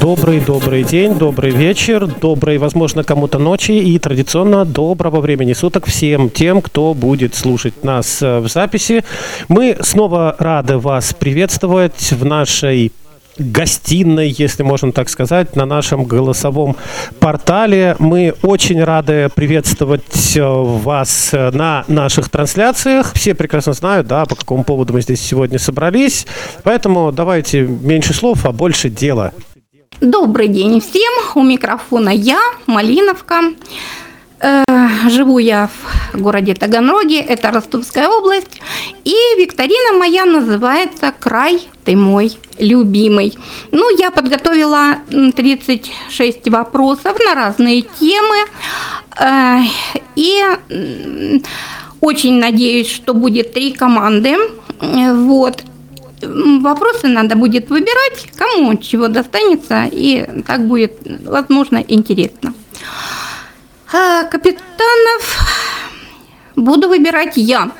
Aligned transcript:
Добрый, 0.00 0.40
добрый 0.40 0.82
день, 0.82 1.14
добрый 1.14 1.52
вечер, 1.52 2.08
доброй, 2.08 2.58
возможно, 2.58 3.04
кому-то 3.04 3.38
ночи 3.38 3.70
и 3.70 3.96
традиционно 4.00 4.64
доброго 4.64 5.20
времени 5.20 5.52
суток 5.52 5.86
всем 5.86 6.30
тем, 6.30 6.60
кто 6.60 6.94
будет 6.94 7.36
слушать 7.36 7.84
нас 7.84 8.20
э, 8.22 8.40
в 8.40 8.48
записи. 8.48 9.04
Мы 9.46 9.76
снова 9.82 10.34
рады 10.40 10.78
вас 10.78 11.14
приветствовать 11.14 12.10
в 12.10 12.24
нашей 12.24 12.90
гостиной, 13.38 14.28
если 14.28 14.62
можно 14.62 14.92
так 14.92 15.08
сказать, 15.08 15.56
на 15.56 15.64
нашем 15.64 16.04
голосовом 16.04 16.76
портале. 17.20 17.96
Мы 17.98 18.34
очень 18.42 18.82
рады 18.82 19.28
приветствовать 19.34 20.36
э, 20.36 20.42
вас 20.42 21.30
э, 21.32 21.50
на 21.50 21.84
наших 21.88 22.28
трансляциях. 22.28 23.12
Все 23.14 23.34
прекрасно 23.34 23.72
знают, 23.72 24.06
да, 24.06 24.24
по 24.26 24.34
какому 24.34 24.64
поводу 24.64 24.92
мы 24.92 25.02
здесь 25.02 25.20
сегодня 25.20 25.58
собрались. 25.58 26.26
Поэтому 26.62 27.12
давайте 27.12 27.62
меньше 27.62 28.14
слов, 28.14 28.44
а 28.44 28.52
больше 28.52 28.90
дела. 28.90 29.32
Добрый 30.00 30.48
день 30.48 30.80
всем. 30.80 31.12
У 31.34 31.42
микрофона 31.42 32.10
я, 32.10 32.40
Малиновка. 32.66 33.40
Э, 34.40 34.62
живу 35.08 35.38
я 35.38 35.68
в 36.12 36.20
городе 36.20 36.54
Таганроге, 36.54 37.20
это 37.20 37.50
Ростовская 37.50 38.08
область. 38.08 38.60
И 39.04 39.14
викторина 39.36 39.98
моя 39.98 40.24
называется 40.24 41.12
«Край 41.18 41.60
ты 41.84 41.96
мой 41.96 42.38
любимый». 42.58 43.36
Ну, 43.72 43.96
я 43.98 44.10
подготовила 44.10 44.98
36 45.10 46.48
вопросов 46.48 47.18
на 47.24 47.34
разные 47.34 47.82
темы. 47.82 48.36
Э, 49.20 49.60
и 50.14 50.42
очень 52.00 52.38
надеюсь, 52.38 52.90
что 52.90 53.14
будет 53.14 53.52
три 53.52 53.72
команды. 53.72 54.36
Вот. 54.80 55.64
Вопросы 56.22 57.06
надо 57.08 57.36
будет 57.36 57.70
выбирать, 57.70 58.26
кому 58.36 58.76
чего 58.76 59.08
достанется, 59.08 59.84
и 59.90 60.26
так 60.46 60.66
будет, 60.66 60.94
возможно, 61.24 61.84
интересно. 61.86 62.54
А 63.90 64.24
капитанов 64.24 65.38
буду 66.56 66.88
выбирать 66.88 67.36
я. 67.36 67.70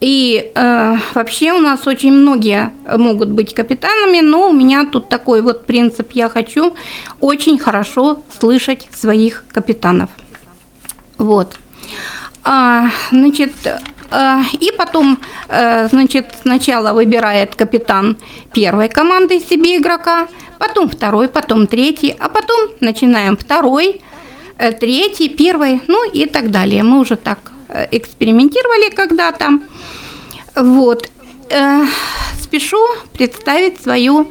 И 0.00 0.52
э, 0.54 0.96
вообще 1.14 1.52
у 1.52 1.58
нас 1.58 1.86
очень 1.86 2.12
многие 2.12 2.72
могут 2.86 3.30
быть 3.30 3.54
капитанами, 3.54 4.20
но 4.20 4.50
у 4.50 4.52
меня 4.52 4.84
тут 4.84 5.08
такой 5.08 5.40
вот 5.40 5.66
принцип. 5.66 6.12
Я 6.12 6.28
хочу 6.28 6.76
очень 7.20 7.58
хорошо 7.58 8.22
слышать 8.38 8.86
своих 8.92 9.44
капитанов. 9.50 10.10
Вот. 11.18 11.58
А, 12.44 12.90
значит, 13.10 13.54
а, 14.10 14.42
и 14.52 14.70
потом, 14.76 15.18
э, 15.48 15.88
значит, 15.88 16.26
сначала 16.42 16.92
выбирает 16.92 17.56
капитан 17.56 18.16
первой 18.52 18.88
команды 18.88 19.40
себе 19.40 19.78
игрока, 19.78 20.28
потом 20.58 20.88
второй, 20.88 21.28
потом 21.28 21.66
третий, 21.66 22.14
а 22.18 22.28
потом 22.28 22.70
начинаем 22.80 23.36
второй, 23.36 23.88
э, 23.88 24.13
третий, 24.56 25.28
первый, 25.28 25.80
ну 25.86 26.10
и 26.10 26.26
так 26.26 26.50
далее. 26.50 26.82
Мы 26.82 27.00
уже 27.00 27.16
так 27.16 27.52
э, 27.68 27.86
экспериментировали 27.90 28.90
когда-то. 28.90 29.60
Вот. 30.56 31.10
Спешу 32.40 32.78
представить 33.12 33.80
свою 33.82 34.30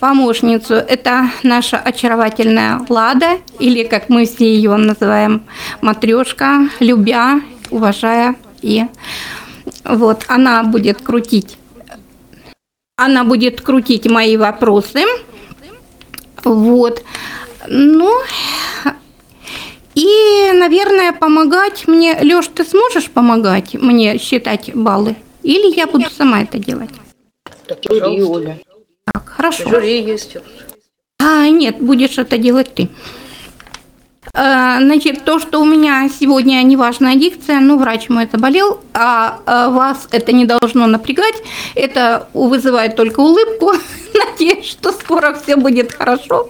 помощницу. 0.00 0.74
Это 0.74 1.30
наша 1.44 1.76
очаровательная 1.78 2.84
Лада, 2.88 3.38
или 3.60 3.84
как 3.84 4.08
мы 4.08 4.26
все 4.26 4.52
ее 4.52 4.76
называем, 4.76 5.44
матрешка, 5.80 6.68
любя, 6.80 7.40
уважая 7.70 8.34
и 8.62 8.84
вот 9.84 10.24
она 10.28 10.62
будет 10.62 11.02
крутить, 11.02 11.58
она 12.96 13.24
будет 13.24 13.60
крутить 13.60 14.06
мои 14.06 14.36
вопросы, 14.36 15.04
вот, 16.44 17.02
ну, 17.68 18.12
и, 19.94 20.52
наверное, 20.52 21.12
помогать 21.12 21.86
мне, 21.86 22.18
Лёш, 22.20 22.48
ты 22.48 22.64
сможешь 22.64 23.10
помогать 23.10 23.74
мне 23.74 24.18
считать 24.18 24.74
баллы? 24.74 25.16
Или 25.42 25.74
я 25.74 25.86
буду 25.86 26.08
сама 26.10 26.42
это 26.42 26.58
делать? 26.58 26.90
Так, 27.66 27.78
жюри, 27.88 28.22
Оля. 28.22 28.58
Так, 29.12 29.28
хорошо. 29.28 29.68
Жюри 29.68 30.02
есть. 30.02 30.36
А, 31.18 31.48
нет, 31.48 31.80
будешь 31.80 32.18
это 32.18 32.38
делать 32.38 32.74
ты. 32.74 32.88
Э, 34.34 34.78
значит, 34.80 35.24
то, 35.24 35.38
что 35.38 35.60
у 35.60 35.64
меня 35.64 36.08
сегодня 36.08 36.62
неважная 36.62 37.16
дикция, 37.16 37.60
ну, 37.60 37.78
врач 37.78 38.08
мой 38.08 38.24
это 38.24 38.38
болел, 38.38 38.80
а, 38.94 39.40
а 39.44 39.68
вас 39.68 40.08
это 40.10 40.32
не 40.32 40.46
должно 40.46 40.86
напрягать, 40.86 41.34
это 41.74 42.28
вызывает 42.32 42.96
только 42.96 43.20
улыбку. 43.20 43.72
Надеюсь, 44.14 44.66
что 44.66 44.92
скоро 44.92 45.34
все 45.34 45.56
будет 45.56 45.92
хорошо. 45.92 46.48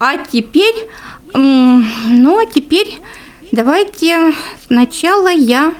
А 0.00 0.16
теперь, 0.16 0.88
ну, 1.34 2.38
а 2.38 2.46
теперь 2.46 3.00
давайте 3.52 4.34
сначала 4.66 5.28
я 5.28 5.74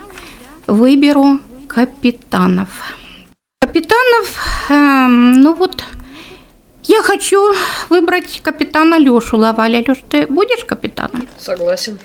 выберу 0.66 1.40
капитанов. 1.66 2.68
Капитанов, 3.60 4.68
эм, 4.70 5.40
ну 5.42 5.54
вот, 5.54 5.84
я 6.84 7.02
хочу 7.02 7.54
выбрать 7.90 8.40
капитана 8.42 8.98
Лешу 8.98 9.36
Лаваля. 9.36 9.84
Леш, 9.86 9.98
ты 10.08 10.26
будешь 10.26 10.64
капитаном? 10.64 11.28
Согласен. 11.38 11.98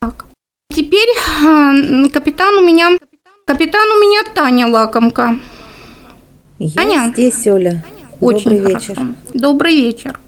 Так. 0.00 0.26
Теперь 0.72 1.08
э, 1.08 2.08
капитан 2.08 2.54
у 2.54 2.64
меня... 2.64 2.98
Капитан 3.44 3.88
у 3.90 4.00
меня 4.00 4.22
Таня 4.32 4.68
Лакомка. 4.68 5.38
Я 6.58 6.82
Таня? 6.82 7.12
здесь, 7.12 7.46
Оля. 7.48 7.84
Очень 8.20 8.50
Добрый 8.50 8.60
хорошо. 8.60 8.92
вечер. 8.92 9.06
Добрый 9.34 9.76
вечер. 9.76 10.20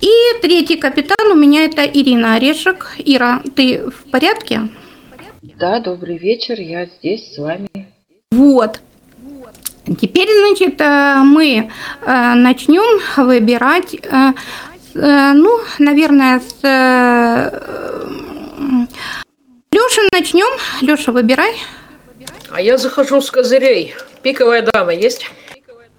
И 0.00 0.40
третий 0.40 0.76
капитан 0.76 1.32
у 1.32 1.34
меня 1.34 1.64
это 1.64 1.84
Ирина 1.84 2.34
Орешек. 2.34 2.94
Ира, 2.98 3.42
ты 3.56 3.90
в 3.90 4.10
порядке? 4.10 4.68
Да, 5.42 5.80
добрый 5.80 6.18
вечер, 6.18 6.60
я 6.60 6.86
здесь 6.86 7.34
с 7.34 7.38
вами. 7.38 7.68
Вот. 8.30 8.80
Теперь, 10.00 10.28
значит, 10.28 10.80
э, 10.80 11.22
мы 11.24 11.70
э, 12.02 12.34
начнем 12.34 13.00
выбирать, 13.16 13.94
э, 13.94 14.32
ну, 14.94 15.60
наверное, 15.78 16.40
с 16.40 16.62
Леши 19.72 20.00
начнем. 20.12 20.58
Леша, 20.80 21.12
выбирай. 21.12 21.54
А 22.50 22.60
я 22.60 22.78
захожу 22.78 23.20
с 23.20 23.30
козырей. 23.30 23.94
Пиковая 24.22 24.62
дама 24.62 24.92
есть? 24.92 25.30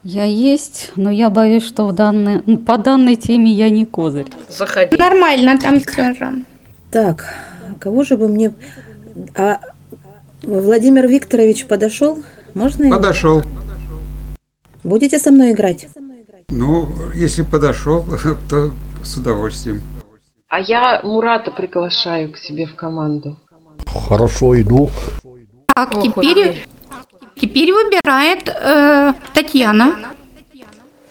Я 0.04 0.24
есть, 0.24 0.92
но 0.96 1.12
я 1.12 1.30
боюсь, 1.30 1.66
что 1.66 1.86
в 1.88 1.94
данной, 1.94 2.42
ну, 2.46 2.58
по 2.58 2.78
данной 2.78 3.18
теме 3.18 3.52
я 3.52 3.70
не 3.70 3.86
козырь. 3.86 4.28
Заходи. 4.48 4.96
Нормально 4.96 5.60
там 5.60 5.80
все 5.82 6.14
же. 6.14 6.46
Так, 6.90 7.26
кого 7.80 8.04
же 8.04 8.16
бы 8.16 8.30
мне... 8.30 8.54
А 9.36 9.60
Владимир 10.44 11.08
Викторович 11.08 11.66
подошел? 11.66 12.24
Можно 12.54 12.86
его? 12.86 12.96
Подошел. 12.96 13.44
Будете 14.84 15.20
со 15.20 15.32
мной 15.32 15.52
играть? 15.52 15.88
Ну, 16.48 16.88
если 17.14 17.44
подошел, 17.44 18.06
то 18.50 18.72
с 19.04 19.18
удовольствием. 19.18 19.82
А 20.48 20.62
я 20.62 21.02
Мурата 21.04 21.52
приглашаю 21.52 22.32
к 22.32 22.38
себе 22.38 22.66
в 22.66 22.76
команду. 22.76 23.38
Хорошо, 23.86 24.60
иду. 24.60 24.90
Так, 25.76 26.02
теперь. 26.02 26.66
Теперь 27.40 27.72
выбирает 27.74 28.48
э, 28.50 29.14
Татьяна. 29.34 29.96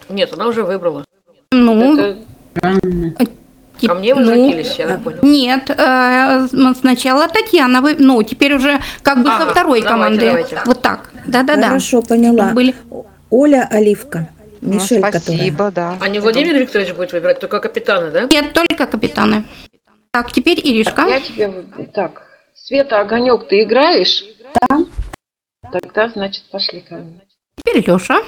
Нет, 0.09 0.33
она 0.33 0.47
уже 0.47 0.63
выбрала. 0.65 1.05
Ну, 1.53 1.97
Это 1.97 3.31
тип- 3.81 3.89
ко 3.89 3.95
мне 3.95 4.15
вы 4.15 4.21
ну, 4.23 4.27
закились, 4.27 4.75
я 4.79 4.89
так 4.89 5.03
понял. 5.03 5.19
Нет, 5.23 5.71
э, 5.71 6.47
сначала 6.81 7.29
Татьяна, 7.29 7.81
вы, 7.81 7.97
ну, 7.99 8.23
теперь 8.23 8.55
уже 8.55 8.81
как 9.03 9.19
бы 9.19 9.27
со 9.31 9.37
Ага, 9.37 9.51
второй 9.51 9.83
давайте, 9.83 9.89
команды. 9.89 10.27
давайте. 10.27 10.63
Вот 10.67 10.83
так. 10.83 11.11
Да-да-да. 11.27 11.69
Хорошо, 11.69 12.03
поняла. 12.03 12.51
Были. 12.53 12.75
Оля 13.31 13.69
Оливка. 13.71 14.29
Ну, 14.61 14.75
Мишель, 14.75 15.01
которая. 15.01 15.21
спасибо, 15.21 15.71
да. 15.71 15.97
А 16.01 16.09
не 16.09 16.19
Владимир 16.19 16.57
Викторович 16.57 16.93
будет 16.95 17.13
выбирать, 17.13 17.39
только 17.41 17.61
капитаны, 17.61 18.11
да? 18.11 18.23
Нет, 18.31 18.53
только 18.53 18.87
капитаны. 18.87 19.45
Так, 20.11 20.33
теперь 20.33 20.59
Иришка. 20.59 21.07
Я 21.07 21.21
тебе... 21.21 21.53
Так, 21.95 22.23
Света, 22.55 23.01
Огонек, 23.01 23.47
ты 23.47 23.63
играешь? 23.63 24.25
Да. 24.55 24.79
Тогда, 25.73 26.09
значит, 26.09 26.45
пошли 26.51 26.81
ко 26.81 26.95
мне. 26.97 27.21
Теперь 27.57 27.85
Леша. 27.87 28.23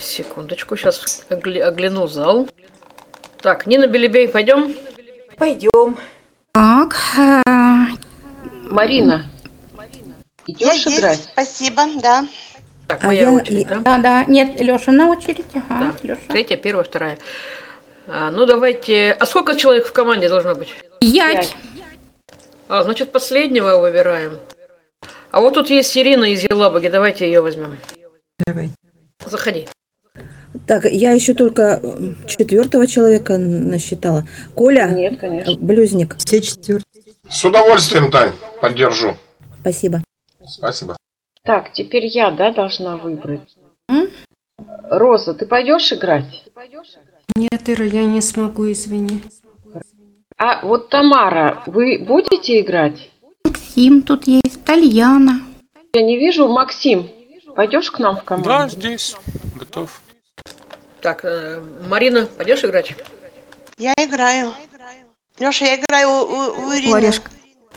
Секундочку, 0.00 0.76
сейчас 0.76 1.26
огляну 1.28 2.06
зал. 2.06 2.48
Так, 3.40 3.66
Нина 3.66 3.86
Белебей, 3.86 4.28
пойдем? 4.28 4.74
Пойдем. 5.36 5.96
Так, 6.52 6.96
э, 7.16 7.42
Марина, 8.70 9.26
идешь 10.46 10.86
Я 10.86 10.96
играть? 10.98 11.18
есть, 11.18 11.30
спасибо, 11.32 11.82
да. 12.02 12.26
Так, 12.88 13.04
А 13.04 13.06
моя 13.08 13.22
я- 13.24 13.32
очередь, 13.32 13.66
да? 13.68 13.76
да-да. 13.80 14.24
Нет, 14.24 14.60
Леша 14.60 14.92
на 14.92 15.08
очередь. 15.08 15.44
Ага, 15.54 15.64
Да. 15.68 15.94
Леша. 16.02 16.20
Третья, 16.28 16.56
первая, 16.56 16.84
вторая. 16.84 17.18
А, 18.06 18.30
ну 18.30 18.46
давайте. 18.46 19.12
А 19.12 19.26
сколько 19.26 19.54
человек 19.56 19.86
в 19.86 19.92
команде 19.92 20.28
должно 20.28 20.54
быть? 20.54 20.70
Пять. 21.00 21.54
А, 22.68 22.82
значит, 22.82 23.12
последнего 23.12 23.76
выбираем. 23.78 24.38
А 25.30 25.40
вот 25.40 25.54
тут 25.54 25.70
есть 25.70 25.96
Ирина 25.96 26.24
из 26.32 26.42
Елабуги. 26.42 26.88
Давайте 26.88 27.26
ее 27.26 27.40
возьмем. 27.40 27.78
Давай. 28.46 28.70
Заходи. 29.26 29.66
Так, 30.66 30.84
я 30.86 31.12
еще 31.12 31.34
только 31.34 31.80
м, 31.82 32.16
четвертого 32.26 32.86
человека 32.86 33.36
насчитала. 33.38 34.26
Коля, 34.54 34.88
Нет, 34.88 35.18
конечно. 35.20 35.50
э, 35.52 35.56
блюзник, 35.56 36.16
Все 36.18 36.40
четвертые. 36.40 36.84
С 37.28 37.44
удовольствием, 37.44 38.10
Тань, 38.10 38.32
поддержу. 38.60 39.16
спасибо. 39.60 40.02
Спасибо. 40.46 40.96
Так, 41.44 41.72
теперь 41.72 42.06
я, 42.06 42.30
да, 42.30 42.52
должна 42.52 42.96
выбрать. 42.96 43.40
М? 43.90 44.08
Роза, 44.90 45.34
ты 45.34 45.46
пойдешь 45.46 45.92
играть? 45.92 46.44
Нет, 47.36 47.68
Ира, 47.68 47.84
я 47.84 48.04
не 48.06 48.20
смогу, 48.22 48.70
извини. 48.72 49.22
А 50.38 50.64
вот 50.64 50.88
Тамара, 50.88 51.62
вы 51.66 51.98
будете 51.98 52.60
играть? 52.60 53.10
Максим 53.78 54.02
тут 54.02 54.26
есть, 54.26 54.64
Тальяна. 54.64 55.40
Я 55.94 56.02
не 56.02 56.18
вижу. 56.18 56.48
Максим, 56.48 57.08
пойдешь 57.54 57.92
к 57.92 58.00
нам 58.00 58.16
в 58.16 58.24
команду? 58.24 58.68
здесь. 58.74 59.14
Готов. 59.54 60.00
Так, 61.00 61.24
э, 61.24 61.62
Марина, 61.88 62.26
пойдешь 62.26 62.64
играть? 62.64 62.96
Я 63.78 63.94
играю. 63.96 64.52
Леша, 65.38 65.64
я 65.66 65.76
играю 65.76 66.08
у, 66.08 66.12
у- 66.12 66.66
у 66.66 66.74
Ирины. 66.74 66.96
Орешка. 66.96 67.30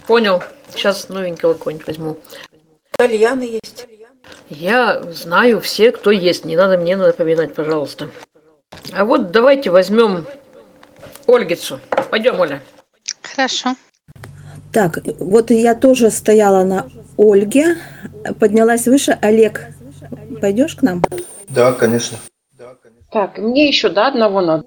Понял. 0.07 0.41
Сейчас 0.73 1.07
новенького 1.09 1.53
кого-нибудь 1.53 1.85
возьму. 1.85 2.17
Тальяна 2.97 3.43
есть. 3.43 3.85
Я 4.49 5.03
знаю 5.03 5.61
все, 5.61 5.91
кто 5.91 6.09
есть. 6.09 6.45
Не 6.45 6.55
надо 6.55 6.79
мне 6.79 6.97
напоминать, 6.97 7.53
пожалуйста. 7.53 8.09
А 8.91 9.05
вот 9.05 9.29
давайте 9.29 9.69
возьмем 9.69 10.25
Ольгицу. 11.27 11.79
Пойдем, 12.09 12.39
Оля. 12.39 12.63
Хорошо. 13.21 13.75
Так, 14.71 14.99
вот 15.19 15.51
я 15.51 15.75
тоже 15.75 16.09
стояла 16.11 16.63
на 16.63 16.89
Ольге, 17.17 17.77
поднялась 18.39 18.87
выше. 18.87 19.17
Олег, 19.21 19.67
пойдешь 20.39 20.75
к 20.75 20.81
нам? 20.81 21.03
Да, 21.49 21.73
конечно. 21.73 22.17
Так, 23.11 23.37
мне 23.37 23.67
еще, 23.67 23.89
да, 23.89 24.07
одного 24.07 24.39
надо? 24.41 24.65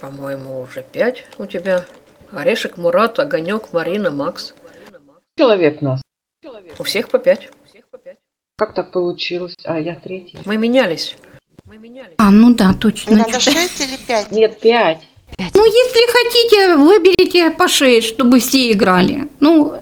По-моему, 0.00 0.60
уже 0.60 0.82
пять 0.82 1.24
у 1.38 1.46
тебя. 1.46 1.84
Орешек, 2.32 2.76
Мурат, 2.76 3.18
Огонек, 3.20 3.72
Марина, 3.72 4.10
Макс. 4.10 4.54
Человек 5.36 5.80
нас. 5.80 6.02
У 6.78 6.82
всех 6.82 7.08
по 7.08 7.18
пять. 7.18 7.48
Как 8.56 8.74
так 8.74 8.90
получилось? 8.90 9.54
А, 9.64 9.78
я 9.78 9.94
третий. 9.94 10.38
Мы 10.44 10.56
менялись. 10.56 11.16
Мы 11.64 11.78
менялись. 11.78 12.14
А, 12.18 12.30
ну 12.30 12.54
да, 12.54 12.74
точно. 12.74 13.18
Надо 13.18 13.38
шесть 13.38 13.80
или 13.80 13.96
пять? 13.96 14.32
Нет, 14.32 14.58
Ну, 15.38 15.64
если 15.64 16.12
хотите, 16.12 16.76
выберите 16.76 17.50
по 17.50 17.68
шесть, 17.68 18.08
чтобы 18.08 18.40
все 18.40 18.72
играли. 18.72 19.28
Ну, 19.40 19.74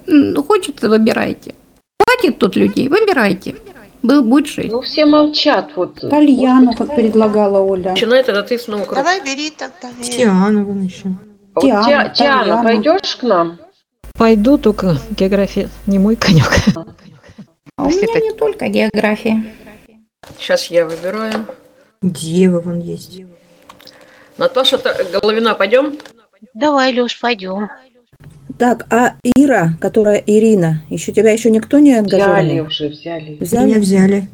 хочется, 0.47 0.89
выбирайте. 0.89 1.55
Хватит 2.01 2.39
тут 2.39 2.57
людей, 2.57 2.89
выбирайте. 2.89 3.57
Был, 4.03 4.23
будет 4.23 4.47
шесть. 4.47 4.71
Ну, 4.71 4.83
все 4.83 5.07
молчат. 5.07 5.73
Вот. 5.75 5.99
Тальяну, 6.01 6.75
как 6.75 6.95
предлагала 6.95 7.59
Оля. 7.59 7.91
Начинай 7.91 8.23
тогда 8.23 8.43
ты 8.43 8.59
снова. 8.59 8.87
Давай 8.95 9.21
бери 9.21 9.51
тогда. 9.51 9.91
Тиана 10.03 10.65
вон 10.65 10.83
еще. 10.83 11.09
Диана, 11.61 12.13
Тальяна. 12.15 12.63
пойдешь 12.63 13.17
к 13.17 13.23
нам? 13.23 13.59
Пойду, 14.15 14.59
только 14.59 14.99
география 15.11 15.69
не 15.87 15.99
мой 15.99 16.17
конек. 16.17 16.53
А 17.77 17.85
у 17.85 17.89
меня 17.89 18.21
не 18.21 18.33
только 18.33 18.69
география. 18.69 19.43
Сейчас 20.39 20.67
я 20.67 20.87
выбираю. 20.87 21.47
Дева 22.03 22.61
вон 22.61 22.81
есть. 22.81 23.23
Наташа 24.39 24.79
Та- 24.79 24.95
Головина, 25.21 25.55
пойдем? 25.55 25.99
Давай, 26.55 26.93
Леш, 26.99 27.19
пойдем. 27.21 27.69
Так, 28.59 28.87
а 28.93 29.15
Ира, 29.37 29.71
которая 29.81 30.23
Ирина, 30.27 30.83
еще 30.89 31.13
тебя 31.13 31.33
еще 31.33 31.51
никто 31.51 31.79
не 31.79 32.01
Взяли 32.01 32.17
ангажировал? 32.19 32.67
уже, 32.69 32.89
взяли. 32.89 33.31
Меня 33.31 33.41
Взяли? 33.41 33.79
взяли. 33.79 34.29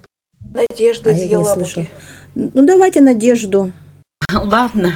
А 0.54 0.60
я 0.78 1.38
не 1.38 1.44
слышала. 1.44 1.86
Ну, 2.34 2.64
давайте 2.66 3.00
Надежду. 3.00 3.72
Ладно. 4.32 4.94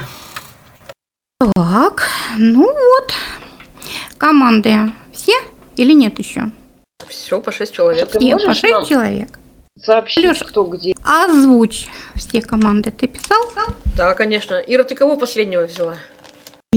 Так, 1.55 2.07
ну 2.37 2.63
вот. 2.65 3.13
Команды 4.17 4.75
все 5.11 5.33
или 5.75 5.93
нет 5.93 6.17
еще? 6.19 6.51
Все, 7.07 7.39
по 7.41 7.51
шесть 7.51 7.73
человек. 7.73 8.09
Все, 8.09 8.37
по 8.37 8.53
шесть 8.53 8.73
нам 8.73 8.85
человек. 8.85 9.39
Сообщить, 9.81 10.23
Лёша. 10.23 10.45
кто 10.45 10.63
где? 10.63 10.95
Озвучь 11.03 11.87
все 12.15 12.41
команды. 12.41 12.91
Ты 12.91 13.07
писал? 13.07 13.51
Да, 13.95 14.13
конечно. 14.13 14.55
Ира, 14.55 14.83
ты 14.83 14.95
кого 14.95 15.17
последнего 15.17 15.63
взяла? 15.63 15.97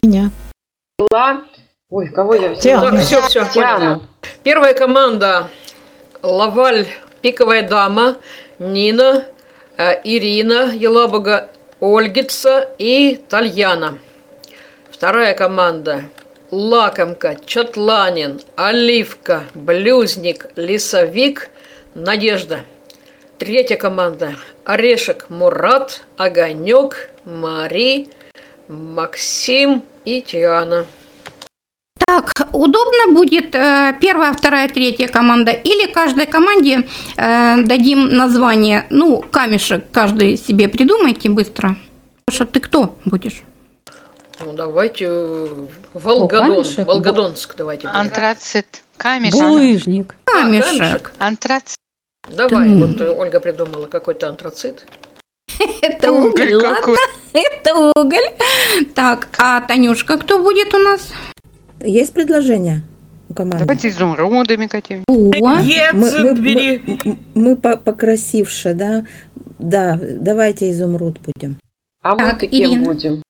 Меня. 0.02 0.30
Была? 0.98 1.42
Ой, 1.90 2.08
кого 2.08 2.34
я 2.34 2.50
взяла? 2.50 2.60
Диана. 2.60 2.90
Так, 2.90 3.00
все, 3.00 3.22
все, 3.22 3.46
Диану. 3.52 4.02
Первая 4.42 4.74
команда 4.74 5.48
Лаваль, 6.22 6.86
Пиковая 7.22 7.68
дама, 7.68 8.16
Нина, 8.58 9.24
э, 9.76 10.00
Ирина, 10.04 10.72
Елабуга, 10.72 11.50
Ольгица 11.80 12.68
и 12.78 13.16
Тальяна. 13.28 13.98
Вторая 14.90 15.34
команда 15.34 16.04
Лакомка, 16.50 17.36
Чатланин, 17.46 18.40
Оливка, 18.56 19.44
Блюзник, 19.54 20.46
Лесовик, 20.56 21.50
Надежда. 21.94 22.60
Третья 23.40 23.76
команда 23.76 24.34
Орешек, 24.66 25.30
Мурат, 25.30 26.02
Огонек, 26.18 27.08
Мари, 27.24 28.08
Максим 28.68 29.82
и 30.04 30.20
Тиана. 30.20 30.84
Так, 32.06 32.48
удобно 32.52 33.14
будет 33.14 33.54
э, 33.54 33.96
первая, 33.98 34.34
вторая, 34.34 34.68
третья 34.68 35.08
команда 35.08 35.52
или 35.52 35.90
каждой 35.90 36.26
команде 36.26 36.86
э, 37.16 37.62
дадим 37.62 38.10
название, 38.10 38.86
ну, 38.90 39.22
камешек 39.22 39.84
каждый 39.90 40.36
себе 40.36 40.68
придумайте 40.68 41.30
быстро. 41.30 41.76
Саша, 42.28 42.44
ты 42.44 42.60
кто 42.60 42.98
будешь? 43.06 43.42
Ну, 44.44 44.52
давайте 44.52 45.06
э, 45.08 45.66
Волгодон, 45.94 46.56
камешек? 46.56 46.86
Волгодонск 46.86 47.54
давайте. 47.56 47.88
Антрацит. 47.88 48.82
Камешек. 48.98 49.40
Булыжник. 49.40 50.14
А, 50.26 50.42
Камешек. 50.42 51.12
Антрацит. 51.18 51.80
Давай, 52.28 52.74
вот 52.74 53.00
э, 53.00 53.10
Ольга 53.10 53.40
придумала 53.40 53.86
какой-то 53.86 54.28
антрацит. 54.28 54.86
Это 55.82 56.12
уголь, 56.12 56.54
ладно? 56.54 56.96
Это 57.32 57.74
уголь. 57.74 58.30
Так, 58.94 59.28
а 59.38 59.60
Танюшка 59.62 60.18
кто 60.18 60.42
будет 60.42 60.74
у 60.74 60.78
нас? 60.78 61.12
Есть 61.80 62.12
предложение 62.12 62.82
у 63.28 63.34
команды? 63.34 63.88
изумрудами 63.88 64.66
какими 64.66 65.02
О, 65.08 65.12
Мы, 65.14 66.10
мы- 66.10 66.34
мы- 66.34 66.98
м- 67.04 67.18
мы 67.34 67.56
по- 67.56 67.76
покрасивше, 67.76 68.74
да? 68.74 69.04
Да, 69.58 69.98
давайте 70.00 70.70
изумруд 70.70 71.18
будем. 71.20 71.58
А 72.02 72.14
мы 72.14 72.30
Так, 72.30 72.44
Ирина. 72.44 72.84
будем? 72.84 73.22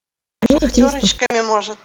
Шестерочками, 0.61 1.47
может. 1.47 1.78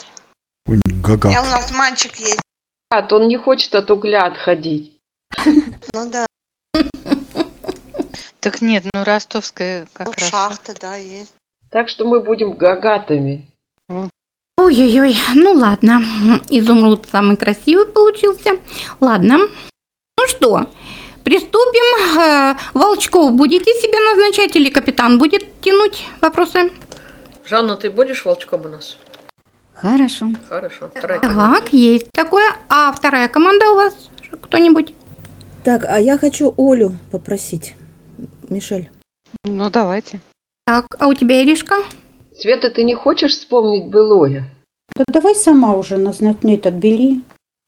Гага. 1.04 1.30
Я 1.30 1.42
у 1.44 1.46
нас 1.46 1.72
мальчик 1.72 2.16
есть. 2.18 2.42
А, 2.90 3.02
то 3.04 3.18
он 3.18 3.28
не 3.28 3.38
хочет 3.38 3.76
от 3.76 3.90
угля 3.92 4.26
отходить. 4.26 4.98
Ну 5.94 6.10
да. 6.12 6.26
Так 8.46 8.62
нет, 8.62 8.84
ну 8.94 9.04
ростовская 9.04 9.88
как 9.92 10.06
Вот 10.06 10.20
раз. 10.20 10.30
шахта, 10.30 10.76
да, 10.80 10.98
есть. 10.98 11.34
Так 11.72 11.90
что 11.90 12.06
мы 12.06 12.20
будем 12.20 12.54
гагатами. 12.54 13.48
Ой-ой-ой, 13.90 15.18
ну 15.34 15.54
ладно, 15.54 16.04
изумруд 16.52 17.08
самый 17.12 17.38
красивый 17.38 17.88
получился. 17.88 18.52
Ладно, 19.00 19.40
ну 19.40 20.28
что, 20.28 20.70
приступим. 21.24 22.20
Э, 22.22 22.56
Волчков 22.76 23.34
будете 23.34 23.74
себе 23.82 24.00
назначать 24.12 24.56
или 24.56 24.70
капитан 24.70 25.18
будет 25.18 25.44
тянуть 25.62 26.06
вопросы? 26.22 26.72
Жанна, 27.48 27.78
ты 27.78 27.90
будешь 27.90 28.24
волчком 28.26 28.68
у 28.68 28.70
нас? 28.70 28.96
Хорошо. 29.74 30.28
Хорошо. 30.48 30.92
Вторая 30.94 31.20
команда. 31.20 31.62
Так, 31.62 31.74
есть 31.74 32.12
такое. 32.12 32.56
А 32.70 32.94
вторая 32.94 33.28
команда 33.28 33.72
у 33.72 33.76
вас 33.76 33.96
кто-нибудь? 34.40 34.94
Так, 35.64 35.84
а 35.86 36.00
я 36.00 36.20
хочу 36.20 36.54
Олю 36.60 36.96
попросить. 37.12 37.74
Мишель. 38.50 38.90
Ну 39.44 39.70
давайте. 39.70 40.20
Так, 40.66 40.86
а 41.00 41.08
у 41.08 41.14
тебя 41.14 41.42
Иришка? 41.44 41.76
Света, 42.38 42.70
ты 42.70 42.84
не 42.84 42.96
хочешь 42.96 43.34
вспомнить 43.34 43.86
былое? 43.90 44.50
Да 44.96 45.04
давай 45.08 45.36
сама 45.36 45.76
уже 45.76 45.98
назначней 45.98 46.58
отбери. 46.58 47.22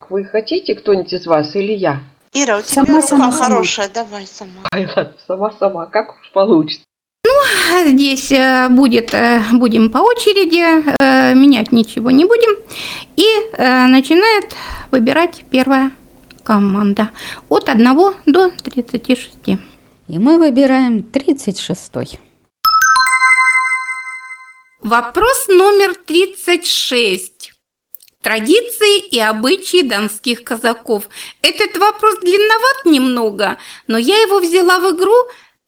Вы 0.09 0.25
хотите 0.25 0.75
кто-нибудь 0.75 1.13
из 1.13 1.25
вас 1.27 1.55
или 1.55 1.73
я? 1.73 1.99
Ира, 2.33 2.57
у 2.57 2.61
тебя 2.61 2.85
Сама, 2.85 2.95
рука 2.95 3.07
сама, 3.07 3.31
сама. 3.31 3.45
хорошая, 3.45 3.89
давай 3.89 4.27
сама. 4.27 4.51
Ай, 4.73 4.85
ладно, 4.95 5.13
сама-сама, 5.25 5.85
как 5.87 6.19
уж 6.19 6.31
получится. 6.31 6.83
Здесь 7.85 8.31
э, 8.31 8.69
будет, 8.69 9.13
э, 9.13 9.41
будем 9.53 9.89
по 9.91 9.99
очереди, 9.99 10.63
э, 10.99 11.33
менять 11.35 11.71
ничего 11.71 12.11
не 12.11 12.25
будем. 12.25 12.57
И 13.15 13.25
начинает 13.57 14.53
выбирать 14.91 15.43
первая 15.49 15.91
команда 16.43 17.11
от 17.49 17.69
1 17.69 18.13
до 18.25 18.49
36. 18.51 19.57
И 20.07 20.19
мы 20.19 20.37
выбираем 20.37 20.99
36-й. 20.99 22.17
Вопрос 24.81 25.47
номер 25.49 25.95
36. 25.95 27.51
Традиции 28.21 28.99
и 28.99 29.19
обычаи 29.19 29.81
донских 29.81 30.45
казаков. 30.45 31.09
Этот 31.41 31.77
вопрос 31.77 32.19
длинноват 32.19 32.85
немного, 32.85 33.57
но 33.87 33.97
я 33.97 34.21
его 34.21 34.39
взяла 34.39 34.79
в 34.79 34.95
игру, 34.95 35.13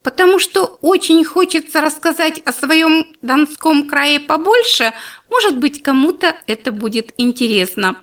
потому 0.02 0.38
что 0.38 0.78
очень 0.80 1.22
хочется 1.22 1.82
рассказать 1.82 2.40
о 2.46 2.52
своем 2.54 3.14
Донском 3.20 3.88
крае 3.88 4.20
побольше. 4.20 4.94
Может 5.28 5.58
быть, 5.58 5.82
кому-то 5.82 6.34
это 6.46 6.72
будет 6.72 7.12
интересно. 7.18 8.02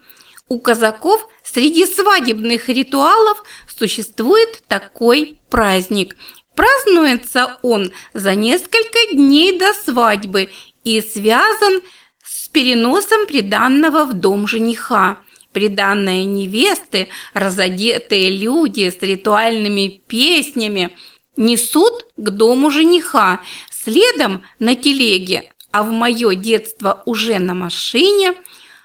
У 0.49 0.59
казаков 0.59 1.27
среди 1.53 1.85
свадебных 1.85 2.69
ритуалов 2.69 3.43
существует 3.67 4.63
такой 4.67 5.39
праздник. 5.49 6.17
Празднуется 6.55 7.57
он 7.61 7.91
за 8.13 8.35
несколько 8.35 9.13
дней 9.13 9.57
до 9.57 9.73
свадьбы 9.73 10.49
и 10.83 11.01
связан 11.01 11.81
с 12.23 12.49
переносом 12.49 13.27
приданного 13.27 14.05
в 14.05 14.13
дом 14.13 14.47
жениха. 14.47 15.19
Приданные 15.53 16.25
невесты, 16.25 17.07
разодетые 17.33 18.29
люди 18.29 18.89
с 18.89 19.01
ритуальными 19.01 20.01
песнями 20.07 20.95
несут 21.35 22.07
к 22.17 22.29
дому 22.29 22.69
жениха, 22.71 23.41
следом 23.71 24.43
на 24.59 24.75
телеге, 24.75 25.51
а 25.71 25.83
в 25.83 25.91
мое 25.91 26.35
детство 26.35 27.03
уже 27.05 27.39
на 27.39 27.53
машине, 27.53 28.33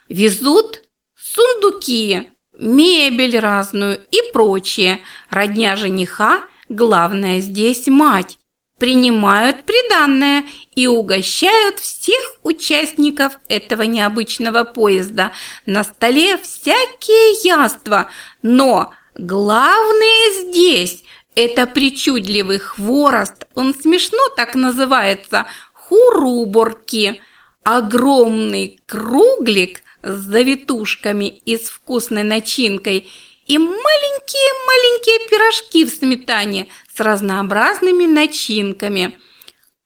везут 0.08 0.82
сундуки, 1.16 2.30
мебель 2.58 3.38
разную 3.38 4.00
и 4.10 4.32
прочее. 4.32 5.00
Родня 5.30 5.76
жениха, 5.76 6.44
главное 6.68 7.40
здесь 7.40 7.86
мать, 7.86 8.38
принимают 8.78 9.64
приданное 9.64 10.44
и 10.74 10.86
угощают 10.86 11.78
всех 11.78 12.36
участников 12.42 13.38
этого 13.48 13.82
необычного 13.82 14.64
поезда. 14.64 15.32
На 15.66 15.84
столе 15.84 16.36
всякие 16.38 17.42
яства, 17.44 18.10
но 18.42 18.92
главное 19.14 20.32
здесь– 20.42 21.04
это 21.34 21.66
причудливый 21.66 22.58
хворост, 22.58 23.46
он 23.54 23.74
смешно 23.74 24.28
так 24.36 24.54
называется, 24.54 25.46
хуруборки. 25.72 27.22
Огромный 27.64 28.80
круглик 28.86 29.82
с 30.02 30.10
завитушками 30.12 31.26
и 31.28 31.56
с 31.56 31.68
вкусной 31.70 32.22
начинкой 32.22 33.08
и 33.46 33.58
маленькие-маленькие 33.58 35.28
пирожки 35.28 35.84
в 35.84 35.90
сметане 35.90 36.68
с 36.94 37.00
разнообразными 37.00 38.06
начинками. 38.06 39.18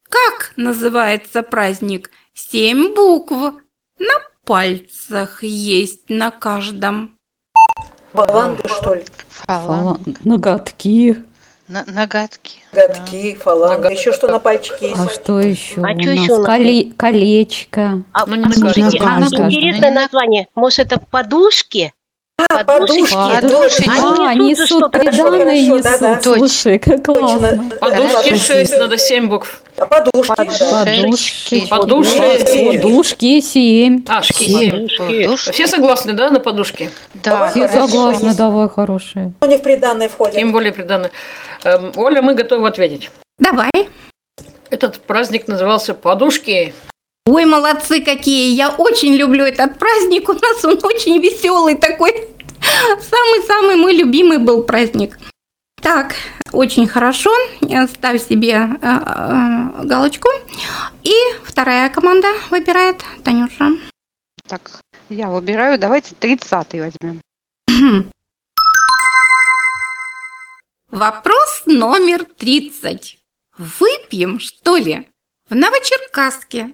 Как 0.08 0.52
называется 0.56 1.42
праздник? 1.42 2.10
Семь 2.34 2.94
букв. 2.94 3.32
На 3.98 4.14
пальцах 4.44 5.42
есть 5.42 6.08
на 6.08 6.30
каждом. 6.30 7.16
Фаланга, 8.12 8.68
что 8.68 8.94
ли? 8.94 9.04
Фаланг. 9.28 9.98
Фала- 10.06 10.16
Ноготки. 10.24 11.24
На- 11.68 11.84
Ноготки. 11.86 12.58
Гадки, 12.72 13.34
фаланга. 13.34 13.88
Еще 13.90 14.12
что 14.12 14.28
на 14.28 14.38
пальчике 14.38 14.90
есть? 14.90 15.00
А 15.00 15.08
что 15.08 15.40
еще 15.40 15.80
А 15.80 15.90
у 15.90 15.94
нас 16.42 16.46
Коле- 16.46 16.92
колечко. 16.96 18.02
А, 18.12 18.24
Ну, 18.26 18.36
не 18.36 18.44
а 18.44 18.46
на 18.46 18.52
каждом. 18.52 18.70
скажите, 18.70 18.98
а 19.00 19.04
На 19.04 19.14
вот 19.20 19.30
каждом. 19.30 19.46
интересное 19.50 19.90
название. 19.90 20.48
Может, 20.54 20.78
это 20.78 21.00
подушки? 21.10 21.92
А, 22.38 22.64
подушки, 22.64 23.14
Подушки. 23.14 23.84
точно. 23.84 24.28
А, 24.28 24.34
несут 24.34 24.60
несут 24.60 24.66
что-то 24.66 24.98
приданное, 24.98 25.68
хорошо, 25.70 25.82
да-да. 25.82 26.10
несут. 26.16 26.38
Слушай, 26.38 26.78
как 26.78 27.04
классно. 27.04 27.48
Точно. 27.48 27.76
Подушки 27.80 28.30
Да, 28.30 28.36
6, 28.36 28.78
надо 28.78 28.98
7 28.98 29.28
букв. 29.28 29.62
А 29.78 29.86
подушки, 29.86 30.34
да. 30.36 30.84
Подушки. 30.84 31.66
Подушки. 31.68 32.76
Подушки 32.76 33.40
семь. 33.40 34.04
А, 34.06 34.22
семь. 34.22 34.88
Подушки. 34.98 35.52
Все 35.52 35.66
согласны, 35.66 36.12
да, 36.12 36.28
на 36.30 36.40
подушки? 36.40 36.90
Да. 37.14 37.48
Все 37.48 37.68
согласны, 37.68 38.34
давай, 38.34 38.68
хорошие. 38.68 39.32
У 39.40 39.46
них 39.46 39.62
приданное 39.62 40.08
входит. 40.10 40.34
Тем 40.34 40.52
более 40.52 40.72
приданное. 40.72 41.10
Эм, 41.64 41.92
Оля, 41.96 42.20
мы 42.20 42.34
готовы 42.34 42.68
ответить. 42.68 43.10
Давай. 43.38 43.70
Этот 44.68 44.98
праздник 45.00 45.48
назывался 45.48 45.94
«Подушки». 45.94 46.74
Ой, 47.26 47.44
молодцы 47.44 48.00
какие! 48.02 48.54
Я 48.54 48.70
очень 48.70 49.14
люблю 49.14 49.44
этот 49.44 49.78
праздник. 49.80 50.28
У 50.28 50.32
нас 50.34 50.64
он 50.64 50.78
очень 50.84 51.18
веселый 51.20 51.74
такой. 51.74 52.12
Самый-самый 52.62 53.74
мой 53.74 53.96
любимый 53.96 54.38
был 54.38 54.62
праздник. 54.62 55.18
Так, 55.82 56.14
очень 56.52 56.86
хорошо. 56.86 57.30
Ставь 57.88 58.24
себе 58.24 58.52
э, 58.52 58.78
э, 58.80 59.84
галочку. 59.84 60.28
И 61.02 61.14
вторая 61.42 61.90
команда 61.90 62.28
выбирает 62.50 63.04
Танюша. 63.24 63.72
Так, 64.46 64.80
я 65.08 65.28
выбираю. 65.28 65.80
Давайте 65.80 66.14
30 66.14 66.74
возьмем. 66.74 67.20
Вопрос 70.90 71.62
номер 71.66 72.24
30. 72.24 73.18
Выпьем, 73.58 74.38
что 74.38 74.76
ли? 74.76 75.08
В 75.50 75.56
Новочеркасске 75.56 76.72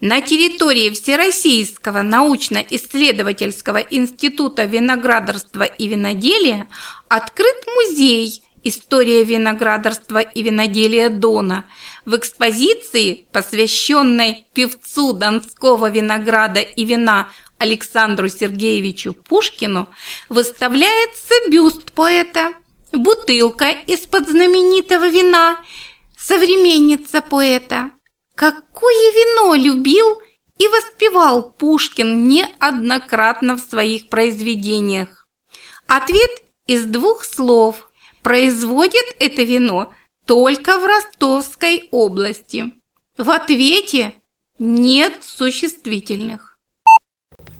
на 0.00 0.20
территории 0.20 0.90
Всероссийского 0.90 2.02
научно-исследовательского 2.02 3.78
института 3.78 4.64
виноградарства 4.64 5.64
и 5.64 5.88
виноделия 5.88 6.68
открыт 7.08 7.56
музей 7.74 8.42
«История 8.62 9.24
виноградарства 9.24 10.18
и 10.18 10.42
виноделия 10.42 11.08
Дона». 11.08 11.64
В 12.04 12.16
экспозиции, 12.16 13.26
посвященной 13.32 14.46
певцу 14.52 15.12
донского 15.12 15.90
винограда 15.90 16.60
и 16.60 16.84
вина 16.84 17.30
Александру 17.58 18.28
Сергеевичу 18.28 19.14
Пушкину, 19.14 19.88
выставляется 20.28 21.34
бюст 21.50 21.92
поэта, 21.92 22.52
бутылка 22.92 23.70
из-под 23.86 24.28
знаменитого 24.28 25.08
вина, 25.08 25.60
современница 26.16 27.20
поэта. 27.20 27.90
Какое 28.38 29.10
вино 29.14 29.56
любил 29.56 30.22
и 30.58 30.68
воспевал 30.68 31.50
Пушкин 31.50 32.28
неоднократно 32.28 33.56
в 33.56 33.60
своих 33.60 34.08
произведениях? 34.10 35.26
Ответ 35.88 36.30
из 36.68 36.84
двух 36.84 37.24
слов. 37.24 37.90
Производит 38.22 39.16
это 39.18 39.42
вино 39.42 39.92
только 40.24 40.78
в 40.78 40.86
Ростовской 40.86 41.88
области. 41.90 42.74
В 43.16 43.28
ответе 43.28 44.14
нет 44.60 45.14
существительных. 45.22 46.60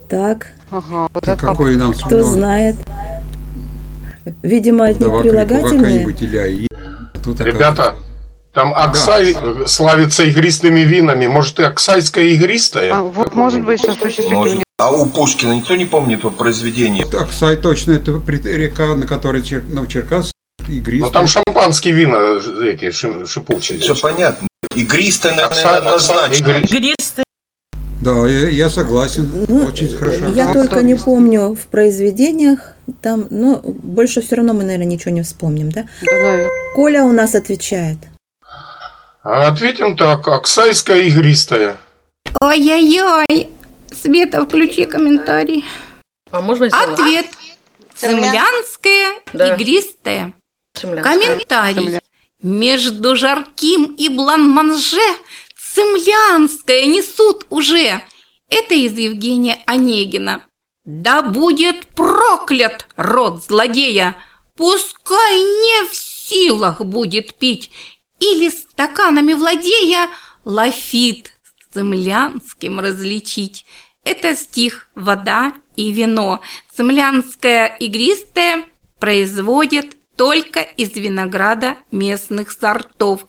Так, 0.08 0.52
Ага, 0.70 1.08
вот 1.12 1.26
это 1.26 1.36
какой 1.44 1.74
нам 1.74 1.92
кто 1.92 2.22
знает? 2.22 2.76
Видимо, 4.44 4.84
одни 4.84 5.06
Давай 5.06 5.22
прилагательные. 5.22 6.04
Ребята, 6.04 7.96
там 8.58 8.74
Аксай 8.74 9.36
э, 9.40 9.66
славится 9.66 10.24
игристыми 10.24 10.80
винами. 10.80 11.28
Может, 11.28 11.60
и 11.60 11.62
Аксайская 11.62 12.24
игристая? 12.24 12.92
А, 12.92 13.02
вот 13.02 13.32
может 13.36 13.64
быть, 13.64 13.78
что 13.80 13.92
существительное. 13.94 14.64
А 14.78 14.90
у 14.90 15.06
Пушкина 15.06 15.52
никто 15.52 15.76
не 15.76 15.84
помнит 15.84 16.20
его 16.20 16.30
произведение? 16.30 17.06
Так, 17.06 17.32
Сай 17.32 17.56
точно, 17.56 17.92
это 17.92 18.20
река, 18.26 18.96
на 18.96 19.06
которой 19.06 19.42
Чер... 19.42 19.62
Новочеркасск, 19.62 20.32
игристая. 20.66 21.06
Ну, 21.06 21.10
там 21.12 21.28
шампанские 21.28 21.94
вина 21.94 22.16
э, 22.16 22.70
эти 22.72 22.90
ши- 22.90 23.26
шипучие. 23.26 23.78
Все 23.78 23.94
понятно. 23.94 24.48
Игристая, 24.74 25.34
Аксай- 25.34 25.64
наверное, 25.64 25.78
однозначно. 25.78 26.46
игри- 26.60 26.94
Да, 28.00 28.26
я, 28.28 28.48
я 28.48 28.70
согласен. 28.70 29.46
Очень 29.68 29.96
хорошо. 29.96 30.18
Ну, 30.22 30.34
Я 30.34 30.52
только 30.52 30.82
не 30.82 30.96
помню 30.96 31.54
в 31.54 31.66
произведениях, 31.68 32.74
там, 33.02 33.26
но 33.30 33.60
больше 33.62 34.20
все 34.20 34.34
равно 34.36 34.52
мы, 34.52 34.64
наверное, 34.64 34.86
ничего 34.86 35.12
не 35.12 35.22
вспомним, 35.22 35.70
да? 35.70 35.84
Да, 36.02 36.12
наверное. 36.12 36.48
Коля 36.74 37.04
у 37.04 37.12
нас 37.12 37.34
отвечает. 37.34 37.98
А 39.22 39.48
Ответим 39.48 39.96
так, 39.96 40.26
Аксайская 40.28 41.02
игристая. 41.02 41.78
Ой-ой-ой. 42.40 43.48
Света, 43.90 44.44
включи 44.44 44.84
комментарий. 44.84 45.64
А 46.30 46.40
можно 46.40 46.64
я? 46.66 46.82
Ответ. 46.84 47.26
Цемлянское 47.94 49.20
Да. 49.32 49.54
игристое. 49.54 50.34
Цемлянская. 50.74 51.18
Комментарий. 51.18 52.00
Между 52.42 53.16
жарким 53.16 53.94
и 53.96 54.08
бланманже 54.08 55.00
цемлянское 55.74 56.86
несут 56.86 57.46
уже. 57.50 58.00
Это 58.48 58.74
из 58.74 58.96
Евгения 58.96 59.58
Онегина. 59.66 60.44
Да 60.84 61.22
будет 61.22 61.86
проклят 61.88 62.86
род 62.96 63.44
злодея, 63.44 64.16
пускай 64.56 65.40
не 65.40 65.88
в 65.88 65.94
силах 65.94 66.80
будет 66.80 67.34
пить, 67.34 67.70
или 68.20 68.48
стаканами 68.48 69.32
владея 69.34 70.08
лафит 70.44 71.32
с 71.44 71.74
цемлянским 71.74 72.80
различить. 72.80 73.64
Это 74.04 74.34
стих 74.36 74.88
«Вода 74.94 75.52
и 75.76 75.92
вино». 75.92 76.40
Цемлянское 76.74 77.76
игристое 77.78 78.64
производят 78.98 79.96
только 80.16 80.60
из 80.60 80.94
винограда 80.94 81.76
местных 81.90 82.50
сортов. 82.50 83.26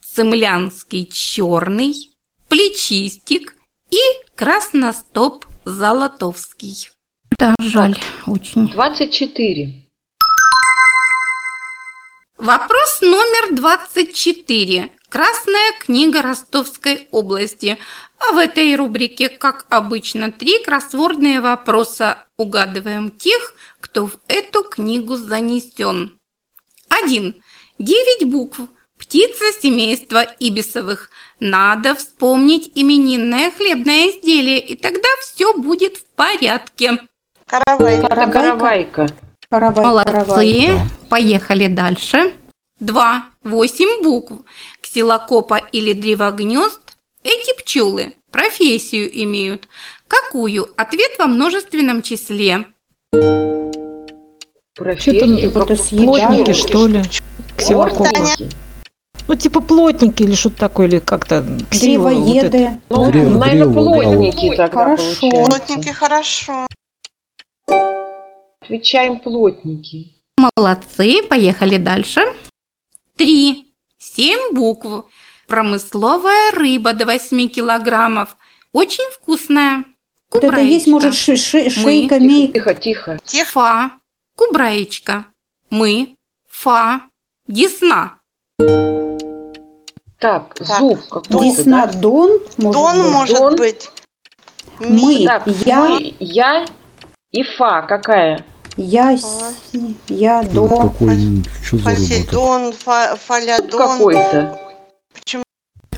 Цемлянский 0.00 1.06
черный, 1.06 2.10
Плечистик 2.48 3.54
и 3.90 3.98
Красностоп 4.34 5.46
Золотовский. 5.64 6.90
Да, 7.38 7.54
жаль, 7.60 7.96
очень. 8.26 8.68
24. 8.68 9.79
Вопрос 12.40 13.02
номер 13.02 13.54
24. 13.54 14.90
Красная 15.10 15.72
книга 15.78 16.22
Ростовской 16.22 17.06
области. 17.10 17.76
А 18.18 18.32
в 18.32 18.38
этой 18.38 18.74
рубрике, 18.76 19.28
как 19.28 19.66
обычно, 19.68 20.32
три 20.32 20.64
кроссвордные 20.64 21.42
вопроса. 21.42 22.24
Угадываем 22.38 23.10
тех, 23.10 23.54
кто 23.80 24.06
в 24.06 24.16
эту 24.26 24.64
книгу 24.64 25.16
занесен. 25.16 26.18
1. 26.88 27.42
Девять 27.78 28.24
букв. 28.24 28.58
Птица 28.98 29.44
семейства 29.60 30.22
ибисовых. 30.22 31.10
Надо 31.40 31.94
вспомнить 31.94 32.72
именинное 32.74 33.50
хлебное 33.50 34.12
изделие, 34.12 34.60
и 34.60 34.76
тогда 34.76 35.08
все 35.20 35.52
будет 35.52 35.98
в 35.98 36.06
порядке. 36.16 37.00
Каравай. 37.46 37.96
Это 37.98 39.20
каравайка. 39.50 39.82
Молодцы. 39.82 40.80
Поехали 41.08 41.66
дальше. 41.66 42.32
2. 42.80 43.24
8 43.44 44.02
букв. 44.02 44.32
Ксилокопа 44.80 45.56
или 45.72 45.92
древогнезд. 45.92 46.80
Эти 47.22 47.56
пчелы 47.60 48.14
профессию 48.30 49.10
имеют. 49.24 49.68
Какую? 50.08 50.68
Ответ 50.76 51.10
во 51.18 51.26
множественном 51.26 52.02
числе. 52.02 52.64
Профессию, 54.74 55.50
Что-то 55.50 55.76
плотники, 56.04 56.52
что 56.52 56.86
ли? 56.86 57.02
Плотники. 57.58 58.48
Ну, 59.28 59.34
типа 59.36 59.60
плотники 59.60 60.22
или 60.22 60.34
что-то 60.34 60.56
такое, 60.56 60.88
или 60.88 60.98
как-то 60.98 61.44
ксило, 61.70 62.08
вот. 62.08 62.24
Древоеды. 62.24 62.80
Ну, 62.88 63.10
Древ- 63.10 63.38
наверное, 63.38 63.74
древо, 63.74 63.74
да. 63.74 64.02
плотники 64.02 64.56
тогда 64.56 64.68
Хорошо. 64.84 65.02
получается. 65.20 65.50
Плотники 65.50 65.88
хорошо. 65.92 66.66
Отвечаем 68.60 69.18
плотники. 69.20 70.14
Молодцы. 70.56 71.22
Поехали 71.28 71.76
дальше. 71.76 72.20
3. 73.16 73.66
7 73.98 74.54
букв. 74.54 75.06
Промысловая 75.46 76.52
рыба 76.52 76.92
до 76.92 77.06
8 77.06 77.48
килограммов. 77.48 78.36
Очень 78.72 79.10
вкусная. 79.12 79.84
Вот 80.32 80.44
это 80.44 80.60
есть, 80.60 80.84
Кубраечка. 80.84 80.90
может, 80.90 81.14
ши- 81.14 81.36
ши- 81.36 81.64
Мы. 81.64 81.70
шейка, 81.70 82.20
мейка. 82.20 82.74
Тихо, 82.74 83.18
тихо. 83.24 83.50
Фа. 83.50 83.90
Кубраечка. 84.36 85.24
Мы. 85.70 86.16
Фа. 86.48 87.02
Десна. 87.48 88.18
Так, 90.18 90.54
Так, 90.54 90.66
зуб 90.78 91.00
какой-то, 91.08 91.40
Десна, 91.42 91.86
да? 91.86 91.98
Дон, 91.98 92.30
может 92.58 92.74
Дон 92.80 92.96
быть. 93.02 93.12
может 93.12 93.38
Дон. 93.38 93.56
быть. 93.56 93.90
Мы, 94.78 95.24
Так, 95.24 95.46
я, 95.64 95.80
мы, 95.80 96.14
я 96.20 96.66
и 97.32 97.42
фа 97.42 97.82
какая? 97.82 98.44
Я, 98.76 99.16
с- 99.16 99.54
я, 100.08 100.42
Ну, 100.52 100.68
до. 100.68 100.76
какой, 100.76 101.42
что 101.62 101.78
за 101.78 101.84
Посейдон, 101.84 102.72
фа- 102.72 103.10
Зуб 103.10 103.20
фалядон. 103.20 103.70
какой-то. 103.70 104.58
Почему? 105.14 105.42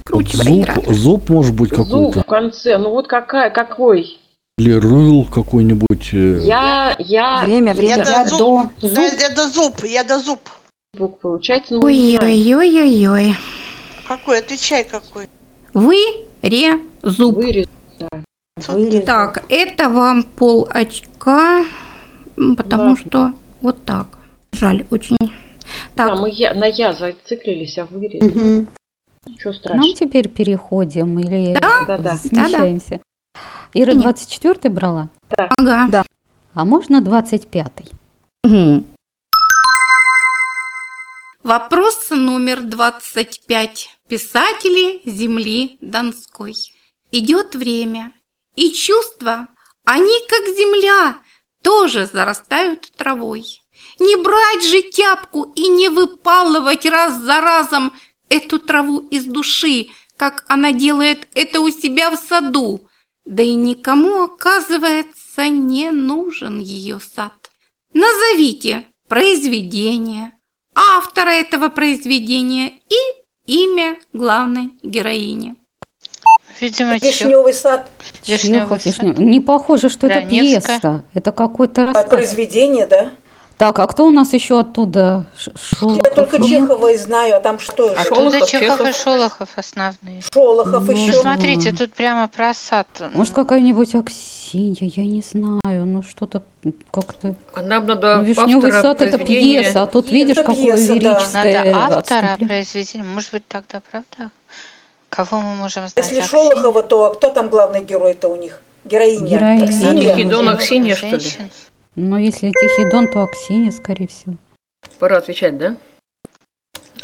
Круче 0.04 0.36
Зуб, 0.38 0.86
зуб 0.94 1.28
может 1.30 1.54
быть 1.54 1.70
Зуб 1.74 1.86
какой-то. 1.86 2.20
в 2.20 2.24
конце. 2.26 2.78
Ну 2.78 2.90
вот 2.90 3.06
какая, 3.08 3.50
какой? 3.50 4.18
Или 4.58 4.72
рыл 4.72 5.24
какой-нибудь. 5.24 6.10
э, 6.12 6.40
Я, 6.42 6.94
я, 6.98 7.42
Время, 7.44 7.68
Я 7.68 7.74
время. 7.74 8.04
Я 8.04 8.24
до 8.24 8.30
зуб. 8.36 8.70
Зуб. 8.80 8.92
Да, 8.94 9.02
я 9.06 9.30
до 9.30 9.48
зуб, 9.48 9.84
я 9.84 10.04
до 10.04 10.18
зуб. 10.18 10.40
звук 10.94 11.20
получается. 11.20 11.74
Ну. 11.74 11.84
Ой-ой-ой-ой-ой. 11.84 13.34
Какой? 14.06 14.40
Отвечай 14.40 14.84
какой. 14.84 15.28
Вы. 15.72 15.96
Ре. 16.42 16.78
Зуб. 17.02 17.36
Вырез. 17.36 17.66
Вырез. 18.68 19.04
Так, 19.06 19.44
это 19.48 19.88
вам 19.88 20.22
пол 20.24 20.68
очка, 20.70 21.64
потому 22.36 22.82
Ладно. 22.90 22.96
что 22.96 23.32
вот 23.60 23.84
так. 23.84 24.18
Жаль, 24.52 24.86
очень. 24.90 25.16
Да, 25.96 26.08
Так, 26.08 26.18
мы 26.20 26.30
я, 26.30 26.54
на 26.54 26.66
я 26.66 26.92
зациклились, 26.92 27.78
а 27.78 27.84
вырез. 27.86 28.22
Мгм. 28.22 28.68
Ничего 29.26 29.52
К 29.52 29.56
страшного. 29.56 29.86
нам 29.86 29.94
теперь 29.94 30.28
переходим 30.28 31.18
или 31.18 31.54
Да-да. 31.58 32.16
смещаемся? 32.16 33.00
Ира 33.72 33.92
Нет. 33.94 34.02
24 34.02 34.68
брала? 34.74 35.08
ага. 35.58 36.04
А 36.54 36.64
можно 36.64 37.00
25 37.00 37.92
Мгм. 38.44 38.84
Вопрос 41.42 42.10
номер 42.10 42.60
25. 42.62 43.88
Писатели 44.08 45.00
земли 45.08 45.78
Донской. 45.80 46.54
Идет 47.10 47.54
время, 47.54 48.12
и 48.56 48.70
чувства, 48.72 49.48
они 49.84 50.18
как 50.28 50.44
земля, 50.56 51.16
тоже 51.62 52.06
зарастают 52.06 52.92
травой. 52.96 53.44
Не 53.98 54.16
брать 54.16 54.64
же 54.64 54.82
тяпку 54.82 55.52
и 55.54 55.68
не 55.68 55.88
выпалывать 55.88 56.86
раз 56.86 57.16
за 57.18 57.40
разом 57.40 57.92
эту 58.28 58.58
траву 58.58 58.98
из 59.10 59.24
души, 59.24 59.88
как 60.16 60.44
она 60.48 60.72
делает 60.72 61.28
это 61.34 61.60
у 61.60 61.70
себя 61.70 62.10
в 62.10 62.16
саду. 62.16 62.88
Да 63.24 63.42
и 63.42 63.54
никому, 63.54 64.24
оказывается, 64.24 65.48
не 65.48 65.90
нужен 65.90 66.58
ее 66.58 67.00
сад. 67.00 67.50
Назовите 67.94 68.86
произведение, 69.08 70.32
автора 70.74 71.30
этого 71.30 71.68
произведения 71.68 72.80
и 72.88 73.52
имя 73.52 73.98
главной 74.12 74.72
героини. 74.82 75.56
Видимо, 76.60 76.96
Вишневый 76.96 77.54
сад. 77.54 77.88
Чехов, 78.22 78.84
Вишнев. 78.84 79.18
Не 79.18 79.40
похоже, 79.40 79.88
что 79.88 80.06
это 80.06 80.20
Раневская. 80.20 80.78
пьеса. 80.80 81.04
Это 81.14 81.32
какой-то 81.32 81.82
А 81.82 81.86
рассказ. 81.86 82.04
произведение, 82.08 82.86
да? 82.86 83.10
Так, 83.58 83.78
а 83.78 83.86
кто 83.86 84.06
у 84.06 84.10
нас 84.10 84.32
еще 84.32 84.58
оттуда? 84.58 85.26
Шолохов? 85.36 86.02
Я 86.04 86.10
только 86.10 86.42
Чехова 86.42 86.88
и 86.92 86.96
знаю, 86.96 87.36
а 87.36 87.40
там 87.40 87.60
что? 87.60 87.90
А? 87.96 88.00
Оттуда 88.00 88.38
Шолохов, 88.38 88.50
Чехов 88.50 88.88
и. 88.88 88.92
Шолохов 88.92 89.48
основные. 89.56 90.22
Шолохов 90.32 90.84
Ну, 90.86 90.92
еще. 90.92 91.12
Ну, 91.12 91.20
смотрите, 91.20 91.72
тут 91.72 91.92
прямо 91.92 92.26
про 92.26 92.54
сад. 92.54 92.88
Может, 93.14 93.34
какая-нибудь 93.34 93.94
Аксинья, 93.94 94.76
я 94.80 95.04
не 95.04 95.20
знаю, 95.22 95.86
ну 95.86 96.02
что-то 96.02 96.42
как-то... 96.90 97.36
А 97.54 97.62
нам 97.62 97.86
надо 97.86 98.16
Ну, 98.16 98.24
Вишневый 98.24 98.72
сад 98.72 99.00
это 99.00 99.18
пьеса, 99.18 99.82
а 99.82 99.86
тут 99.86 100.06
Это 100.06 100.14
видишь, 100.14 100.36
какое 100.36 100.54
пьеса, 100.56 100.88
да. 100.88 100.94
лирическое 100.94 101.72
Надо 101.72 101.98
автора 101.98 102.36
произведения. 102.40 103.04
Может 103.04 103.30
быть, 103.32 103.46
тогда 103.46 103.80
правда? 103.88 104.30
Кого 105.14 105.42
мы 105.42 105.54
можем 105.56 105.86
знать? 105.88 106.10
Если? 106.10 106.22
Шолохова, 106.22 106.82
то 106.82 107.12
кто 107.12 107.28
там 107.28 107.50
главный 107.50 107.84
герой-то 107.84 108.28
у 108.28 108.36
них? 108.36 108.62
Героиня. 108.86 109.28
Героиня. 109.28 109.64
Аксинья? 109.64 110.14
Тихий 110.14 110.24
Дон, 110.24 110.48
Аксинья, 110.48 110.96
что 110.96 111.16
ли? 111.16 111.26
Но 111.96 112.18
если 112.18 112.50
Тихий 112.50 112.90
Дон, 112.90 113.08
то 113.08 113.22
Аксинья, 113.22 113.70
скорее 113.72 114.08
всего. 114.08 114.36
Пора 114.98 115.18
отвечать, 115.18 115.58
да? 115.58 115.76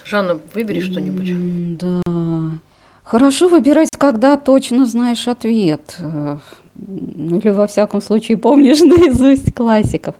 Жанна, 0.06 0.40
выбери 0.54 0.80
что-нибудь. 0.80 1.76
Да. 1.76 2.58
Хорошо 3.04 3.48
выбирать, 3.48 3.90
когда 3.98 4.38
точно 4.38 4.86
знаешь 4.86 5.28
ответ. 5.28 5.96
Ну, 5.98 6.40
Или, 7.38 7.50
во 7.50 7.66
всяком 7.66 8.00
случае, 8.00 8.38
помнишь 8.38 8.80
наизусть 8.80 9.54
классиков. 9.54 10.14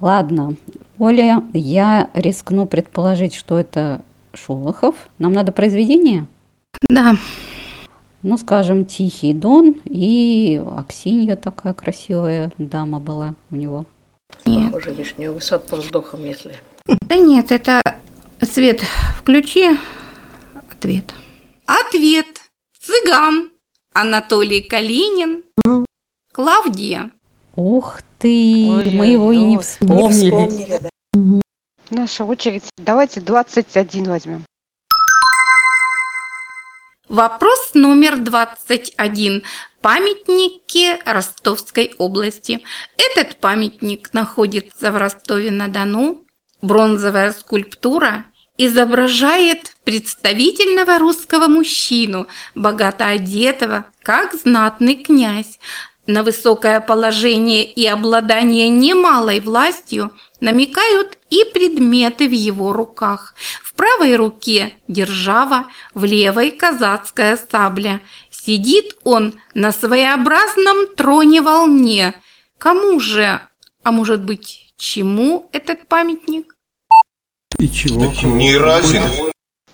Ладно. 0.00 0.54
Оля, 0.98 1.42
я 1.54 2.10
рискну 2.12 2.66
предположить, 2.66 3.34
что 3.34 3.58
это 3.58 4.02
Шолохов. 4.34 4.94
Нам 5.18 5.32
надо 5.32 5.52
произведение? 5.52 6.26
Да, 6.88 7.16
Ну, 8.22 8.38
скажем, 8.38 8.84
Тихий 8.86 9.32
Дон 9.34 9.76
и 9.84 10.60
Аксинья 10.76 11.36
такая 11.36 11.74
красивая 11.74 12.52
дама 12.58 12.98
была 13.00 13.34
у 13.50 13.56
него. 13.56 13.86
нет. 14.44 14.66
Похоже, 14.72 14.92
вишневый 14.94 15.40
сад 15.40 15.66
по 15.68 15.76
вздохам, 15.76 16.24
если. 16.24 16.56
Да 16.86 17.16
нет, 17.16 17.52
это 17.52 17.80
Свет, 18.40 18.82
включи 19.18 19.70
ответ. 20.70 21.14
Ответ. 21.66 22.26
Цыган. 22.80 23.50
Анатолий 23.94 24.60
Калинин. 24.60 25.42
Клавдия. 26.32 27.10
Ух 27.54 28.00
ты, 28.18 28.66
мы 28.92 29.06
его 29.06 29.32
и 29.32 29.36
не 29.38 29.42
Ой-ой-ой. 29.42 29.46
Не 29.46 29.58
вспомнили. 29.58 30.30
вспомнили, 30.30 30.80
да. 30.82 31.40
Наша 31.90 32.24
очередь. 32.24 32.64
Давайте 32.76 33.20
21 33.20 34.04
возьмем. 34.04 34.44
Вопрос 37.08 37.70
номер 37.74 38.16
21. 38.16 39.44
Памятники 39.80 40.98
Ростовской 41.04 41.94
области. 41.98 42.64
Этот 42.98 43.36
памятник 43.36 44.12
находится 44.12 44.90
в 44.90 44.96
Ростове-на-Дону. 44.96 46.24
Бронзовая 46.62 47.32
скульптура 47.32 48.24
изображает 48.58 49.76
представительного 49.84 50.98
русского 50.98 51.46
мужчину, 51.46 52.26
богато 52.56 53.06
одетого, 53.06 53.86
как 54.02 54.34
знатный 54.34 54.96
князь. 54.96 55.60
На 56.06 56.22
высокое 56.22 56.80
положение 56.80 57.64
и 57.64 57.84
обладание 57.86 58.68
немалой 58.68 59.40
властью 59.40 60.12
намекают 60.40 61.18
и 61.30 61.44
предметы 61.52 62.28
в 62.28 62.32
его 62.32 62.72
руках. 62.72 63.34
В 63.62 63.74
правой 63.74 64.14
руке 64.14 64.74
держава, 64.86 65.66
в 65.94 66.04
левой 66.04 66.52
казацкая 66.52 67.36
сабля. 67.50 68.00
Сидит 68.30 68.96
он 69.02 69.34
на 69.54 69.72
своеобразном 69.72 70.94
троне-волне. 70.94 72.14
Кому 72.58 73.00
же, 73.00 73.40
а 73.82 73.90
может 73.90 74.24
быть, 74.24 74.72
чему 74.76 75.48
этот 75.52 75.88
памятник? 75.88 76.54
И 77.58 77.68
чего? 77.68 78.12
Не 78.22 78.56
разин. 78.56 79.02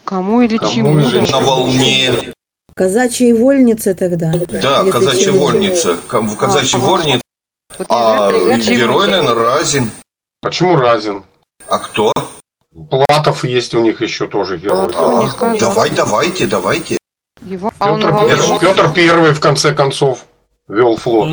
Кому 0.04 0.40
или 0.40 0.56
Кому 0.56 0.72
чему? 0.72 0.94
на 1.30 1.40
волне. 1.40 2.32
Казачьи 2.74 3.32
вольницы 3.32 3.94
тогда. 3.94 4.32
Да, 4.32 4.78
если 4.80 4.90
казачья 4.90 5.32
вольница. 5.32 5.96
В 5.96 6.36
казачьей 6.36 6.80
вольнице. 6.80 7.22
А 7.88 8.30
герой, 8.30 9.08
наверное, 9.08 9.34
разин. 9.34 9.90
Почему 10.40 10.76
разин? 10.76 11.24
А 11.68 11.78
кто? 11.78 12.12
Платов 12.90 13.44
есть 13.44 13.74
у 13.74 13.80
них 13.80 14.00
еще 14.00 14.26
тоже 14.26 14.56
герой. 14.58 14.88
А, 14.94 15.56
Давай, 15.58 15.90
давайте, 15.90 16.46
давайте. 16.46 16.98
Его, 17.42 17.72
а 17.78 17.92
он 17.92 18.00
Петр. 18.00 18.26
Петр, 18.26 18.58
Петр 18.60 18.92
Первый, 18.92 19.32
в 19.32 19.40
конце 19.40 19.74
концов, 19.74 20.24
вел 20.68 20.96
флот. 20.96 21.28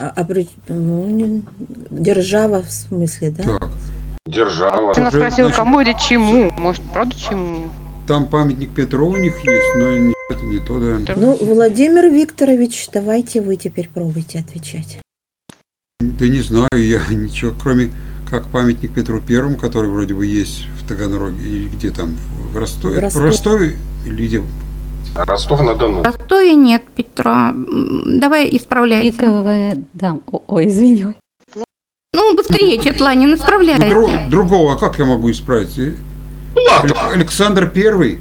А, 0.00 0.12
а 0.16 0.24
при- 0.24 0.48
ну, 0.68 1.42
держава 1.90 2.62
в 2.62 2.70
смысле, 2.70 3.30
да? 3.30 3.44
Так, 3.44 3.70
Держава. 4.26 4.94
Ты 4.94 5.02
нас 5.02 5.14
спросил, 5.14 5.52
кому 5.52 5.80
или 5.80 5.94
чему? 5.94 6.50
Может, 6.52 6.82
правда 6.92 7.14
чему? 7.18 7.68
Там 8.06 8.26
памятник 8.26 8.70
Петру 8.74 9.08
у 9.10 9.16
них 9.16 9.34
есть, 9.44 9.74
но 9.76 9.96
не, 9.96 10.14
это 10.30 10.42
не 10.44 10.58
то, 10.58 10.78
да. 10.78 11.14
Ну, 11.16 11.36
Владимир 11.40 12.10
Викторович, 12.10 12.88
давайте 12.92 13.40
вы 13.40 13.56
теперь 13.56 13.88
пробуйте 13.92 14.40
отвечать. 14.40 14.98
Да 16.00 16.28
не 16.28 16.40
знаю, 16.40 16.68
я 16.74 17.00
ничего, 17.10 17.52
кроме 17.60 17.90
как 18.28 18.48
памятник 18.48 18.92
Петру 18.94 19.20
Первому, 19.20 19.56
который 19.56 19.90
вроде 19.90 20.14
бы 20.14 20.26
есть 20.26 20.66
в 20.80 20.88
Таганроге, 20.88 21.42
или 21.46 21.68
где 21.68 21.90
там, 21.90 22.16
в 22.52 22.56
Ростове. 22.56 23.08
В 23.08 23.16
Ростове. 23.16 23.76
Или 24.06 24.26
где? 24.26 24.42
Ростов-на-Дону. 25.14 26.00
В 26.00 26.04
Ростове 26.04 26.54
нет, 26.54 26.82
Петра. 26.96 27.54
Давай 28.06 28.48
исправляйся. 28.56 29.16
Пиковая 29.18 29.78
дам. 29.92 30.22
О- 30.30 30.42
Ой, 30.48 30.66
извини. 30.68 31.14
Ну, 32.12 32.36
быстрее, 32.36 32.78
Четланин, 32.82 33.34
исправляйся. 33.34 33.86
дру- 33.86 34.28
другого, 34.28 34.74
а 34.74 34.76
как 34.76 34.98
я 34.98 35.04
могу 35.04 35.30
исправить? 35.30 35.78
Алек- 36.82 37.12
Александр 37.12 37.68
Первый. 37.70 38.18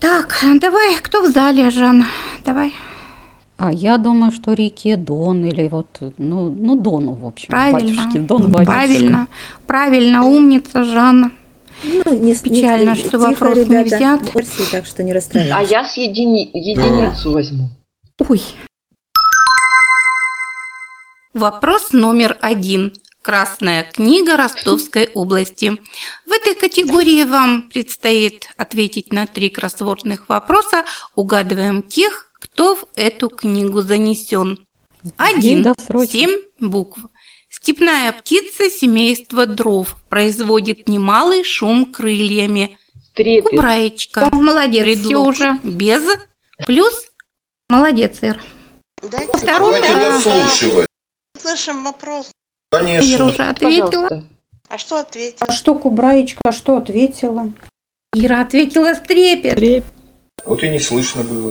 Так, 0.00 0.44
давай, 0.60 0.96
кто 1.02 1.22
в 1.22 1.30
зале, 1.32 1.70
Жан? 1.70 2.04
Давай. 2.44 2.72
А 3.56 3.72
я 3.72 3.98
думаю, 3.98 4.30
что 4.30 4.52
реке 4.52 4.96
Дон 4.96 5.44
или 5.44 5.66
вот, 5.68 5.88
ну, 6.18 6.48
ну 6.50 6.76
Дону, 6.76 7.14
в 7.14 7.26
общем. 7.26 7.48
Правильно. 7.48 8.02
Батюшки, 8.04 8.18
Дон, 8.18 8.52
батюшка. 8.52 8.72
Правильно, 8.72 9.28
правильно, 9.66 10.24
умница, 10.24 10.84
Жанна. 10.84 11.32
Ну, 11.82 12.14
не, 12.18 12.34
с- 12.34 12.44
не- 12.44 12.60
Печально, 12.60 12.94
что 12.94 13.10
тихо, 13.10 13.18
вопрос 13.18 13.56
не 13.56 13.64
ребята, 13.64 13.96
взят. 13.96 14.34
версии, 14.34 14.70
так 14.70 14.86
что 14.86 15.02
не 15.02 15.10
А 15.10 15.14
расстраивайтесь. 15.14 15.70
я 15.72 15.84
с 15.84 15.96
едини- 15.96 16.50
единицу 16.52 17.32
возьму. 17.32 17.68
Ой. 18.28 18.40
Вопрос 21.34 21.92
номер 21.92 22.36
один. 22.40 22.92
Красная 23.28 23.84
книга 23.84 24.38
Ростовской 24.38 25.10
области. 25.12 25.76
В 26.24 26.32
этой 26.32 26.54
категории 26.54 27.24
вам 27.24 27.68
предстоит 27.68 28.48
ответить 28.56 29.12
на 29.12 29.26
три 29.26 29.50
кроссвордных 29.50 30.30
вопроса. 30.30 30.86
Угадываем 31.14 31.82
тех, 31.82 32.32
кто 32.40 32.76
в 32.76 32.86
эту 32.96 33.28
книгу 33.28 33.82
занесен. 33.82 34.66
Один. 35.18 35.62
Досрочно. 35.62 36.06
Семь 36.10 36.38
букв. 36.58 37.00
Степная 37.50 38.12
птица 38.12 38.70
семейства 38.70 39.44
дров 39.44 39.98
производит 40.08 40.88
немалый 40.88 41.44
шум 41.44 41.92
крыльями. 41.92 42.78
Трепет. 43.12 43.50
Кубраечка. 43.50 44.30
Молодец, 44.32 45.00
все 45.00 45.18
уже. 45.18 45.58
Без. 45.62 46.02
Плюс. 46.64 47.10
Молодец, 47.68 48.22
Ир. 48.22 48.42
Дайте 49.02 49.36
Второй. 49.36 49.82
Давайте 49.82 50.12
дослушивать. 50.12 50.86
слышим 51.38 51.84
вопрос. 51.84 52.30
Ира 52.70 52.80
Конечно. 52.80 53.26
уже 53.26 53.42
ответила. 53.44 53.90
Пожалуйста. 53.90 54.24
А 54.68 54.78
что 54.78 54.98
ответить? 54.98 55.38
А 55.40 55.52
что 55.52 55.74
Кубраечка, 55.74 56.52
что 56.52 56.76
ответила? 56.76 57.52
Ира 58.14 58.42
ответила 58.42 58.94
с 58.94 59.00
трепет. 59.00 59.84
Вот 60.44 60.62
и 60.62 60.68
не 60.68 60.78
слышно 60.80 61.22
было. 61.22 61.50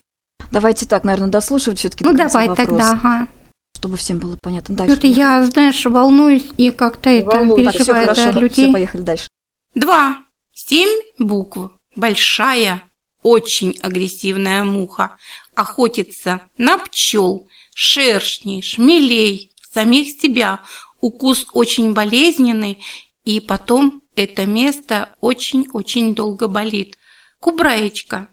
Давайте 0.52 0.86
так, 0.86 1.04
наверное, 1.04 1.30
дослушивать 1.30 1.80
все-таки. 1.80 2.04
Ну 2.04 2.14
давай 2.14 2.54
тогда, 2.56 2.92
ага. 2.92 3.28
Чтобы 3.76 3.98
всем 3.98 4.20
было 4.20 4.38
понятно. 4.42 4.76
Дальше. 4.76 4.94
Что-то 4.94 5.08
я, 5.08 5.44
знаешь, 5.46 5.86
волнуюсь 5.86 6.46
и 6.58 6.72
как-то 6.72 7.10
это 7.10 7.30
все 7.44 7.56
переживаю 7.56 8.06
хорошо. 8.08 8.22
за 8.24 8.32
Все, 8.32 8.40
людей. 8.40 8.74
поехали 8.74 9.02
дальше. 9.02 9.28
Два. 9.76 10.18
Семь 10.54 11.02
букв. 11.20 11.72
Большая, 11.96 12.84
очень 13.24 13.78
агрессивная 13.82 14.64
муха. 14.64 15.18
Охотится 15.56 16.42
на 16.58 16.78
пчел, 16.80 17.48
шершней, 17.76 18.62
шмелей, 18.62 19.52
самих 19.72 20.20
себя. 20.20 20.62
Укус 21.00 21.46
очень 21.54 21.94
болезненный, 21.94 22.80
и 23.24 23.40
потом 23.40 24.02
это 24.16 24.46
место 24.46 25.10
очень-очень 25.22 26.16
долго 26.16 26.48
болит. 26.48 26.98
Кубраечка. 27.40 28.30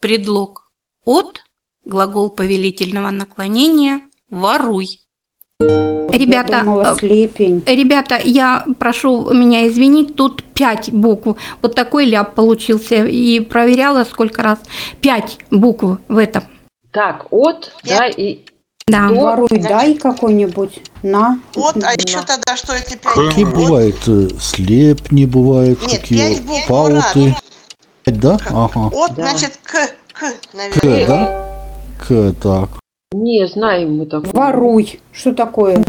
Предлог. 0.00 0.70
От. 1.04 1.40
Глагол 1.84 2.30
повелительного 2.30 3.10
наклонения. 3.10 4.02
Воруй. 4.30 5.00
Ребята, 5.60 6.52
Я 6.52 6.60
думала, 6.64 6.96
э. 7.00 7.74
Ребята, 7.74 8.20
я 8.22 8.66
прошу 8.78 9.32
меня 9.32 9.68
извинить, 9.68 10.16
тут 10.16 10.42
пять 10.42 10.90
букв. 10.92 11.38
Вот 11.62 11.74
такой 11.74 12.06
ляп 12.06 12.34
получился. 12.34 13.06
И 13.06 13.40
проверяла 13.40 14.04
сколько 14.04 14.42
раз. 14.42 14.60
Пять 15.00 15.38
букв 15.50 16.00
в 16.08 16.16
этом. 16.16 16.42
Так, 16.90 17.26
от, 17.30 17.72
да, 17.84 18.06
и 18.06 18.40
Да. 18.88 19.08
До, 19.08 19.14
Воруй, 19.14 19.48
значит, 19.50 19.68
дай 19.68 19.94
какой-нибудь. 19.96 20.80
На. 21.02 21.38
Вот, 21.54 21.76
а 21.84 21.92
еще 21.92 22.22
тогда 22.22 22.56
что 22.56 22.74
эти 22.74 22.96
пять 22.96 23.14
Какие 23.14 23.44
букв? 23.44 23.56
бывают? 23.58 23.96
э, 24.08 24.28
Слепни 24.40 25.26
бывают, 25.26 25.80
Нет, 25.86 26.00
какие 26.00 26.18
пять 26.34 26.42
букв, 26.44 26.66
пауты. 26.66 27.34
Пять, 28.04 28.20
да? 28.20 28.38
Ага. 28.50 28.86
От, 28.92 29.14
Да. 29.14 29.22
значит, 29.30 29.58
к, 29.62 29.72
к, 30.12 30.18
К, 30.20 30.54
наверное. 30.54 31.06
да? 31.06 31.44
К, 32.06 32.32
так. 32.42 32.70
не 33.12 33.46
знаем 33.46 33.98
мы 33.98 34.06
такого. 34.06 34.34
Воруй. 34.34 35.00
Что 35.12 35.32
такое? 35.34 35.84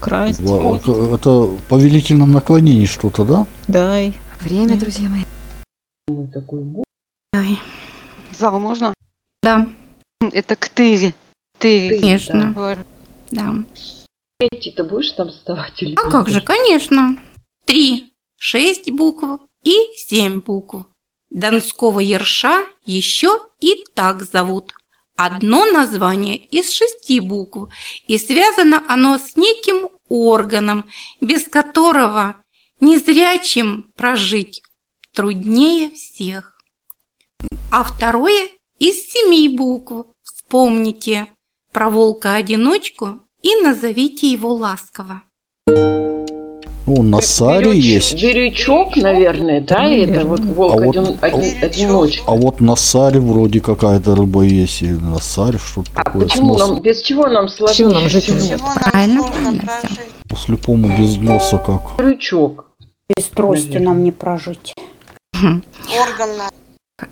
Красть. 0.00 0.40
Во- 0.40 0.76
Это, 0.76 0.92
это 1.14 1.30
в 1.30 1.62
повелительном 1.68 2.32
наклонении 2.32 2.86
что-то, 2.86 3.24
да? 3.24 3.46
Дай. 3.68 4.14
Время, 4.40 4.76
друзья 4.78 5.08
мои. 5.08 5.22
Давай. 7.32 7.58
Зал 8.38 8.58
можно? 8.58 8.94
Да, 9.42 9.68
Это 10.32 10.56
ктыри. 10.56 11.14
Ктыри. 11.60 12.00
конечно. 12.00 12.84
Да. 13.30 13.54
Ты 14.38 14.82
будешь 14.82 15.12
там 15.12 15.28
вставать 15.28 15.82
или 15.82 15.94
А 15.94 16.10
как 16.10 16.28
же, 16.28 16.40
конечно. 16.40 17.18
Три, 17.66 18.14
шесть 18.38 18.90
букв 18.90 19.42
и 19.62 19.74
семь 19.96 20.40
букв. 20.40 20.86
Донского 21.28 22.00
ерша 22.00 22.64
еще 22.86 23.38
и 23.60 23.84
так 23.94 24.22
зовут. 24.22 24.72
Одно 25.16 25.66
название 25.66 26.38
из 26.38 26.72
шести 26.72 27.20
букв, 27.20 27.70
и 28.06 28.16
связано 28.16 28.82
оно 28.88 29.18
с 29.18 29.36
неким 29.36 29.90
органом, 30.08 30.88
без 31.20 31.46
которого 31.46 32.36
незрячим 32.80 33.92
прожить 33.94 34.62
труднее 35.14 35.90
всех. 35.90 36.58
А 37.70 37.84
второе 37.84 38.48
из 38.78 39.10
семи 39.10 39.50
букв. 39.50 40.06
Вспомните 40.22 41.28
про 41.72 41.90
волка-одиночку 41.90 43.20
и 43.42 43.56
назовите 43.62 44.30
его 44.30 44.52
ласково. 44.54 45.22
Ну, 46.86 47.02
на 47.02 47.20
саре 47.20 47.78
есть. 47.78 48.20
Бирючок, 48.20 48.96
наверное, 48.96 49.60
да, 49.60 49.84
это 49.88 50.24
вот 50.26 50.40
волк 50.40 50.72
А 50.72 50.84
вот- 50.86 50.96
один, 50.96 51.18
а 51.20 51.26
один- 51.26 51.62
одиночка. 51.64 52.24
А 52.26 52.34
вот 52.34 52.60
на 52.60 52.74
саре 52.74 53.20
вроде 53.20 53.60
какая-то 53.60 54.16
рыба 54.16 54.42
есть. 54.42 54.82
И 54.82 54.88
на 54.88 55.18
саре 55.20 55.58
что-то 55.58 55.90
А 55.94 56.02
такое. 56.04 56.22
Почему 56.24 56.54
носом. 56.54 56.74
нам, 56.74 56.82
без 56.82 57.00
чего 57.02 57.28
нам 57.28 57.48
сложнее? 57.48 57.88
нам 57.90 58.08
жить? 58.08 58.26
Чего 58.26 58.34
нам 58.66 58.74
Правильно, 58.90 59.20
сложно 59.22 59.34
правильно 59.42 59.62
прожить? 59.62 60.44
Слепому 60.44 60.98
без 60.98 61.16
носа 61.18 61.58
как. 61.58 61.96
Крючок. 61.96 62.66
Без 63.16 63.24
трости 63.26 63.66
Наверное. 63.66 63.86
нам 63.88 64.04
не 64.04 64.12
прожить. 64.12 64.74
Орган 65.34 66.36
на. 66.38 66.50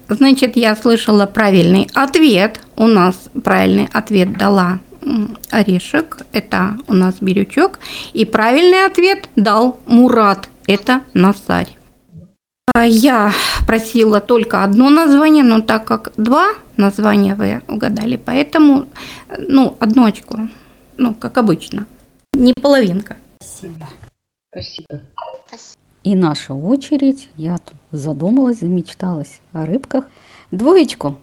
Значит, 0.09 0.57
я 0.57 0.77
слышала 0.77 1.27
правильный 1.27 1.88
ответ. 1.94 2.61
У 2.77 2.87
нас 2.87 3.14
правильный 3.42 3.88
ответ 3.92 4.37
дала 4.37 4.81
Орешек, 5.51 6.18
это 6.33 6.77
у 6.87 6.94
нас 6.94 7.16
Бирючок. 7.20 7.79
И 8.12 8.24
правильный 8.24 8.87
ответ 8.87 9.29
дал 9.37 9.81
Мурат, 9.87 10.48
это 10.66 11.03
Насарь. 11.14 11.79
А 12.74 12.87
Я 12.87 13.33
просила 13.66 14.20
только 14.20 14.62
одно 14.62 14.90
название, 14.90 15.42
но 15.42 15.61
так 15.61 15.85
как 15.85 16.12
два 16.16 16.48
названия 16.77 17.35
вы 17.35 17.62
угадали, 17.66 18.16
поэтому, 18.16 18.87
ну, 19.37 19.77
одно 19.81 20.05
очко, 20.05 20.48
ну, 20.96 21.14
как 21.14 21.38
обычно, 21.38 21.87
не 22.35 22.53
половинка. 22.53 23.16
Спасибо. 23.40 23.88
Спасибо. 24.53 25.03
И 26.09 26.14
наша 26.14 26.55
очередь. 26.55 27.29
Я 27.37 27.59
тут 27.59 27.77
задумалась, 27.92 28.61
замечталась 28.61 29.40
о 29.53 29.66
рыбках. 29.66 30.07
Двоечку. 30.51 31.21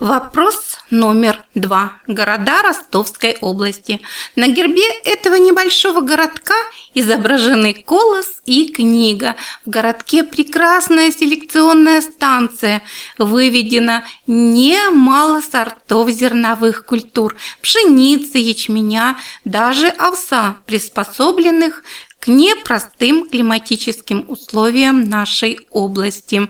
Вопрос 0.00 0.76
номер 0.90 1.44
два. 1.54 1.92
Города 2.08 2.62
Ростовской 2.62 3.38
области. 3.40 4.00
На 4.34 4.48
гербе 4.48 4.82
этого 5.04 5.36
небольшого 5.36 6.00
городка 6.00 6.56
изображены 6.94 7.72
колос 7.72 8.42
и 8.44 8.72
книга. 8.72 9.36
В 9.64 9.70
городке 9.70 10.24
прекрасная 10.24 11.12
селекционная 11.12 12.00
станция. 12.00 12.82
Выведено 13.18 14.02
немало 14.26 15.40
сортов 15.40 16.10
зерновых 16.10 16.84
культур. 16.84 17.36
Пшеницы, 17.62 18.38
ячменя, 18.38 19.16
даже 19.44 19.86
овса, 19.88 20.56
приспособленных 20.66 21.84
к 22.20 22.28
непростым 22.28 23.28
климатическим 23.28 24.24
условиям 24.28 25.08
нашей 25.08 25.60
области. 25.70 26.48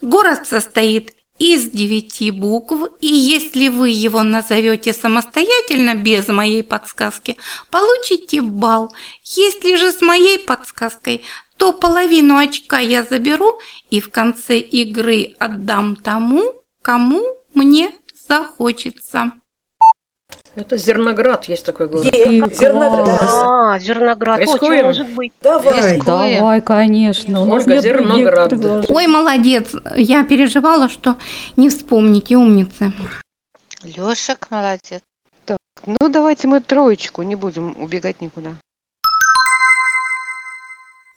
Город 0.00 0.46
состоит 0.46 1.14
из 1.38 1.70
девяти 1.70 2.30
букв, 2.30 2.88
и 3.00 3.08
если 3.08 3.68
вы 3.68 3.90
его 3.90 4.22
назовете 4.22 4.92
самостоятельно, 4.92 5.96
без 5.96 6.28
моей 6.28 6.62
подсказки, 6.62 7.36
получите 7.70 8.42
балл. 8.42 8.94
Если 9.24 9.76
же 9.76 9.90
с 9.90 10.00
моей 10.00 10.38
подсказкой, 10.38 11.24
то 11.56 11.72
половину 11.72 12.36
очка 12.36 12.78
я 12.78 13.02
заберу 13.02 13.60
и 13.90 14.00
в 14.00 14.10
конце 14.10 14.58
игры 14.58 15.34
отдам 15.38 15.96
тому, 15.96 16.62
кому 16.82 17.24
мне 17.54 17.92
захочется. 18.28 19.32
Это 20.54 20.76
Зерноград, 20.76 21.46
есть 21.46 21.64
такой 21.64 21.88
город. 21.88 22.06
А, 22.12 23.78
Зерноград. 23.78 24.40
Очень 24.40 24.52
Рискуем? 24.52 24.84
может 24.84 25.08
быть. 25.10 25.32
Давай, 25.40 26.60
конечно. 26.60 27.40
У 27.40 27.44
нас 27.46 27.66
Ольга 27.66 27.80
Зерноград. 27.80 28.52
Ой, 28.90 29.06
молодец, 29.06 29.70
я 29.96 30.24
переживала, 30.24 30.88
что 30.90 31.16
не 31.56 31.70
вспомните, 31.70 32.36
умницы. 32.36 32.92
Лешек 33.82 34.48
молодец. 34.50 35.00
Так, 35.46 35.58
ну 35.86 36.08
давайте 36.08 36.48
мы 36.48 36.60
троечку, 36.60 37.22
не 37.22 37.34
будем 37.34 37.74
убегать 37.82 38.20
никуда. 38.20 38.50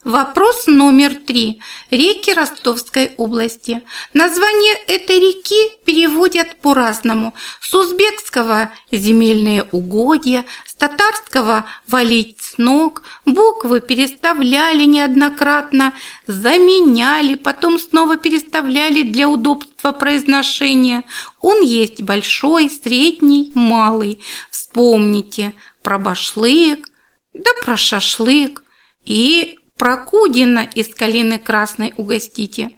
Вопрос 0.06 0.68
номер 0.68 1.16
три. 1.16 1.62
Реки 1.90 2.32
Ростовской 2.32 3.14
области. 3.18 3.82
Название 4.14 4.76
этой 4.86 5.20
реки 5.20 5.72
переводят 5.84 6.58
по-разному. 6.58 7.34
С 7.60 7.74
узбекского 7.74 8.72
«земельные 8.92 9.64
угодья», 9.72 10.46
с 10.68 10.76
татарского 10.76 11.66
«валить 11.88 12.40
с 12.40 12.60
ног». 12.60 13.02
Буквы 13.26 13.82
переставляли 13.82 14.84
неоднократно, 14.84 15.92
заменяли, 16.28 17.34
потом 17.34 17.80
снова 17.80 18.18
переставляли 18.18 19.02
для 19.02 19.28
удобства 19.28 19.92
произношения. 19.92 21.04
Он 21.42 21.64
есть 21.64 22.04
большой, 22.04 22.70
средний, 22.70 23.52
малый. 23.56 24.24
Вспомните 24.52 25.56
про 25.82 25.98
башлык, 25.98 26.88
да 27.34 27.50
про 27.64 27.76
шашлык 27.76 28.62
и 29.04 29.58
про 29.78 29.98
Кудина 29.98 30.68
из 30.74 30.94
калины 30.94 31.38
красной 31.38 31.94
угостите. 31.98 32.72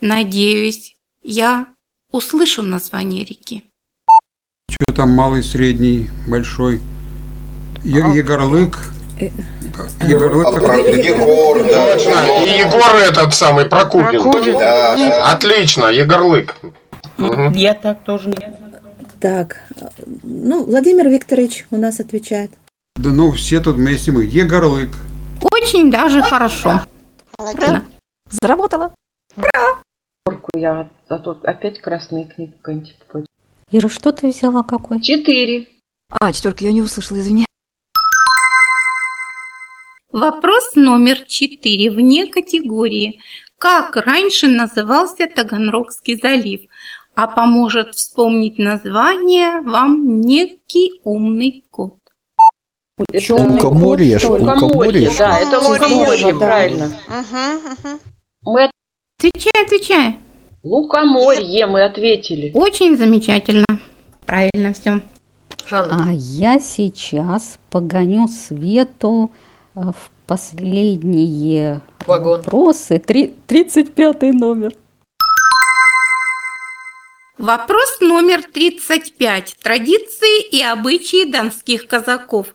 Надеюсь, 0.00 0.96
я 1.22 1.66
услышу 2.10 2.62
название 2.62 3.24
реки. 3.24 3.64
Что 4.70 4.92
там 4.94 5.10
малый, 5.10 5.42
средний, 5.42 6.10
большой? 6.26 6.80
Е- 7.84 8.12
Егорлык. 8.14 8.78
Егорлык. 9.20 10.48
Егор, 11.04 11.62
да. 11.62 11.94
Точно. 11.94 12.44
И 12.44 12.58
Егор 12.58 12.96
этот 12.96 13.34
самый, 13.34 13.66
Прокудин. 13.66 14.58
Да. 14.58 15.32
Отлично, 15.32 15.86
Егорлык. 15.86 16.56
Я 17.54 17.74
так 17.74 18.02
тоже. 18.04 18.34
Так, 19.20 19.58
ну, 20.24 20.64
Владимир 20.64 21.08
Викторович 21.08 21.66
у 21.70 21.76
нас 21.76 22.00
отвечает. 22.00 22.50
Да 22.96 23.10
ну 23.10 23.30
все 23.30 23.60
тут 23.60 23.76
вместе 23.76 24.10
мы. 24.10 24.24
Егорлык. 24.24 24.90
Очень 25.62 25.90
даже 25.90 26.22
хорошо. 26.22 26.80
Молодец. 27.38 27.82
Заработала. 28.28 28.94
Я, 30.54 30.90
а 31.08 31.18
тут 31.18 31.44
опять 31.44 31.80
красная 31.80 32.24
книга 32.24 32.52
какая-нибудь. 32.56 32.96
попадет. 32.98 33.28
Ира, 33.70 33.88
что 33.88 34.12
ты 34.12 34.28
взяла 34.28 34.64
какой? 34.64 35.00
Четыре. 35.00 35.68
А, 36.10 36.32
четверка, 36.32 36.64
я 36.64 36.72
не 36.72 36.82
услышала, 36.82 37.18
извини. 37.18 37.46
Вопрос 40.10 40.74
номер 40.74 41.24
четыре 41.26 41.90
вне 41.90 42.26
категории. 42.26 43.20
Как 43.56 43.96
раньше 43.96 44.48
назывался 44.48 45.26
Таганрогский 45.26 46.20
залив? 46.20 46.68
А 47.14 47.28
поможет 47.28 47.94
вспомнить 47.94 48.58
название 48.58 49.60
вам 49.62 50.20
некий 50.20 51.00
умный 51.04 51.64
кот. 51.70 52.01
Лукоморье, 53.12 54.18
лукоморье. 54.22 55.10
Да, 55.18 55.38
это 55.38 55.58
лукоморье, 55.60 56.34
правильно. 56.34 56.92
Мы 58.42 58.64
от- 58.64 58.70
Отвечай, 59.18 59.64
отвечай. 59.64 60.18
лукоморье 60.62 61.66
мы 61.66 61.84
ответили. 61.84 62.50
Очень 62.54 62.96
замечательно. 62.96 63.64
Правильно 64.26 64.72
все. 64.72 65.00
А 65.70 66.10
я 66.12 66.58
сейчас 66.58 67.58
погоню 67.70 68.26
Свету 68.28 69.30
э, 69.74 69.80
в 69.80 70.10
последние 70.26 71.80
Вагон. 72.06 72.38
вопросы. 72.42 72.98
Три- 72.98 73.34
35 73.46 74.32
номер. 74.32 74.72
Вопрос 77.38 77.98
номер 78.00 78.42
35. 78.42 79.56
Традиции 79.62 80.42
и 80.48 80.62
обычаи 80.62 81.30
донских 81.30 81.86
казаков. 81.86 82.54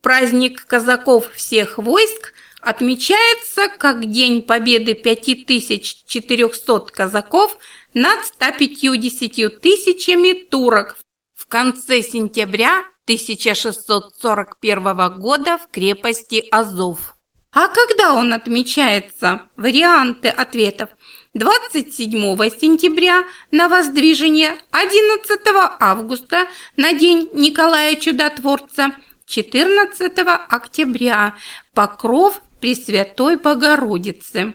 Праздник 0.00 0.64
казаков 0.64 1.28
всех 1.34 1.78
войск 1.78 2.32
отмечается 2.60 3.68
как 3.68 4.08
День 4.08 4.42
Победы 4.42 4.94
5400 4.94 6.80
казаков 6.92 7.58
над 7.94 8.24
150 8.24 9.60
тысячами 9.60 10.44
турок 10.44 10.96
в 11.34 11.48
конце 11.48 12.02
сентября 12.02 12.84
1641 13.06 15.18
года 15.18 15.58
в 15.58 15.66
крепости 15.72 16.44
Азов. 16.50 17.16
А 17.50 17.66
когда 17.68 18.14
он 18.14 18.32
отмечается? 18.32 19.48
Варианты 19.56 20.28
ответов. 20.28 20.90
27 21.34 22.12
сентября 22.50 23.24
на 23.50 23.68
воздвижение, 23.68 24.60
11 24.70 25.40
августа 25.80 26.46
на 26.76 26.92
День 26.92 27.28
Николая 27.32 27.96
Чудотворца, 27.96 28.94
14 29.28 30.12
октября 30.48 31.34
покров 31.74 32.40
Пресвятой 32.60 33.36
Богородицы. 33.36 34.54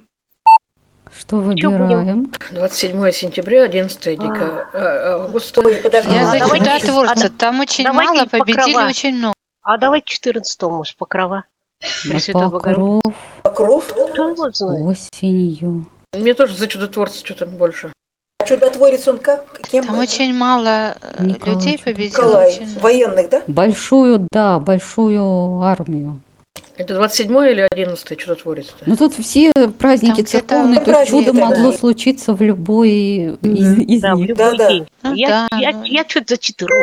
Что 1.16 1.36
выбираем? 1.38 2.32
27 2.52 3.12
сентября, 3.12 3.66
11 3.66 4.18
дека- 4.18 4.70
э, 4.74 4.80
августа. 5.24 5.62
Я 5.62 5.82
за 5.84 6.40
давайте- 6.40 6.80
чудотворца. 6.80 7.28
а 7.28 7.30
Там 7.30 7.60
очень 7.60 7.84
давайте 7.84 8.14
мало, 8.14 8.26
победили 8.26 8.56
Покрова. 8.74 8.88
очень 8.90 9.16
много. 9.18 9.34
А 9.62 9.78
давай 9.78 10.02
14 10.02 10.70
может, 10.72 10.98
покрова. 10.98 11.44
Пресвятой 12.04 12.50
покров 12.50 13.04
Покров? 13.44 13.94
Осенью. 14.60 15.86
Мне 16.14 16.34
тоже 16.34 16.56
за 16.56 16.68
чудотворца 16.68 17.24
что-то 17.24 17.46
больше. 17.46 17.94
А 18.44 18.46
чудотворец 18.46 19.08
он 19.08 19.20
как? 19.20 19.60
Кем 19.72 19.86
Там 19.86 19.96
был? 19.96 20.02
очень 20.02 20.34
мало 20.34 20.96
э, 21.02 21.24
Николай 21.24 21.56
людей 21.56 21.80
победило. 21.84 22.24
Николай. 22.26 22.48
очень. 22.54 22.80
Военных, 22.80 23.30
да? 23.30 23.42
Большую, 23.48 24.28
да, 24.32 24.60
большую 24.60 25.62
армию. 25.62 26.20
Это 26.76 26.96
27 26.96 27.32
или 27.50 27.68
11 27.72 28.18
чудотворец? 28.20 28.68
Ну 28.86 28.98
тут 28.98 29.14
все 29.14 29.52
праздники 29.80 30.18
Там 30.18 30.26
церковные, 30.26 30.82
то 30.82 30.92
есть 30.92 31.12
чудо 31.12 31.32
да. 31.32 31.46
могло 31.46 31.72
случиться 31.72 32.34
в 32.34 32.42
любой 32.42 32.90
из, 33.42 33.78
из 33.80 34.02
Да, 34.02 34.14
них. 34.16 34.36
Да-да. 34.36 34.70
день. 34.70 34.88
Ну 35.04 35.14
я, 35.14 35.48
да, 35.52 35.58
я, 35.60 35.72
ну. 35.72 35.84
я 35.84 36.04
что-то 36.08 36.34
за 36.36 36.38
14 36.40 36.76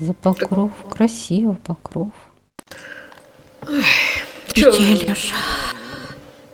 За 0.00 0.12
покров. 0.14 0.70
Красиво, 0.90 1.56
покров. 1.64 2.08
Чё, 4.52 4.70
Отвечай, 4.70 5.08
Лёша. 5.08 5.34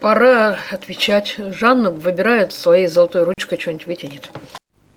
Пора 0.03 0.59
отвечать. 0.71 1.37
Жанна 1.39 1.91
выбирает 1.91 2.53
своей 2.53 2.89
золотой 2.89 3.23
ручкой 3.23 3.59
что-нибудь 3.59 3.87
вытянет. 3.87 4.31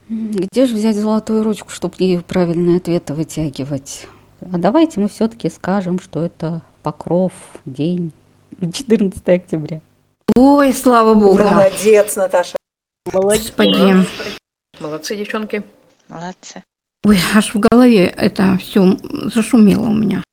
Где 0.09 0.65
же 0.65 0.75
взять 0.75 0.95
золотую 0.95 1.43
ручку, 1.43 1.69
чтобы 1.69 1.95
ей 1.99 2.19
правильные 2.19 2.77
ответы 2.77 3.13
вытягивать? 3.13 4.07
А 4.41 4.57
давайте 4.57 4.99
мы 4.99 5.07
все-таки 5.07 5.49
скажем, 5.49 5.99
что 5.99 6.23
это 6.23 6.61
покров, 6.83 7.31
день 7.65 8.11
14 8.59 9.27
октября. 9.29 9.81
Ой, 10.35 10.73
слава 10.73 11.13
Богу. 11.13 11.37
Молодец, 11.37 12.15
Наташа. 12.15 12.57
Господи. 13.11 14.05
Молодцы, 14.79 15.15
девчонки. 15.15 15.63
Молодцы. 16.09 16.63
Ой, 17.05 17.17
аж 17.35 17.53
в 17.53 17.59
голове 17.59 18.07
это 18.07 18.57
все 18.59 18.97
зашумело 19.33 19.87
у 19.87 19.93
меня. 19.93 20.23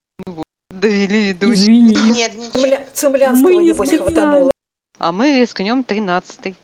Довели 0.70 1.28
ведущий. 1.28 1.52
Извини. 1.52 2.12
Нет, 2.12 2.35
ничего. 2.35 2.64
Цемля- 2.64 2.87
Цемлянского, 2.92 3.48
Мы 3.48 3.56
не 3.56 3.66
небось, 3.68 3.96
хватануло. 3.96 4.52
А 4.98 5.11
мы 5.11 5.40
рискнем 5.40 5.85
13 5.85 6.55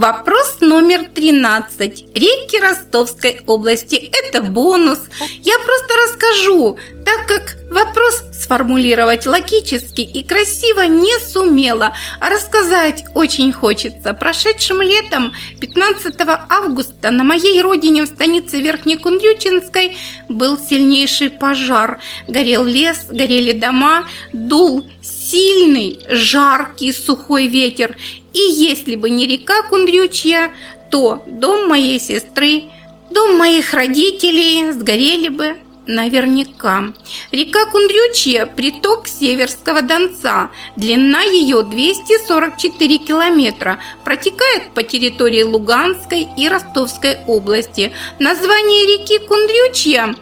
Вопрос 0.00 0.56
номер 0.62 1.10
13. 1.14 2.16
Реки 2.16 2.58
Ростовской 2.58 3.42
области– 3.46 3.96
это 4.24 4.40
бонус. 4.40 4.98
Я 5.42 5.58
просто 5.58 5.94
расскажу, 6.02 6.78
так 7.04 7.26
как 7.28 7.58
вопрос 7.70 8.22
сформулировать 8.32 9.26
логически 9.26 10.00
и 10.00 10.22
красиво 10.22 10.86
не 10.86 11.18
сумела, 11.20 11.94
а 12.18 12.30
рассказать 12.30 13.04
очень 13.14 13.52
хочется. 13.52 14.14
Прошедшим 14.14 14.80
летом, 14.80 15.34
15 15.60 16.14
августа, 16.48 17.10
на 17.10 17.22
моей 17.22 17.60
родине 17.60 18.04
в 18.04 18.06
станице 18.06 18.58
Верхнекундрючинской 18.58 19.98
был 20.30 20.56
сильнейший 20.56 21.28
пожар. 21.28 22.00
Горел 22.26 22.64
лес, 22.64 23.04
горели 23.10 23.52
дома, 23.52 24.08
дул 24.32 24.86
сильный, 25.02 26.00
жаркий, 26.08 26.92
сухой 26.92 27.46
ветер. 27.46 27.96
И 28.32 28.38
если 28.38 28.96
бы 28.96 29.10
не 29.10 29.26
река 29.26 29.62
Кундрючья, 29.62 30.52
то 30.90 31.22
дом 31.26 31.68
моей 31.68 31.98
сестры, 31.98 32.64
дом 33.10 33.36
моих 33.36 33.74
родителей 33.74 34.72
сгорели 34.72 35.28
бы 35.28 35.56
наверняка. 35.86 36.92
Река 37.32 37.66
Кундрючья– 37.66 38.46
приток 38.56 39.08
Северского 39.08 39.82
Донца. 39.82 40.50
Длина 40.76 41.22
ее 41.22 41.62
244 41.62 42.98
километра. 42.98 43.80
Протекает 44.04 44.70
по 44.74 44.82
территории 44.82 45.42
Луганской 45.42 46.28
и 46.36 46.48
Ростовской 46.48 47.18
области. 47.26 47.92
Название 48.18 48.86
реки 48.86 49.18
Кундрючья 49.18 50.14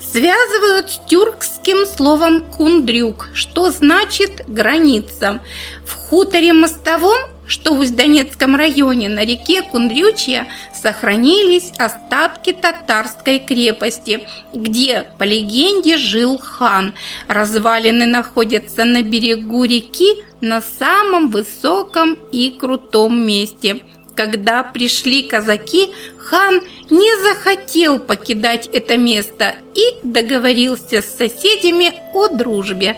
связывают 0.00 0.90
с 0.90 1.00
тюркским 1.06 1.84
словом 1.84 2.40
«кундрюк», 2.40 3.28
что 3.34 3.70
значит 3.70 4.44
«граница». 4.48 5.40
В 5.84 5.92
хуторе 5.92 6.52
Мостовом, 6.52 7.18
что 7.48 7.74
в 7.74 7.80
Усть-Донецком 7.80 8.54
районе 8.54 9.08
на 9.08 9.24
реке 9.24 9.62
Кундрючья, 9.62 10.46
сохранились 10.72 11.72
остатки 11.78 12.52
татарской 12.52 13.40
крепости, 13.40 14.28
где, 14.54 15.10
по 15.18 15.24
легенде, 15.24 15.96
жил 15.96 16.38
хан. 16.38 16.94
Развалины 17.26 18.06
находятся 18.06 18.84
на 18.84 19.02
берегу 19.02 19.64
реки 19.64 20.22
на 20.40 20.62
самом 20.78 21.30
высоком 21.30 22.16
и 22.30 22.50
крутом 22.50 23.26
месте– 23.26 23.80
когда 24.18 24.64
пришли 24.64 25.22
казаки, 25.22 25.94
хан 26.18 26.60
не 26.90 27.22
захотел 27.22 28.00
покидать 28.00 28.66
это 28.66 28.96
место 28.96 29.54
и 29.76 29.82
договорился 30.02 31.02
с 31.02 31.16
соседями 31.16 31.92
о 32.12 32.26
дружбе. 32.26 32.96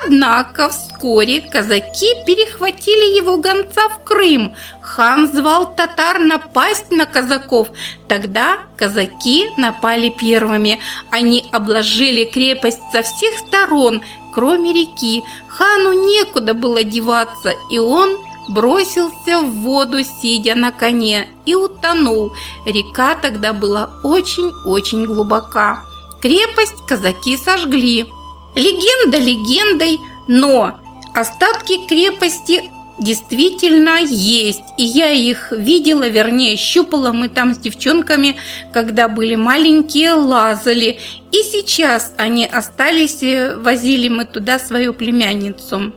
Однако 0.00 0.68
вскоре 0.68 1.40
казаки 1.40 2.14
перехватили 2.24 3.16
его 3.18 3.38
гонца 3.38 3.88
в 3.88 4.04
Крым. 4.04 4.54
Хан 4.80 5.26
звал 5.32 5.74
татар 5.74 6.20
напасть 6.20 6.92
на 6.92 7.04
казаков. 7.04 7.66
Тогда 8.06 8.58
казаки 8.76 9.48
напали 9.56 10.14
первыми. 10.20 10.78
Они 11.10 11.46
обложили 11.50 12.26
крепость 12.26 12.82
со 12.92 13.02
всех 13.02 13.36
сторон, 13.44 14.02
кроме 14.32 14.72
реки. 14.72 15.24
Хану 15.48 16.06
некуда 16.06 16.54
было 16.54 16.84
деваться, 16.84 17.54
и 17.72 17.80
он 17.80 18.29
бросился 18.48 19.40
в 19.40 19.50
воду, 19.62 19.98
сидя 20.02 20.54
на 20.54 20.72
коне, 20.72 21.28
и 21.46 21.54
утонул. 21.54 22.32
Река 22.66 23.14
тогда 23.14 23.52
была 23.52 23.90
очень-очень 24.02 25.04
глубока. 25.04 25.84
Крепость 26.20 26.86
казаки 26.86 27.36
сожгли. 27.36 28.06
Легенда 28.54 29.18
легендой, 29.18 29.98
но 30.28 30.78
остатки 31.14 31.86
крепости 31.86 32.70
действительно 33.00 34.00
есть. 34.00 34.62
И 34.76 34.84
я 34.84 35.10
их 35.10 35.52
видела, 35.52 36.08
вернее, 36.08 36.56
щупала 36.56 37.12
мы 37.12 37.28
там 37.28 37.54
с 37.54 37.58
девчонками, 37.58 38.36
когда 38.72 39.08
были 39.08 39.34
маленькие, 39.34 40.12
лазали. 40.12 40.98
И 41.32 41.36
сейчас 41.42 42.12
они 42.18 42.44
остались, 42.44 43.18
и 43.22 43.52
возили 43.56 44.08
мы 44.08 44.24
туда 44.26 44.58
свою 44.58 44.92
племянницу. 44.92 45.92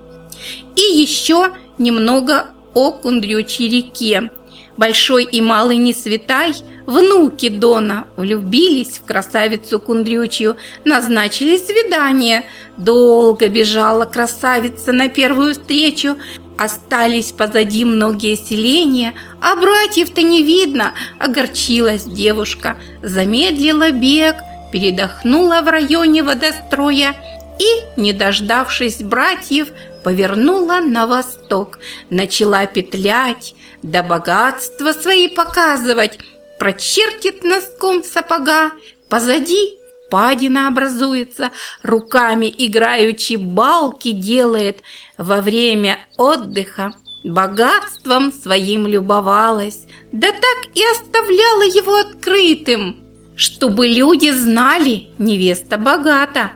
И 0.75 0.81
еще 0.81 1.51
немного 1.83 2.47
о 2.73 2.91
Кундрючей 2.91 3.69
реке. 3.69 4.31
Большой 4.77 5.25
и 5.25 5.39
малый 5.41 5.77
Несветай, 5.77 6.55
внуки 6.87 7.49
Дона, 7.49 8.07
влюбились 8.17 8.97
в 8.97 9.05
красавицу 9.05 9.79
Кундрючью, 9.79 10.57
назначили 10.83 11.57
свидание. 11.57 12.45
Долго 12.77 13.49
бежала 13.49 14.05
красавица 14.05 14.91
на 14.91 15.09
первую 15.09 15.53
встречу, 15.53 16.17
остались 16.57 17.31
позади 17.31 17.85
многие 17.85 18.35
селения, 18.35 19.13
а 19.41 19.55
братьев-то 19.55 20.23
не 20.23 20.41
видно, 20.41 20.93
огорчилась 21.19 22.03
девушка, 22.03 22.77
замедлила 23.03 23.91
бег, 23.91 24.37
передохнула 24.71 25.61
в 25.61 25.67
районе 25.67 26.23
водостроя 26.23 27.15
и, 27.59 28.01
не 28.01 28.13
дождавшись 28.13 29.03
братьев, 29.03 29.67
повернула 30.03 30.79
на 30.81 31.07
восток, 31.07 31.79
начала 32.09 32.65
петлять, 32.65 33.55
да 33.81 34.03
богатства 34.03 34.93
свои 34.93 35.27
показывать, 35.27 36.19
прочертит 36.59 37.43
носком 37.43 38.03
сапога, 38.03 38.71
позади 39.09 39.79
падина 40.13 40.67
образуется, 40.67 41.51
руками 41.81 42.53
играючи 42.55 43.35
балки 43.35 44.11
делает, 44.11 44.83
во 45.17 45.41
время 45.41 45.97
отдыха 46.17 46.93
богатством 47.23 48.31
своим 48.31 48.85
любовалась, 48.85 49.85
да 50.11 50.27
так 50.31 50.75
и 50.75 50.83
оставляла 50.91 51.63
его 51.63 51.95
открытым, 51.95 53.03
чтобы 53.35 53.87
люди 53.87 54.29
знали, 54.29 55.07
невеста 55.17 55.77
богата. 55.77 56.51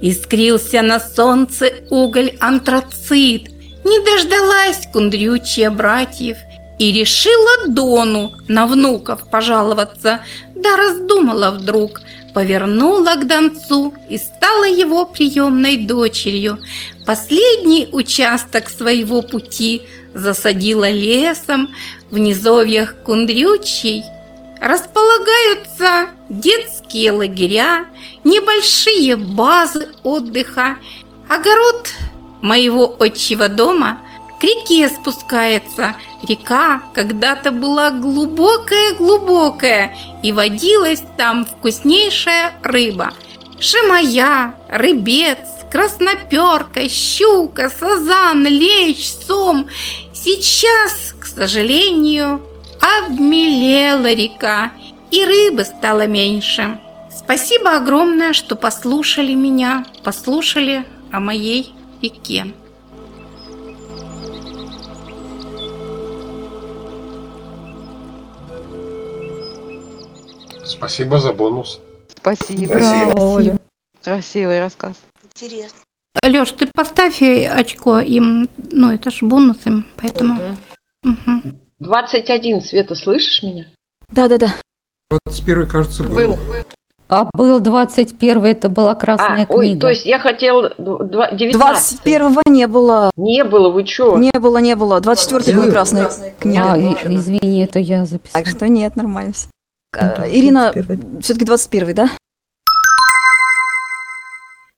Искрился 0.00 0.82
на 0.82 1.00
солнце 1.00 1.72
уголь 1.90 2.32
антрацит, 2.40 3.48
Не 3.84 3.98
дождалась 4.04 4.86
кундрючья 4.92 5.70
братьев 5.70 6.36
И 6.78 6.92
решила 6.92 7.66
Дону 7.68 8.32
на 8.48 8.66
внуков 8.66 9.28
пожаловаться, 9.30 10.20
Да 10.54 10.76
раздумала 10.76 11.50
вдруг, 11.50 12.00
повернула 12.34 13.14
к 13.16 13.26
Донцу 13.26 13.94
И 14.08 14.18
стала 14.18 14.64
его 14.64 15.04
приемной 15.06 15.76
дочерью. 15.76 16.58
Последний 17.06 17.88
участок 17.90 18.68
своего 18.68 19.22
пути 19.22 19.82
Засадила 20.14 20.90
лесом 20.90 21.68
в 22.10 22.18
низовьях 22.18 22.94
кундрючей– 23.04 24.04
располагаются 24.60 26.10
детские 26.28 27.12
лагеря, 27.12 27.86
небольшие 28.24 29.16
базы 29.16 29.88
отдыха. 30.02 30.76
Огород 31.28 31.90
моего 32.40 32.96
отчего 32.98 33.48
дома 33.48 34.00
к 34.40 34.44
реке 34.44 34.88
спускается. 34.88 35.94
Река 36.28 36.82
когда-то 36.94 37.52
была 37.52 37.90
глубокая-глубокая, 37.90 39.96
и 40.22 40.32
водилась 40.32 41.02
там 41.16 41.44
вкуснейшая 41.44 42.54
рыба. 42.62 43.12
Шимая, 43.60 44.54
рыбец, 44.68 45.38
красноперка, 45.70 46.88
щука, 46.88 47.70
сазан, 47.70 48.46
лещ, 48.46 49.12
сом. 49.26 49.68
Сейчас, 50.12 51.14
к 51.18 51.26
сожалению, 51.26 52.42
обмелела 52.80 54.12
река, 54.12 54.72
и 55.10 55.24
рыбы 55.24 55.64
стало 55.64 56.06
меньше. 56.06 56.78
Спасибо 57.10 57.76
огромное, 57.76 58.32
что 58.32 58.56
послушали 58.56 59.34
меня, 59.34 59.84
послушали 60.04 60.84
о 61.10 61.20
моей 61.20 61.74
реке. 62.02 62.46
Спасибо 70.64 71.18
за 71.18 71.32
бонус. 71.32 71.80
Спасибо. 72.08 72.78
Спасибо. 72.78 73.20
Оля. 73.20 73.58
Красивый 74.02 74.60
рассказ. 74.60 74.96
Интересно. 75.24 75.80
Лёш, 76.22 76.52
ты 76.52 76.66
поставь 76.72 77.22
очко 77.22 78.00
им, 78.00 78.48
ну 78.70 78.92
это 78.92 79.10
ж 79.10 79.18
бонус 79.22 79.58
им, 79.66 79.86
поэтому... 79.96 80.56
Мгм. 81.02 81.58
21, 81.80 82.60
Света, 82.60 82.94
слышишь 82.94 83.42
меня? 83.42 83.66
Да-да-да. 84.10 84.54
21 85.26 85.66
кажется, 85.66 86.02
был. 86.02 86.14
Был. 86.14 86.38
А 87.10 87.24
был 87.32 87.60
21 87.60 88.44
это 88.44 88.68
была 88.68 88.94
красная 88.94 89.46
А, 89.48 89.52
ой, 89.52 89.68
книга. 89.68 89.80
то 89.80 89.88
есть 89.88 90.04
я 90.04 90.18
хотел 90.18 90.68
два- 90.76 91.30
19. 91.30 92.00
21-го 92.04 92.42
не 92.46 92.66
было. 92.66 93.10
Не 93.16 93.44
было, 93.44 93.70
вы 93.70 93.84
чё? 93.84 94.18
Не 94.18 94.30
было, 94.38 94.58
не 94.58 94.76
было. 94.76 95.00
24-й 95.00 95.54
был 95.54 95.70
красная 95.70 96.10
книга. 96.38 96.72
А, 96.72 96.76
и- 96.76 97.14
извини, 97.16 97.62
это 97.64 97.78
я 97.78 98.04
записала. 98.04 98.44
Так 98.44 98.52
что 98.54 98.68
нет, 98.68 98.94
нормально 98.96 99.32
всё. 99.32 99.48
А, 99.96 100.28
Ирина, 100.28 100.70
все-таки 101.22 101.46
21-й, 101.46 101.94
да? 101.94 102.10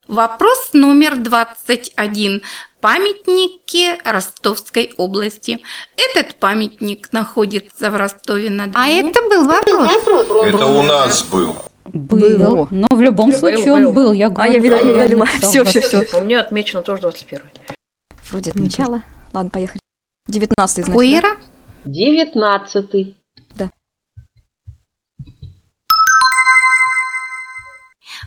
Вопрос 0.07 0.69
номер 0.73 1.17
21. 1.17 2.41
Памятники 2.81 3.97
Ростовской 4.03 4.93
области. 4.97 5.59
Этот 5.95 6.35
памятник 6.35 7.13
находится 7.13 7.91
в 7.91 7.95
Ростове-на-Дону. 7.95 8.73
А 8.75 8.87
это 8.87 9.21
был 9.29 9.45
вопрос. 9.45 9.91
Это 10.45 10.65
у 10.65 10.81
нас 10.83 11.23
был. 11.23 11.55
Был. 11.85 12.67
Но 12.71 12.87
в 12.89 13.01
любом 13.01 13.31
Был, 13.31 13.37
случае 13.39 13.73
он 13.73 13.83
был. 13.85 13.91
был. 13.93 14.13
Я 14.13 14.27
А, 14.35 14.47
я 14.47 14.59
говорю, 14.59 14.63
видала, 14.63 14.97
я 14.97 15.07
видала. 15.07 15.25
написала 15.25 15.51
Всё, 15.51 15.63
всё, 15.65 15.81
вопрос. 15.81 16.07
всё. 16.09 16.19
У 16.19 16.23
меня 16.25 16.41
отмечено 16.41 16.81
тоже 16.83 17.01
21 17.01 17.41
Вроде 18.29 18.51
отмечала. 18.51 19.03
Ладно, 19.33 19.49
поехали. 19.49 19.79
19 20.27 20.75
значит. 20.85 20.93
Куира? 20.93 21.37
Девятнадцатый. 21.85 23.15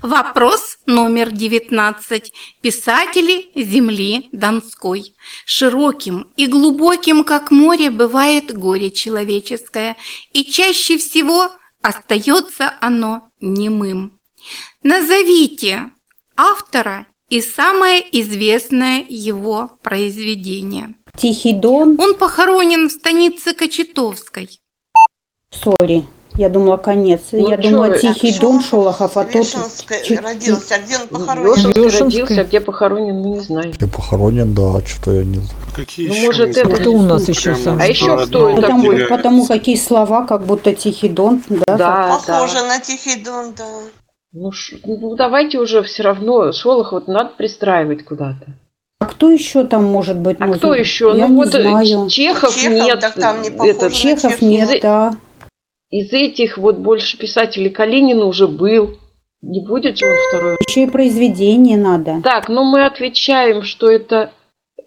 Вопрос 0.05 0.77
номер 0.85 1.31
19. 1.31 2.33
Писатели 2.61 3.51
земли 3.55 4.29
Донской. 4.33 5.15
Широким 5.47 6.31
и 6.37 6.47
глубоким, 6.47 7.25
как 7.25 7.51
море, 7.51 7.91
бывает 7.91 8.55
горе 8.55 8.91
человеческое, 8.91 9.97
и 10.35 10.45
чаще 10.45 10.99
всего 10.99 11.49
остается 11.81 12.75
оно 12.83 13.31
немым. 13.41 14.21
Назовите 14.83 15.91
автора 16.37 17.07
и 17.31 17.41
самое 17.41 18.05
известное 18.21 19.07
его 19.09 19.71
произведение. 19.83 20.97
Тихий 21.17 21.55
Дон. 21.55 21.99
Он 21.99 22.15
похоронен 22.15 22.91
в 22.91 22.93
станице 22.93 23.55
Кочетовской. 23.55 24.51
Сори. 25.51 26.05
Я 26.37 26.49
думала, 26.49 26.77
конец. 26.79 27.21
Ну, 27.31 27.49
я 27.49 27.57
чё 27.57 27.71
думала, 27.71 27.87
вы? 27.91 27.99
Тихий 27.99 28.37
Дон 28.41 28.61
Шолохов, 28.61 29.17
а 29.17 29.25
тот... 29.25 29.35
Вешенской 29.35 30.03
чуть- 30.05 30.21
родился, 30.21 30.75
а 30.75 30.79
где 30.81 30.97
он 30.99 31.07
похоронен? 31.07 31.71
Ёшинский. 31.77 32.01
родился, 32.23 32.41
а 32.41 32.45
где 32.45 32.61
похоронен, 32.61 33.15
мы 33.21 33.29
не 33.31 33.41
знаем. 33.41 33.73
Ты 33.73 33.87
похоронен, 33.87 34.53
да, 34.53 34.85
что-то 34.85 35.13
я 35.13 35.25
не 35.25 35.37
знаю. 35.37 35.51
Какие 35.77 36.09
Ну, 36.09 36.15
еще 36.15 36.27
может, 36.27 36.57
это? 36.57 36.69
Это 36.69 36.91
у 36.91 37.03
нас 37.03 37.29
еще 37.29 37.55
сам. 37.55 37.79
А 37.81 37.87
еще 37.87 38.17
кто 38.27 38.49
это 38.51 38.61
Потому, 38.63 38.83
такой? 38.83 39.07
потому 39.07 39.47
какие 39.47 39.77
слова, 39.77 40.27
как 40.27 40.45
будто 40.45 40.73
Тихий 40.75 41.09
Дон, 41.09 41.43
да? 41.49 41.77
Да, 41.77 42.19
Похоже 42.27 42.55
да. 42.55 42.67
на 42.67 42.81
Тихий 42.81 43.23
Дон, 43.23 43.55
да. 43.57 43.65
Ну, 44.33 44.51
ш- 44.51 44.77
ну, 44.85 45.15
давайте 45.15 45.59
уже 45.61 45.85
все 45.85 46.03
равно 46.03 46.51
Шолохова 46.51 47.05
надо 47.07 47.31
пристраивать 47.39 48.05
куда-то. 48.05 48.47
А 48.99 49.07
кто 49.07 49.31
еще 49.31 49.63
там 49.65 49.85
может 49.85 50.17
быть? 50.19 50.39
А 50.41 50.47
нужен? 50.47 50.59
кто 50.59 50.75
еще? 50.75 51.13
Я 51.17 51.29
ну 51.29 51.35
не 51.35 51.45
вот 51.45 51.55
э, 51.55 51.63
знаю. 51.63 52.09
Чехов, 52.11 52.57
Чехов, 52.57 52.73
нет. 52.87 53.01
так 53.01 53.15
там 53.15 53.43
не 53.43 53.51
похоже 53.51 53.71
этот, 53.71 53.83
на 53.91 53.91
Чехов 53.95 54.33
Чехова. 54.33 54.49
нет, 54.49 54.79
да. 54.83 55.15
Из 56.01 56.13
этих 56.13 56.59
вот 56.59 56.77
больше 56.79 57.17
писателей 57.17 57.71
Калинин 57.71 58.19
уже 58.23 58.49
был. 58.49 58.99
Не 59.43 59.61
будет 59.61 59.99
же 59.99 60.07
он 60.07 60.17
второй. 60.29 60.57
Еще 60.67 60.83
и 60.85 60.87
произведение 60.87 61.77
надо. 61.77 62.21
Так, 62.25 62.49
ну 62.49 62.65
мы 62.65 62.85
отвечаем, 62.85 63.63
что 63.63 63.89
это 63.91 64.33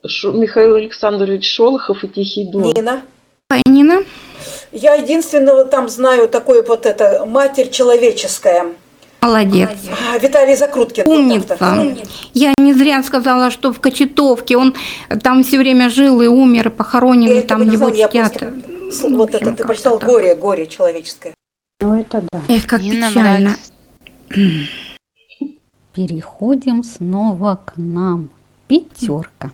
Ш- 0.05 0.31
Михаил 0.31 0.75
Александрович 0.75 1.49
Шолохов 1.49 2.03
и 2.03 2.07
Тихий 2.09 2.51
Дон. 2.51 2.73
Нина. 2.75 3.01
Нина? 3.65 4.03
Я 4.73 4.95
единственного 4.95 5.63
там 5.65 5.87
знаю 5.87 6.27
такое 6.27 6.61
вот 6.63 6.85
это 6.85 7.25
«Матерь 7.25 7.69
человеческая». 7.69 8.65
Молодец. 9.21 9.69
А, 10.13 10.17
Виталий 10.17 10.55
Закруткин. 10.55 11.07
Умница. 11.07 11.57
Я 12.33 12.53
не 12.59 12.73
зря 12.73 13.01
сказала, 13.03 13.49
что 13.51 13.71
в 13.71 13.79
Кочетовке 13.79 14.57
он 14.57 14.75
там 15.23 15.43
все 15.43 15.57
время 15.57 15.89
жил 15.89 16.21
и 16.21 16.27
умер, 16.27 16.67
и 16.67 16.71
похоронен, 16.71 17.31
и 17.31 17.41
там 17.41 17.61
его 17.69 17.89
чтят. 17.91 18.11
просто- 18.11 18.53
С- 18.89 19.01
Вот 19.03 19.33
это, 19.35 19.51
ты 19.53 19.63
прочитал 19.63 19.99
так. 19.99 20.09
«Горе», 20.09 20.35
«Горе 20.35 20.67
человеческое». 20.67 21.33
Ну 21.79 21.99
это 21.99 22.23
да. 22.31 22.41
Эх, 22.47 22.65
как 22.67 22.81
Мне 22.81 22.91
печально. 22.91 23.21
нравится. 23.21 23.71
Переходим 25.93 26.83
снова 26.83 27.55
к 27.65 27.73
нам. 27.77 28.29
Пятерка. 28.67 29.51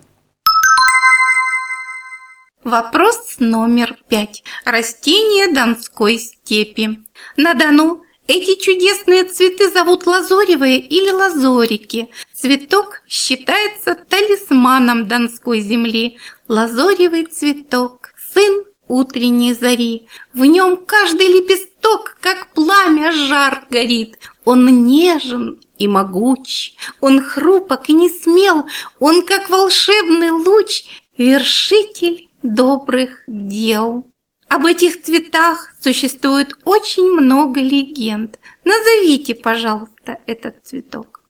Вопрос 2.62 3.36
номер 3.38 3.96
пять. 4.08 4.42
Растения 4.64 5.52
Донской 5.52 6.18
степи. 6.18 7.00
На 7.36 7.54
Дону 7.54 8.02
эти 8.26 8.58
чудесные 8.58 9.24
цветы 9.24 9.70
зовут 9.70 10.06
лазоревые 10.06 10.78
или 10.78 11.10
лазорики. 11.10 12.08
Цветок 12.32 13.02
считается 13.06 13.94
талисманом 13.94 15.06
Донской 15.08 15.60
земли. 15.60 16.16
Лазоревый 16.48 17.26
цветок, 17.26 18.12
сын 18.32 18.64
утренней 18.88 19.54
зари. 19.54 20.08
В 20.32 20.44
нем 20.44 20.76
каждый 20.84 21.28
лепесток, 21.28 22.16
как 22.20 22.48
пламя, 22.52 23.12
жар 23.12 23.66
горит. 23.70 24.18
Он 24.44 24.86
нежен 24.86 25.60
и 25.78 25.88
могуч, 25.88 26.74
он 27.00 27.20
хрупок 27.20 27.88
и 27.88 27.92
не 27.92 28.08
смел, 28.08 28.66
он, 29.00 29.24
как 29.24 29.50
волшебный 29.50 30.30
луч, 30.30 30.84
вершитель 31.16 32.28
добрых 32.42 33.22
дел. 33.26 34.06
Об 34.48 34.66
этих 34.66 35.02
цветах 35.02 35.72
существует 35.80 36.54
очень 36.64 37.10
много 37.10 37.60
легенд. 37.60 38.38
Назовите, 38.64 39.34
пожалуйста, 39.34 40.18
этот 40.26 40.64
цветок. 40.64 41.22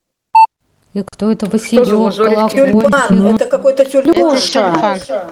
И 0.93 1.01
кто 1.01 1.31
это 1.31 1.45
Василек? 1.47 1.85
Тюльпан. 2.51 3.35
Это 3.35 3.45
какой-то 3.45 3.83
тюльпан. 3.85 4.35
Леша. 4.35 5.31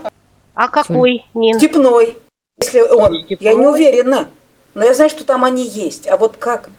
А 0.56 0.68
какой, 0.68 1.26
Нин? 1.34 1.58
Степной. 1.58 2.18
Если 2.60 2.82
он. 2.82 3.14
Я 3.14 3.20
не 3.22 3.26
Степной? 3.36 3.74
уверена. 3.74 4.28
Но 4.74 4.84
я 4.86 4.94
знаю, 4.94 5.10
что 5.10 5.24
там 5.26 5.44
они 5.44 5.66
есть. 5.68 6.08
А 6.08 6.18
вот 6.18 6.38
как? 6.38 6.70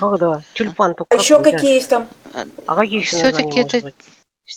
Ах 0.00 0.18
да, 0.18 0.40
тюльпан 0.54 0.94
только 0.94 1.14
А 1.14 1.18
еще 1.20 1.36
какой, 1.36 1.52
да. 1.52 1.58
какие 1.58 1.74
есть 1.74 1.88
там? 1.88 2.06
А 2.66 2.74
какие 2.76 3.00
еще 3.00 3.16
названия 3.22 3.60
это 3.62 3.80
быть? 3.80 3.94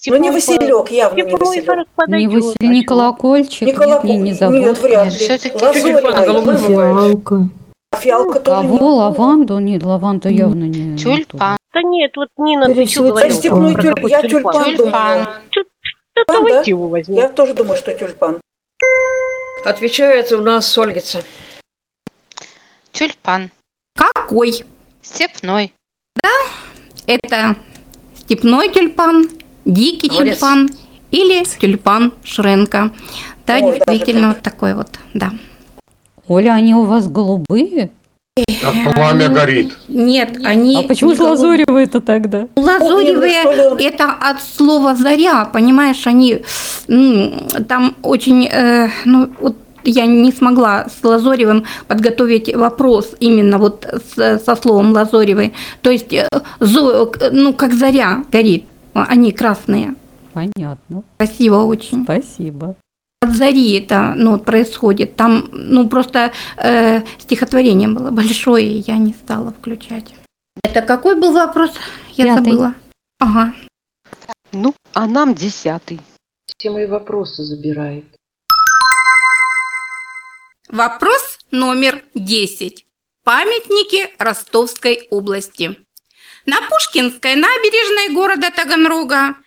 Ну, 0.08 0.16
не 0.18 0.30
Степной 0.30 0.32
Василек, 0.32 0.92
явно 0.92 1.16
не 1.18 1.22
Степной 1.24 1.48
Василек. 1.48 1.88
Не. 2.08 2.28
Василий, 2.28 2.70
не 2.70 2.84
колокольчик, 2.84 3.62
Не 3.68 3.74
нет, 3.74 4.04
не, 4.04 4.18
не 4.18 4.30
Нет, 4.30 4.38
забыл. 4.40 4.74
вряд 4.74 5.12
Нет, 5.12 5.44
ли. 5.44 5.50
Тюльпан 5.50 6.26
голубой 6.26 6.54
Лазоревый. 6.56 6.94
бывает. 6.94 7.50
Фиалка. 8.00 8.40
А 8.40 8.42
Кого? 8.42 8.74
нет. 8.74 8.82
Лаванду? 8.82 9.60
Нет, 9.60 9.84
лаванда 9.84 10.30
явно 10.30 10.64
не. 10.64 10.98
Тюльпан. 10.98 11.58
Да 11.74 11.82
нет, 11.84 12.12
вот 12.16 12.30
Нина, 12.38 12.74
ты 12.74 12.86
что 12.86 13.04
говорила? 13.04 13.34
степной 13.36 13.72
я 14.10 14.22
тюльпан. 14.22 14.54
Что-то 14.64 14.78
Тюльпан, 14.78 15.28
да? 16.16 16.24
давайте 16.28 16.72
его 16.72 16.88
возьмем. 16.88 17.18
Я 17.18 17.30
тоже 17.30 17.54
думаю, 17.54 17.78
что 17.78 17.94
тюльпан. 17.94 18.40
Отвечает 19.66 20.32
у 20.32 20.42
нас 20.42 20.78
Ольгица. 20.78 21.24
Тюльпан. 22.92 23.52
Какой? 23.96 24.64
Степной. 25.02 25.74
Это 27.06 27.56
степной 28.16 28.70
тюльпан, 28.70 29.30
дикий 29.66 30.10
Молодец. 30.10 30.36
тюльпан 30.40 30.70
или 31.12 31.44
тюльпан 31.44 32.14
Шренка. 32.24 32.92
Да, 33.46 33.58
О, 33.58 33.60
действительно, 33.60 34.30
вот 34.30 34.42
такой 34.42 34.74
вот, 34.74 34.90
да. 35.14 35.32
Оля, 36.28 36.54
они 36.54 36.74
у 36.74 36.86
вас 36.86 37.10
голубые? 37.10 37.92
Как 38.62 38.96
пламя 38.96 39.30
горит. 39.30 39.78
Нет, 39.88 40.40
они... 40.44 40.76
А 40.78 40.88
почему 40.88 41.12
голубые. 41.16 41.30
лазоревые-то 41.66 42.02
тогда? 42.02 42.48
Лазоревые 42.56 43.76
ли? 43.78 43.86
это 43.86 44.06
от 44.12 44.42
слова 44.42 44.96
заря, 44.96 45.46
понимаешь, 45.46 46.08
они 46.08 46.42
там 47.68 47.96
очень, 48.02 48.48
э, 48.52 48.90
ну 49.06 49.30
вот 49.40 49.56
я 49.84 50.08
не 50.08 50.32
смогла 50.32 50.88
с 50.88 51.04
Лазоревым 51.04 51.66
подготовить 51.88 52.56
вопрос 52.56 53.12
именно 53.20 53.60
вот 53.60 53.86
с- 54.16 54.40
со 54.44 54.56
словом 54.56 54.94
Лазоревый. 54.94 55.54
То 55.82 55.92
есть, 55.92 56.12
э, 56.12 56.28
зо- 56.60 57.12
ну 57.32 57.54
как 57.54 57.74
заря 57.74 58.24
горит, 58.32 58.64
они 58.94 59.32
красные, 59.32 59.94
Понятно. 60.34 61.04
красиво 61.18 61.66
очень. 61.66 62.04
Спасибо. 62.04 62.76
От 63.24 63.38
зари 63.38 63.80
это 63.80 64.14
ну, 64.18 64.38
происходит. 64.38 65.16
Там 65.16 65.48
ну 65.54 65.88
просто 65.88 66.34
э, 66.58 67.04
стихотворение 67.20 67.88
было 67.88 68.12
большое, 68.12 68.68
и 68.68 68.84
я 68.86 68.98
не 68.98 69.14
стала 69.14 69.54
включать. 69.54 70.14
Это 70.62 70.82
какой 70.82 71.16
был 71.16 71.32
вопрос? 71.32 71.72
Я 72.12 72.26
Пятый. 72.26 72.44
забыла. 72.44 72.76
Ага. 73.20 73.54
Ну, 74.52 74.76
а 74.94 75.08
нам 75.08 75.34
десятый. 75.36 76.02
Все 76.58 76.70
мои 76.70 76.86
вопросы 76.86 77.44
забирает. 77.44 78.04
Вопрос 80.68 81.40
номер 81.50 82.04
10. 82.16 82.86
Памятники 83.24 84.10
Ростовской 84.20 85.08
области. 85.12 85.78
На 86.46 86.58
Пушкинской 86.70 87.36
набережной 87.36 88.14
города 88.14 88.52
Таганрога 88.52 89.38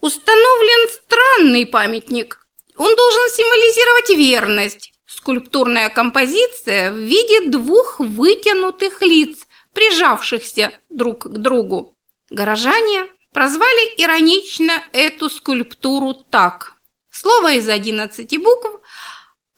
установлен 0.00 0.88
странный 0.90 1.66
памятник. 1.66 2.45
Он 2.76 2.94
должен 2.94 3.30
символизировать 3.30 4.10
верность. 4.10 4.92
Скульптурная 5.06 5.88
композиция 5.88 6.92
в 6.92 6.96
виде 6.96 7.48
двух 7.48 8.00
вытянутых 8.00 9.02
лиц, 9.02 9.46
прижавшихся 9.72 10.72
друг 10.90 11.24
к 11.24 11.38
другу. 11.38 11.96
Горожане 12.30 13.06
прозвали 13.32 13.94
иронично 13.96 14.82
эту 14.92 15.30
скульптуру 15.30 16.14
так. 16.14 16.74
Слово 17.10 17.54
из 17.54 17.68
11 17.68 18.42
букв 18.42 18.80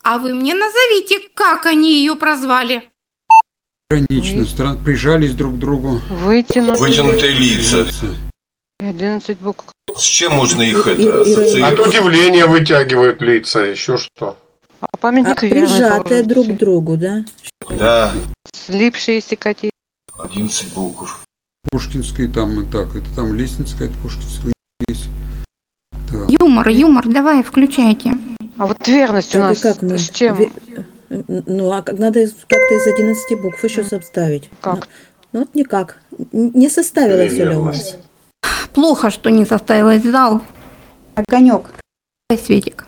а 0.03 0.19
вы 0.19 0.35
мне 0.35 0.55
назовите, 0.55 1.21
как 1.35 1.67
они 1.67 1.93
ее 1.93 2.17
прозвали. 2.17 2.91
Иронично, 3.91 4.47
стран 4.47 4.83
прижались 4.83 5.35
друг 5.35 5.57
к 5.57 5.59
другу. 5.59 6.01
Вытянутый. 6.09 6.81
Вытянутые 6.81 7.33
лица. 7.33 7.81
11 7.81 8.03
букв. 8.03 8.28
С 8.81 10.03
чем 10.03 10.35
можно 10.35 10.63
их 10.63 10.87
И- 10.87 10.91
это 10.91 11.03
и- 11.03 11.09
От 11.09 11.27
ассоциировать? 11.27 11.89
удивления 11.89 12.47
вытягивают 12.47 13.21
лица, 13.21 13.65
еще 13.65 13.97
что. 13.99 14.37
А 14.81 14.87
А, 14.93 14.97
памятник 14.99 15.43
верный 15.43 15.67
прижатые 15.67 16.23
друг 16.23 16.47
к 16.47 16.57
другу, 16.57 16.97
да? 16.97 17.25
Да, 17.69 18.13
Слипшиеся 18.55 19.35
котейки. 19.35 19.73
11 20.17 20.73
букв. 20.75 21.25
Пушкинский 21.73 22.29
там 22.29 22.61
и 22.63 22.71
так, 22.71 22.95
это 22.95 23.07
там 23.17 23.35
лестница 23.35 23.73
какая-то 23.73 23.95
Пушкинская 24.01 24.53
есть. 24.89 25.09
Да. 26.13 26.27
Юмор, 26.29 26.69
юмор, 26.69 27.09
давай, 27.09 27.43
включайте. 27.43 28.13
А 28.57 28.67
вот 28.67 28.87
верность 28.87 29.35
у 29.35 29.39
нас 29.41 29.59
как 29.61 29.83
мы? 29.83 29.99
с 29.99 30.09
чем? 30.11 30.37
Ве- 30.37 30.85
Ну, 31.47 31.73
а 31.73 31.83
как 31.83 31.99
надо 31.99 32.27
как-то 32.47 32.75
из 32.75 32.87
11 32.87 33.35
букв 33.41 33.63
еще 33.65 33.83
составить. 33.83 34.49
Как? 34.61 34.89
Ну, 35.33 35.41
вот 35.41 35.55
никак. 35.55 35.99
Не 36.33 36.69
составилось 36.69 37.33
Оля 37.41 37.59
у 37.59 37.65
нас. 37.65 37.97
Плохо, 38.73 39.11
что 39.11 39.31
не 39.31 39.45
составилась 39.45 40.03
зал. 40.03 40.43
Огонек. 41.15 41.71
Светик. 42.31 42.87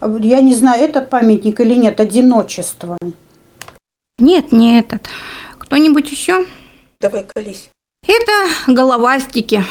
Я 0.00 0.40
не 0.40 0.54
знаю, 0.54 0.82
этот 0.82 1.10
памятник 1.10 1.60
или 1.60 1.74
нет, 1.74 2.00
одиночество. 2.00 2.96
Нет, 4.18 4.52
не 4.52 4.78
этот. 4.78 5.08
Кто-нибудь 5.58 6.10
еще? 6.10 6.46
Давай, 7.00 7.24
колись. 7.24 7.70
Это 8.06 8.72
головастики. 8.72 9.64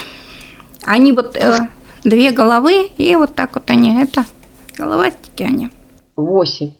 Они 0.83 1.13
вот 1.13 1.35
э, 1.35 1.69
две 2.03 2.31
головы, 2.31 2.91
и 2.97 3.15
вот 3.15 3.35
так 3.35 3.55
вот 3.55 3.69
они. 3.69 4.01
Это 4.01 4.25
головастики 4.77 5.43
они. 5.43 5.71
Восемь. 6.15 6.73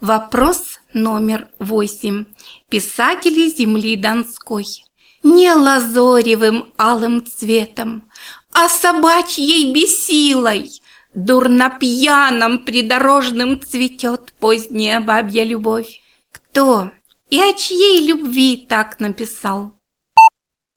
Вопрос 0.00 0.80
номер 0.92 1.48
восемь. 1.58 2.26
Писатели 2.68 3.48
земли 3.48 3.96
Донской. 3.96 4.83
Не 5.24 5.52
лазоревым 5.54 6.66
алым 6.78 7.24
цветом, 7.26 8.04
а 8.52 8.68
собачьей 8.68 9.72
бесилой. 9.72 10.70
Дурно 11.14 11.70
пьяным 11.80 12.58
придорожным 12.64 13.60
цветет 13.60 14.32
поздняя 14.38 15.00
бабья 15.00 15.44
любовь. 15.44 16.00
Кто 16.32 16.90
и 17.30 17.40
о 17.40 17.52
чьей 17.54 18.06
любви 18.06 18.66
так 18.68 19.00
написал? 19.00 19.72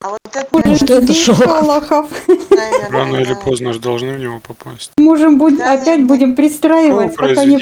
А 0.02 0.10
вот 0.10 0.20
это, 0.32 0.48
Может, 0.52 0.90
это 0.92 1.14
Шолохов. 1.14 2.10
Рано 2.92 3.18
или 3.18 3.34
поздно 3.34 3.74
же 3.74 3.80
должны 3.80 4.14
в 4.14 4.20
него 4.20 4.40
попасть. 4.40 4.92
Можем 4.98 5.40
будь- 5.40 5.60
опять 5.60 6.04
будем 6.06 6.36
пристраивать, 6.36 7.16
Какое 7.16 7.30
пока 7.36 7.46
не 7.46 7.58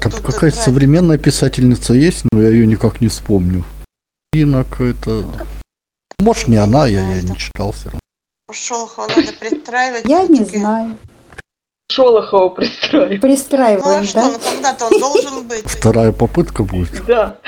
Как- 0.00 0.14
тут? 0.16 0.20
какая-то 0.24 0.56
современная 0.56 1.18
писательница 1.18 1.92
есть, 1.92 2.24
но 2.32 2.40
я 2.42 2.48
ее 2.48 2.66
никак 2.66 3.00
не 3.02 3.08
вспомню. 3.08 3.64
Инок 4.32 4.80
это... 4.80 5.24
Может, 6.18 6.48
не 6.48 6.56
она, 6.56 6.86
я, 6.86 7.00
я 7.00 7.22
не 7.22 7.36
читал 7.36 7.72
все 7.72 7.86
равно. 7.86 8.00
Шолохова 8.52 9.08
надо 9.08 9.32
пристраивать. 9.38 10.04
Я 10.06 10.26
не 10.26 10.44
знаю. 10.44 10.98
Шолохова 11.90 12.48
пристроим. 12.50 13.10
Ну 13.10 13.16
а 13.16 13.20
Пристраиваем, 13.20 14.04
что, 14.04 14.14
да? 14.20 14.30
ну 14.30 14.38
когда-то 14.38 14.86
он 14.86 15.00
должен 15.00 15.48
быть. 15.48 15.64
Вторая 15.64 16.12
попытка 16.12 16.62
будет. 16.62 17.04
Да. 17.06 17.38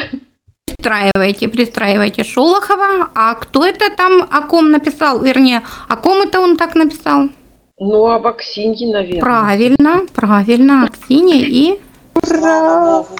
Пристраивайте, 0.66 1.48
пристраивайте 1.48 2.24
Шолохова. 2.24 3.10
А 3.14 3.34
кто 3.34 3.66
это 3.66 3.94
там 3.94 4.26
о 4.30 4.42
ком 4.42 4.70
написал? 4.70 5.20
Вернее, 5.20 5.62
о 5.88 5.96
ком 5.96 6.22
это 6.22 6.40
он 6.40 6.56
так 6.56 6.74
написал? 6.74 7.28
Ну, 7.78 8.06
об 8.06 8.26
Аксинье, 8.26 8.92
наверное. 8.92 9.20
Правильно, 9.20 10.06
правильно. 10.14 10.84
Аксинья 10.84 11.36
и... 11.36 11.80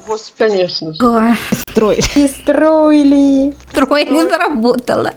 Господи. 0.07 0.51
Конечно. 0.51 0.93
Га. 0.99 1.37
Пристроили. 1.75 3.55
Трое 3.73 4.05
не 4.05 4.29
заработала. 4.29 5.15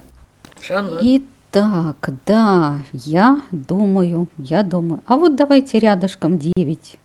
Итак, 1.01 2.09
да, 2.25 2.79
я 2.93 3.41
думаю, 3.51 4.27
я 4.37 4.63
думаю. 4.63 5.03
А 5.05 5.17
вот 5.17 5.35
давайте 5.35 5.79
рядышком 5.79 6.37
9. 6.37 6.97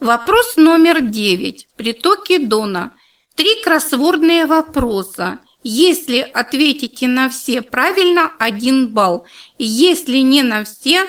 Вопрос 0.00 0.56
номер 0.56 1.00
девять. 1.00 1.68
Притоки 1.76 2.44
Дона. 2.44 2.92
Три 3.36 3.62
кроссвордные 3.62 4.46
вопроса. 4.46 5.38
Если 5.62 6.18
ответите 6.18 7.06
на 7.06 7.28
все 7.30 7.62
правильно, 7.62 8.32
один 8.38 8.88
балл. 8.88 9.26
Если 9.58 10.18
не 10.18 10.42
на 10.42 10.64
все, 10.64 11.04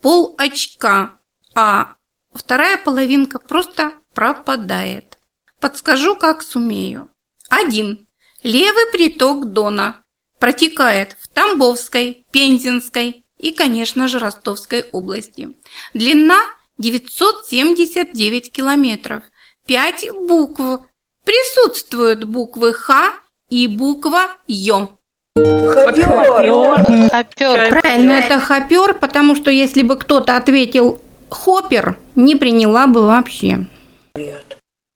пол 0.00 0.34
очка. 0.38 1.14
А 1.56 1.95
вторая 2.36 2.78
половинка 2.78 3.38
просто 3.38 3.92
пропадает. 4.14 5.18
Подскажу, 5.60 6.16
как 6.16 6.42
сумею. 6.42 7.10
Один. 7.48 8.06
Левый 8.42 8.86
приток 8.92 9.52
Дона 9.52 10.04
протекает 10.38 11.16
в 11.20 11.28
Тамбовской, 11.28 12.26
Пензенской 12.30 13.24
и, 13.38 13.52
конечно 13.52 14.08
же, 14.08 14.18
Ростовской 14.18 14.84
области. 14.92 15.50
Длина 15.94 16.38
979 16.78 18.52
километров. 18.52 19.22
Пять 19.66 20.06
букв. 20.10 20.86
Присутствуют 21.24 22.24
буквы 22.24 22.72
Х 22.72 23.14
и 23.48 23.66
буква 23.66 24.28
Ё. 24.46 24.98
Хопер. 25.34 27.10
Хопер. 27.10 27.80
Правильно, 27.80 28.12
это 28.12 28.40
хопер, 28.40 28.94
потому 28.94 29.34
что 29.34 29.50
если 29.50 29.82
бы 29.82 29.96
кто-то 29.96 30.36
ответил 30.36 31.00
хопер, 31.28 31.98
не 32.14 32.36
приняла 32.36 32.86
бы 32.86 33.02
вообще. 33.06 33.66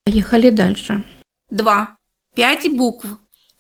Поехали 0.05 0.51
дальше. 0.51 1.05
Два. 1.51 1.97
Пять 2.35 2.71
букв. 2.71 3.07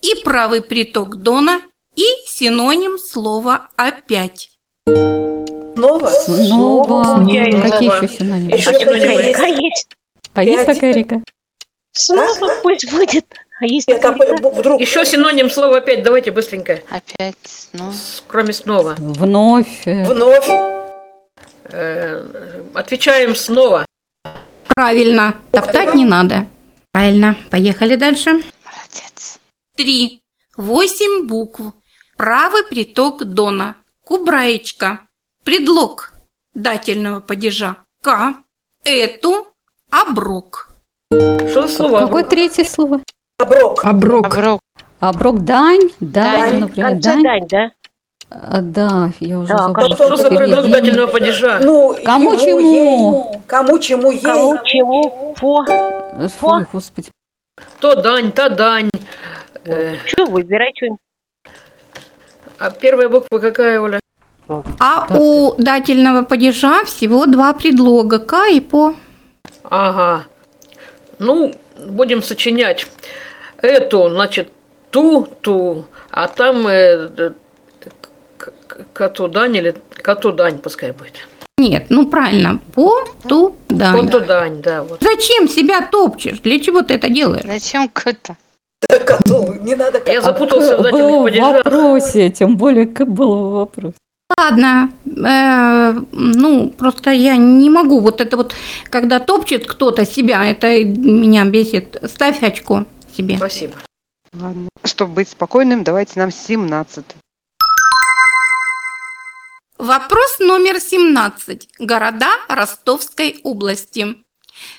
И 0.02 0.22
правый 0.24 0.62
приток 0.62 1.16
Дона, 1.16 1.60
и 1.94 2.04
синоним 2.26 2.98
слова 2.98 3.68
«опять». 3.76 4.50
Снова? 4.86 6.08
Снова. 6.08 7.02
Какие 7.18 8.04
еще 8.04 8.08
синонимы? 8.18 8.50
Еще 8.52 8.72
синонимы. 8.78 9.62
есть. 9.62 9.88
А 10.34 10.44
есть 10.44 10.66
такая 10.66 10.92
река? 10.92 11.22
Снова 11.92 12.50
пусть 12.62 12.90
будет. 12.90 13.26
А 13.60 13.66
есть 13.66 13.88
Это 13.88 14.12
вдруг 14.12 14.80
Еще 14.80 15.04
синоним 15.04 15.50
слова 15.50 15.78
опять, 15.78 16.02
давайте 16.02 16.30
быстренько. 16.30 16.80
Опять, 16.88 17.68
ну, 17.74 17.92
С- 17.92 18.22
Кроме 18.26 18.52
снова. 18.54 18.94
Вновь. 18.98 19.84
вновь. 19.84 20.79
Э, 21.72 22.62
Отвечаем 22.74 23.34
снова. 23.34 23.86
Правильно. 24.74 25.34
Топтать 25.52 25.94
не 25.94 26.04
надо. 26.04 26.46
Правильно. 26.92 27.36
Поехали 27.50 27.96
дальше. 27.96 28.32
молодец. 28.32 29.38
Три. 29.76 30.22
Восемь 30.56 31.26
букв. 31.26 31.60
Правый 32.16 32.64
приток 32.64 33.24
Дона. 33.24 33.76
Кубраечка. 34.04 35.00
Предлог 35.44 36.12
дательного 36.54 37.20
падежа. 37.20 37.76
К. 38.02 38.34
Эту. 38.84 39.46
Оброк. 39.90 40.70
Что 41.10 41.66
за 41.66 41.68
слова? 41.68 42.00
Какое 42.06 42.24
третье 42.24 42.64
слово? 42.64 43.00
Оброк. 43.38 43.84
Оброк. 43.84 44.26
Оброк. 44.26 44.60
Оброк 45.00 45.44
дань? 45.44 45.90
Дань, 46.00 46.50
Дань. 46.50 46.58
например, 46.60 46.90
Конце 46.90 47.10
дань? 47.10 47.22
дань, 47.22 47.48
да? 47.48 47.70
А, 48.30 48.60
Да, 48.62 49.10
я 49.20 49.38
уже 49.38 49.52
Да, 49.52 49.58
забыла. 49.58 49.94
Что 49.96 50.16
за 50.16 50.28
предлог 50.28 50.48
Переведение. 50.48 50.80
дательного 50.80 51.06
падежа? 51.08 51.58
Ну, 51.62 51.96
Кому 52.04 52.32
ему, 52.32 52.40
чему? 52.40 52.60
ей. 52.60 53.40
Кому 53.46 53.78
чему 53.78 54.10
ей. 54.12 54.20
Кому, 54.20 54.58
чему, 54.64 55.34
по. 55.40 55.64
Фу, 56.28 56.66
господи. 56.72 57.10
То 57.80 57.94
дань, 57.96 58.30
та 58.32 58.48
дань. 58.48 58.90
Э, 59.64 59.96
Что, 60.06 60.26
выбирай 60.26 60.72
что-нибудь. 60.76 60.98
А 62.58 62.70
первая 62.70 63.08
буква 63.08 63.38
какая, 63.38 63.80
Оля? 63.80 64.00
А 64.78 65.06
у 65.16 65.54
дательного 65.58 66.22
падежа 66.24 66.84
всего 66.84 67.26
два 67.26 67.52
предлога. 67.52 68.18
К 68.18 68.46
и 68.48 68.60
по. 68.60 68.94
Ага. 69.64 70.24
Ну, 71.18 71.52
будем 71.86 72.22
сочинять. 72.22 72.86
Эту, 73.62 74.08
значит, 74.10 74.52
ту, 74.90 75.26
ту, 75.40 75.84
а 76.10 76.28
там 76.28 76.66
э, 76.66 77.32
коту 78.92 79.28
дань 79.28 79.56
или 79.56 79.74
коту 80.02 80.32
дань 80.32 80.58
пускай 80.58 80.92
будет. 80.92 81.28
Нет, 81.58 81.86
ну 81.90 82.06
правильно. 82.06 82.58
По, 82.74 83.04
ту, 83.28 83.56
дань. 83.68 84.06
Коту 84.06 84.24
дань, 84.24 84.62
да, 84.62 84.82
вот. 84.82 85.00
Зачем 85.02 85.48
себя 85.48 85.86
топчешь? 85.86 86.40
Для 86.40 86.58
чего 86.58 86.82
ты 86.82 86.94
это 86.94 87.10
делаешь? 87.10 87.44
Зачем 87.44 87.88
кота? 87.88 88.36
Коту. 89.04 89.52
Не 89.60 89.74
надо 89.74 90.00
Я 90.06 90.22
запутался 90.22 90.78
в 90.78 90.82
падежах. 90.82 91.64
вопросе, 91.64 92.30
тем 92.30 92.56
более 92.56 92.86
как 92.86 93.08
был 93.08 93.50
вопрос. 93.50 93.92
Ладно, 94.38 94.90
э, 95.04 96.00
ну 96.12 96.70
просто 96.70 97.10
я 97.10 97.36
не 97.36 97.68
могу. 97.68 98.00
Вот 98.00 98.20
это 98.20 98.36
вот, 98.36 98.54
когда 98.84 99.18
топчет 99.18 99.66
кто-то 99.66 100.06
себя, 100.06 100.46
это 100.46 100.82
меня 100.84 101.44
бесит. 101.44 102.02
Ставь 102.04 102.42
очко 102.42 102.86
себе. 103.14 103.36
Спасибо. 103.36 103.74
Ладно. 104.32 104.68
Чтобы 104.84 105.12
быть 105.14 105.28
спокойным, 105.28 105.84
давайте 105.84 106.18
нам 106.20 106.30
17. 106.30 107.04
Вопрос 109.80 110.40
номер 110.40 110.78
17. 110.78 111.68
Города 111.78 112.28
Ростовской 112.48 113.40
области. 113.44 114.14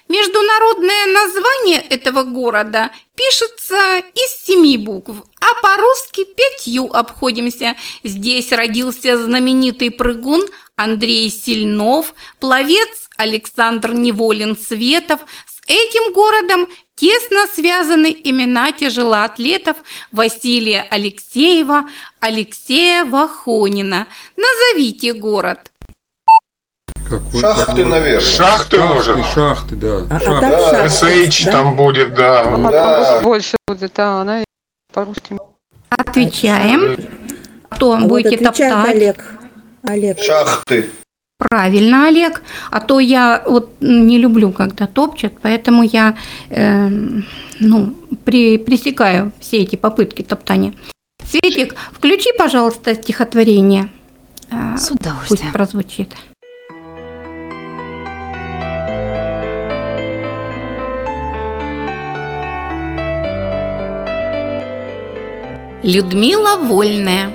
Международное 0.07 1.07
название 1.07 1.81
этого 1.81 2.21
города 2.21 2.91
пишется 3.15 3.97
из 4.13 4.45
семи 4.45 4.77
букв, 4.77 5.15
а 5.39 5.59
по-русски 5.63 6.23
пятью 6.23 6.93
обходимся. 6.93 7.75
Здесь 8.03 8.51
родился 8.51 9.17
знаменитый 9.17 9.89
прыгун 9.89 10.45
Андрей 10.75 11.31
Сильнов, 11.31 12.13
пловец 12.39 13.09
Александр 13.17 13.93
Неволин-Светов. 13.93 15.21
Этим 15.71 16.11
городом 16.11 16.67
тесно 16.95 17.47
связаны 17.47 18.13
имена 18.25 18.73
тяжелоатлетов 18.73 19.77
Василия 20.11 20.85
Алексеева, 20.89 21.85
Алексея 22.19 23.05
Вахонина. 23.05 24.07
Назовите 24.35 25.13
город. 25.13 25.71
Какой, 27.09 27.39
Шахты, 27.39 27.85
наверное. 27.85 28.19
Шахты, 28.19 28.79
может? 28.81 29.25
Шахты, 29.33 29.75
да. 29.77 30.07
А, 30.09 30.17
а 30.17 30.19
шахты. 30.19 30.41
там 30.41 30.49
Да, 30.71 30.89
СХ 30.89 31.45
да? 31.45 31.51
там 31.53 31.75
будет, 31.77 32.13
да. 32.15 32.43
Да. 32.69 33.21
Больше 33.21 33.55
будет, 33.65 33.97
а 33.97 34.21
она 34.21 34.43
по-русски. 34.93 35.37
Отвечаем. 35.87 36.97
Кто 37.69 37.93
А 37.93 37.99
вот 38.01 38.09
будете 38.09 38.35
отвечает 38.35 38.73
топтать? 38.73 38.95
Олег. 38.95 39.25
Олег. 39.83 40.19
Шахты. 40.19 40.89
Правильно, 41.49 42.07
Олег. 42.07 42.43
А 42.69 42.79
то 42.79 42.99
я 42.99 43.41
вот 43.47 43.71
не 43.81 44.19
люблю, 44.19 44.51
когда 44.51 44.85
топчат, 44.85 45.33
поэтому 45.41 45.81
я 45.81 46.15
э, 46.49 46.87
ну, 47.59 47.95
при, 48.23 48.59
пресекаю 48.59 49.31
все 49.39 49.57
эти 49.57 49.75
попытки 49.75 50.21
топтания. 50.21 50.73
Светик, 51.25 51.75
включи, 51.91 52.29
пожалуйста, 52.37 52.93
стихотворение. 52.93 53.89
Э, 54.51 54.77
С 54.77 54.91
удовольствием. 54.91 55.27
Пусть 55.27 55.51
прозвучит. 55.51 56.15
Людмила 65.81 66.57
Вольная. 66.57 67.33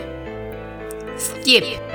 Степь. 1.18 1.85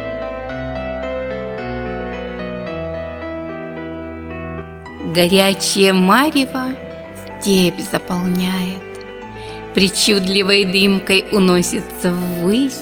Горячее 5.14 5.92
марево 5.92 6.68
степь 7.42 7.82
заполняет, 7.92 8.82
Причудливой 9.74 10.64
дымкой 10.64 11.26
уносится 11.34 12.14
ввысь, 12.14 12.80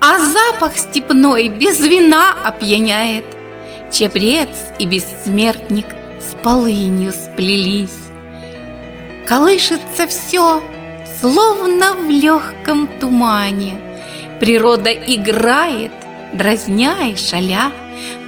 А 0.00 0.18
запах 0.18 0.78
степной 0.78 1.48
без 1.48 1.78
вина 1.80 2.32
опьяняет, 2.42 3.26
Чебрец 3.92 4.48
и 4.78 4.86
бессмертник 4.86 5.84
с 6.20 6.34
полынью 6.42 7.12
сплелись. 7.12 7.90
Колышется 9.26 10.06
все, 10.06 10.62
словно 11.20 11.92
в 11.96 12.08
легком 12.08 12.88
тумане, 12.98 13.78
Природа 14.40 14.90
играет, 14.90 15.92
дразня 16.32 17.08
и 17.08 17.16
шаля, 17.16 17.72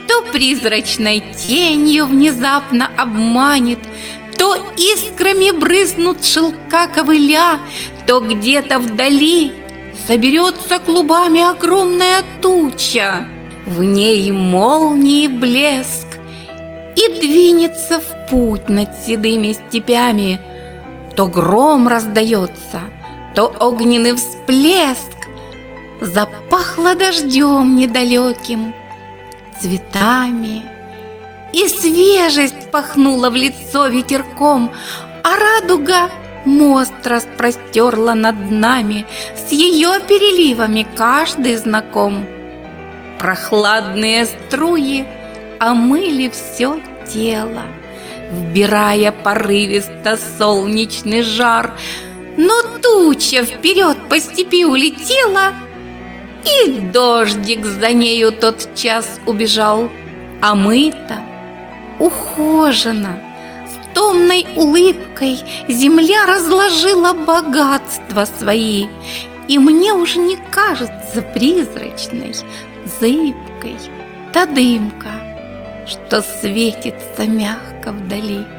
то 0.09 0.22
призрачной 0.32 1.20
тенью 1.20 2.06
внезапно 2.06 2.90
обманет, 2.96 3.78
То 4.36 4.56
искрами 4.76 5.50
брызнут 5.50 6.24
шелка 6.24 6.88
ковыля, 6.88 7.61
То 8.06 8.20
где-то 8.20 8.78
вдали 8.78 9.52
соберется 10.06 10.78
клубами 10.78 11.42
огромная 11.42 12.22
туча, 12.40 13.28
В 13.66 13.82
ней 13.82 14.32
молнии 14.32 15.28
блеск, 15.28 16.06
и 16.96 17.20
двинется 17.20 18.00
в 18.00 18.30
путь 18.30 18.68
над 18.68 18.88
седыми 19.04 19.52
степями. 19.52 20.40
То 21.14 21.26
гром 21.26 21.86
раздается, 21.86 22.80
то 23.34 23.52
огненный 23.61 24.14
всплеск, 24.14 25.18
Запахло 26.00 26.94
дождем 26.94 27.76
недалеким, 27.76 28.72
цветами. 29.61 30.62
И 31.52 31.66
свежесть 31.68 32.70
пахнула 32.70 33.30
в 33.30 33.34
лицо 33.34 33.86
ветерком, 33.86 34.70
А 35.24 35.36
радуга 35.36 36.11
мост 36.44 37.06
распростерла 37.06 38.14
над 38.14 38.50
нами, 38.50 39.06
С 39.34 39.52
ее 39.52 40.00
переливами 40.06 40.86
каждый 40.96 41.56
знаком. 41.56 42.26
Прохладные 43.18 44.26
струи 44.26 45.04
омыли 45.59 46.28
все 46.28 46.80
тело, 47.12 47.62
Вбирая 48.30 49.11
порывисто 49.11 50.18
солнечный 50.38 51.22
жар, 51.22 51.72
Но 52.36 52.62
туча 52.82 53.44
вперед 53.44 53.96
по 54.09 54.20
степи 54.20 54.64
улетела, 54.64 55.54
И 56.45 56.80
дождик 56.80 57.64
за 57.64 57.93
нею 57.93 58.32
тот 58.32 58.74
час 58.74 59.20
убежал, 59.26 59.91
А 60.41 60.55
мы-то 60.55 61.20
ухоженно, 61.99 63.20
с 63.66 63.95
томной 63.95 64.47
улыбкой 64.57 65.39
Земля 65.68 66.26
разложила 66.26 67.12
богатства 67.12 68.24
свои, 68.39 68.86
И 69.49 69.59
мне 69.59 69.93
уже 69.93 70.18
не 70.18 70.36
кажется 70.51 71.22
призрачной, 71.34 72.34
зыбкой 73.01 73.76
та 74.32 74.47
дымка, 74.47 75.11
Что 75.86 76.22
светится 76.22 77.24
мягко 77.26 77.93
вдали. 77.93 78.57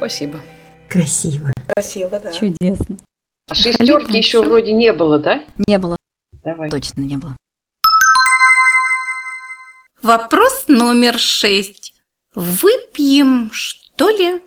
Спасибо. 0.00 0.40
Красиво. 0.88 1.52
Красиво, 1.74 2.18
да. 2.18 2.32
Чудесно. 2.32 2.96
А 3.50 3.54
шестерки 3.54 4.16
еще 4.16 4.40
вроде 4.40 4.72
не 4.72 4.94
было, 4.94 5.18
да? 5.18 5.44
Не 5.68 5.76
было. 5.76 5.98
Давай. 6.42 6.70
Точно 6.70 7.02
не 7.02 7.18
было. 7.18 7.36
Вопрос 10.00 10.64
номер 10.68 11.18
шесть. 11.18 11.92
Выпьем, 12.34 13.50
что 13.52 14.08
ли? 14.08 14.40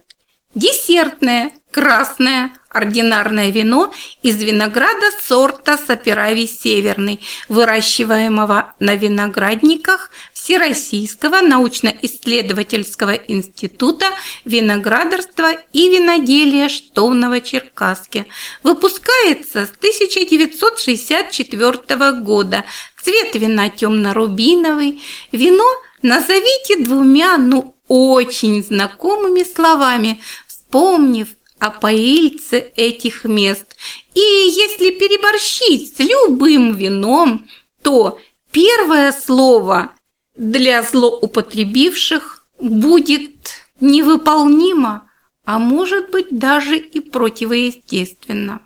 Десертное, 0.55 1.51
красное, 1.69 2.51
ординарное 2.69 3.51
вино 3.51 3.93
из 4.23 4.41
винограда 4.41 5.11
сорта 5.21 5.77
Саперави 5.77 6.47
Северный, 6.47 7.21
выращиваемого 7.47 8.73
на 8.79 8.95
виноградниках 8.95 10.09
Всероссийского 10.43 11.39
научно-исследовательского 11.39 13.13
института 13.13 14.07
виноградарства 14.43 15.53
и 15.71 15.87
виноделия 15.87 16.67
что 16.67 17.07
в 17.07 17.15
Новочеркасске. 17.15 18.25
Выпускается 18.61 19.65
с 19.65 19.71
1964 19.77 22.11
года. 22.19 22.65
Цвет 23.01 23.33
вина 23.35 23.69
темно-рубиновый. 23.69 25.01
Вино 25.31 25.63
назовите 26.01 26.75
двумя, 26.79 27.37
ну, 27.37 27.77
очень 27.87 28.61
знакомыми 28.65 29.45
словами, 29.45 30.21
вспомнив 30.45 31.29
о 31.59 31.71
поильце 31.71 32.59
этих 32.75 33.23
мест. 33.23 33.77
И 34.13 34.19
если 34.19 34.89
переборщить 34.89 35.95
с 35.95 35.99
любым 35.99 36.75
вином, 36.75 37.47
то 37.81 38.19
первое 38.51 39.13
слово 39.13 39.93
для 40.35 40.83
злоупотребивших 40.83 42.45
будет 42.59 43.31
невыполнимо, 43.79 45.03
а 45.45 45.59
может 45.59 46.11
быть 46.11 46.27
даже 46.37 46.77
и 46.77 46.99
противоестественно. 46.99 48.61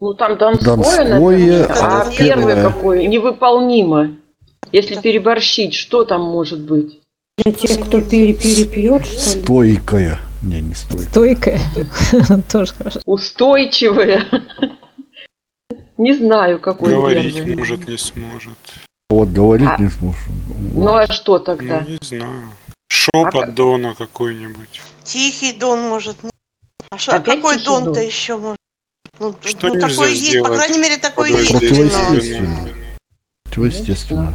Ну 0.00 0.14
там 0.14 0.36
Донское, 0.36 0.76
Донское, 0.76 1.04
наверное. 1.08 1.66
а 1.66 2.02
А 2.02 2.10
первое 2.10 2.62
какое? 2.62 3.06
Невыполнимо. 3.06 4.16
Если 4.72 5.00
переборщить, 5.00 5.74
что 5.74 6.04
там 6.04 6.22
может 6.22 6.60
быть? 6.60 7.00
Для 7.38 7.52
тех, 7.52 7.80
кто 7.86 8.00
пере 8.00 8.34
перепьет, 8.34 9.06
что 9.06 9.62
ли? 9.62 9.76
Стойкая. 9.76 10.20
Не, 10.42 10.60
не 10.60 10.74
стойкая. 10.74 11.08
Стойкая. 11.08 12.42
Тоже 12.52 12.72
хорошо. 12.74 13.00
Устойчивое. 13.04 14.24
Не 15.98 16.12
знаю, 16.14 16.58
какое 16.60 16.94
Говорить, 16.94 17.56
может, 17.56 17.88
не 17.88 17.96
сможет. 17.96 18.58
Вот 19.08 19.28
говорить 19.28 19.68
А- 19.70 19.80
не 19.80 19.88
сможешь. 19.88 20.20
Ну 20.72 20.94
а 20.94 21.06
что 21.06 21.38
тогда? 21.38 21.80
Ну, 21.86 21.88
не 21.90 21.98
знаю. 22.02 22.50
Шепот 22.88 23.54
Дона 23.54 23.94
какой-нибудь. 23.94 24.80
Тихий 25.04 25.52
дон 25.52 25.80
может. 25.88 26.22
не- 26.24 26.30
А 26.90 26.98
что, 26.98 27.12
а 27.16 27.20
какой 27.20 27.54
тихий 27.54 27.64
дон-то 27.66 27.94
дон? 27.94 28.02
еще 28.02 28.36
может? 28.36 28.58
Ну, 29.18 29.34
Что 29.42 29.68
ну 29.68 29.80
такой 29.80 30.12
есть, 30.12 30.38
по 30.42 30.48
крайней 30.54 30.78
мере, 30.78 30.96
такой 30.98 31.30
под 31.30 31.40
есть. 31.40 31.52
воздействием 31.52 31.86
вино. 31.86 32.68
Противоестественно. 33.44 34.34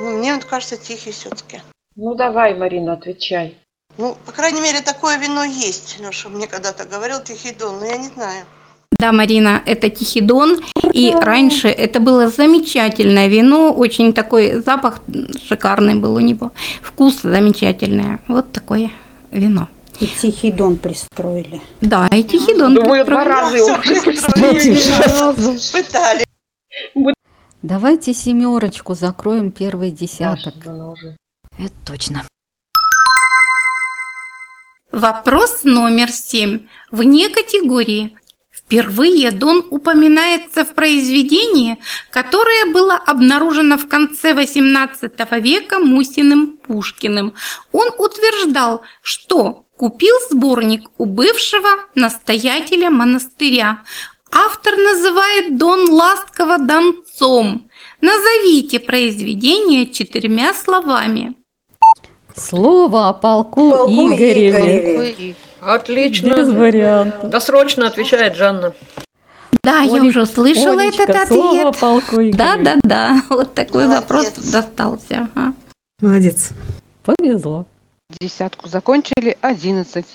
Ну, 0.00 0.18
Мне 0.18 0.34
вот 0.34 0.44
кажется, 0.44 0.76
тихий 0.76 1.10
все-таки. 1.12 1.62
Ну 1.96 2.14
давай, 2.14 2.54
Марина, 2.54 2.92
отвечай. 2.92 3.56
Ну, 3.96 4.16
по 4.26 4.32
крайней 4.32 4.60
мере, 4.60 4.82
такое 4.82 5.16
вино 5.18 5.42
есть. 5.44 5.98
Леша 5.98 6.28
мне 6.28 6.46
когда-то 6.46 6.84
говорил 6.84 7.20
Тихидон, 7.20 7.80
но 7.80 7.86
я 7.86 7.96
не 7.96 8.08
знаю. 8.08 8.44
Да, 8.98 9.12
Марина, 9.12 9.62
это 9.64 9.90
Тихидон. 9.90 10.58
И 10.92 11.12
раньше 11.14 11.68
это 11.68 12.00
было 12.00 12.28
замечательное 12.28 13.28
вино, 13.28 13.72
очень 13.72 14.12
такой 14.12 14.60
запах 14.60 15.00
шикарный 15.46 15.94
был 15.94 16.14
у 16.16 16.20
него, 16.20 16.52
вкус 16.82 17.20
замечательный. 17.22 18.18
Вот 18.26 18.50
такое 18.50 18.90
вино. 19.30 19.68
И 20.00 20.06
Тихий 20.06 20.52
Дон 20.52 20.76
пристроили. 20.76 21.60
Да, 21.80 22.08
и 22.08 22.22
Тихидон. 22.22 22.74
Думаю, 22.74 23.04
два 23.04 23.24
пристроили. 23.24 23.28
раза 23.28 23.56
его 23.56 23.76
Пытали. 25.72 26.24
Давайте 27.62 28.14
семерочку 28.14 28.94
закроем 28.94 29.50
первый 29.50 29.90
десяток. 29.90 30.54
Это 31.58 31.74
точно. 31.84 32.24
Вопрос 34.92 35.64
номер 35.64 36.10
семь. 36.10 36.66
Вне 36.90 37.28
категории. 37.28 38.16
Впервые 38.68 39.30
Дон 39.30 39.64
упоминается 39.70 40.62
в 40.62 40.74
произведении, 40.74 41.78
которое 42.10 42.66
было 42.66 42.96
обнаружено 42.96 43.78
в 43.78 43.88
конце 43.88 44.34
XVIII 44.34 45.40
века 45.40 45.78
Мусиным 45.78 46.58
Пушкиным. 46.58 47.32
Он 47.72 47.88
утверждал, 47.96 48.82
что 49.00 49.64
купил 49.78 50.14
сборник 50.28 50.82
у 50.98 51.06
бывшего 51.06 51.68
настоятеля 51.94 52.90
монастыря. 52.90 53.84
Автор 54.30 54.76
называет 54.76 55.56
Дон 55.56 55.88
ласково 55.88 56.58
донцом. 56.58 57.70
Назовите 58.02 58.80
произведение 58.80 59.86
четырьмя 59.86 60.52
словами. 60.52 61.36
Слово 62.36 63.08
о 63.08 63.12
полку, 63.14 63.70
Полку 63.70 64.14
Игореве. 64.14 64.50
Игореве. 64.50 65.36
Отлично. 65.60 66.34
Без 66.36 66.48
вариантов. 66.48 67.30
Досрочно 67.30 67.86
отвечает 67.86 68.36
Жанна. 68.36 68.74
Да, 69.62 69.80
я 69.80 69.92
Олег- 69.94 70.04
уже 70.04 70.26
слышала 70.26 70.80
Олечка, 70.82 71.02
этот 71.04 71.28
слово 71.28 71.68
ответ. 71.68 71.80
полку 71.80 72.16
Да, 72.32 72.56
да, 72.56 72.76
да. 72.82 73.22
Вот 73.28 73.54
такой 73.54 73.84
Молодец. 73.86 74.00
вопрос 74.02 74.32
достался. 74.52 75.28
ага. 75.34 75.54
Молодец. 76.00 76.50
Повезло. 77.02 77.66
Десятку 78.20 78.68
закончили, 78.68 79.36
одиннадцать. 79.40 80.06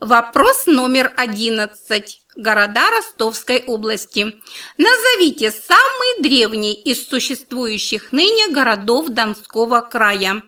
Вопрос 0.00 0.66
номер 0.66 1.12
11. 1.16 2.22
Города 2.36 2.88
Ростовской 2.90 3.64
области. 3.66 4.32
Назовите 4.78 5.50
самый 5.50 6.22
древний 6.22 6.72
из 6.72 7.08
существующих 7.08 8.12
ныне 8.12 8.48
городов 8.52 9.08
Донского 9.08 9.80
края. 9.80 10.42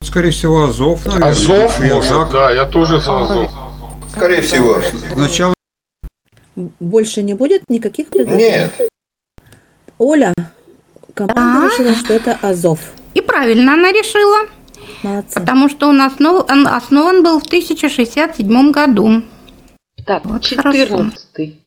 Скорее 0.00 0.30
всего, 0.30 0.64
Азов, 0.64 1.04
наверное. 1.06 1.30
Азов, 1.30 1.80
Или 1.80 1.92
может, 1.92 2.30
да, 2.30 2.50
я 2.50 2.64
тоже 2.66 3.00
за 3.00 3.20
Азов. 3.20 3.50
Скорее 4.10 4.42
всего. 4.42 4.80
Сначала 5.14 5.54
Больше 6.80 7.22
не 7.22 7.34
будет 7.34 7.62
никаких 7.68 8.08
предложений? 8.08 8.70
Нет. 8.78 8.90
Оля, 9.98 10.34
команда 11.14 11.66
решила, 11.68 11.94
что 11.94 12.12
это 12.14 12.38
Азов. 12.42 12.78
И 13.14 13.20
правильно 13.20 13.74
она 13.74 13.90
решила, 13.92 14.48
Молодцы. 15.02 15.40
потому 15.40 15.68
что 15.70 15.88
он 15.88 16.00
основ- 16.02 16.44
он 16.50 16.66
основан 16.66 17.22
был 17.22 17.40
в 17.40 17.46
1067 17.46 18.70
году. 18.72 19.22
Так, 20.04 20.24
Вот 20.24 20.44
хорошо. 20.46 20.72
четырнадцатый. 20.72 21.58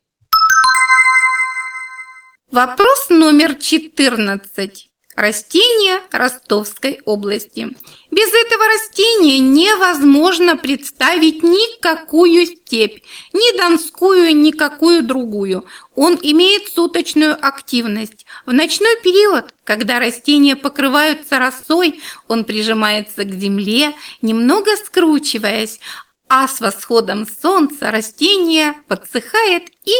Вопрос 2.51 3.07
номер 3.09 3.55
14. 3.55 4.89
Растение 5.15 6.01
Ростовской 6.11 6.99
области. 7.05 7.69
Без 8.11 8.27
этого 8.27 8.65
растения 8.67 9.39
невозможно 9.39 10.57
представить 10.57 11.41
никакую 11.41 12.45
степь, 12.45 13.01
ни 13.31 13.57
донскую, 13.57 14.35
никакую 14.35 15.03
другую. 15.03 15.65
Он 15.95 16.19
имеет 16.21 16.67
суточную 16.67 17.33
активность. 17.33 18.25
В 18.45 18.51
ночной 18.51 18.97
период, 19.03 19.53
когда 19.63 19.99
растения 19.99 20.57
покрываются 20.57 21.39
росой, 21.39 22.01
он 22.27 22.43
прижимается 22.43 23.23
к 23.23 23.33
земле, 23.33 23.93
немного 24.21 24.75
скручиваясь, 24.75 25.79
а 26.27 26.49
с 26.49 26.59
восходом 26.59 27.25
солнца 27.25 27.89
растение 27.89 28.73
подсыхает 28.89 29.69
и 29.85 29.93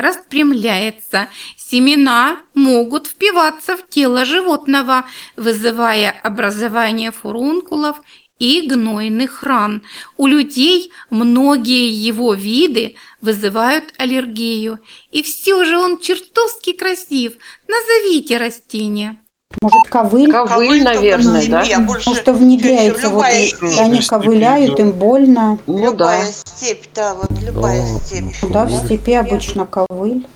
распрямляется. 0.00 1.28
Семена 1.56 2.40
могут 2.54 3.06
впиваться 3.06 3.76
в 3.76 3.88
тело 3.88 4.24
животного, 4.24 5.06
вызывая 5.36 6.10
образование 6.22 7.12
фурункулов 7.12 8.00
и 8.38 8.62
гнойных 8.62 9.42
ран. 9.42 9.82
У 10.16 10.26
людей 10.26 10.92
многие 11.10 11.90
его 11.90 12.34
виды 12.34 12.96
вызывают 13.20 13.92
аллергию. 13.98 14.80
И 15.10 15.22
все 15.22 15.64
же 15.64 15.78
он 15.78 15.98
чертовски 15.98 16.72
красив. 16.72 17.34
Назовите 17.68 18.38
растение. 18.38 19.18
Может, 19.60 19.88
ковыль? 19.90 20.30
Ковыль, 20.32 20.82
наверное, 20.82 21.46
да? 21.48 21.80
Больше 21.80 22.04
Потому 22.04 22.16
что 22.16 22.32
внедряется, 22.32 23.08
вот, 23.10 23.26
степь. 23.26 23.78
они 23.78 24.00
ковыляют, 24.00 24.78
им 24.80 24.92
больно. 24.92 25.58
Ну 25.66 25.78
да. 25.78 25.84
Любая 25.90 26.32
степь, 26.32 26.84
да, 26.94 27.14
вот 27.14 27.30
любая 27.42 27.84
степь. 27.98 28.34
Да, 28.50 28.64
в 28.64 28.72
степи 28.72 29.12
обычно 29.12 29.66
ковыль. 29.66 30.26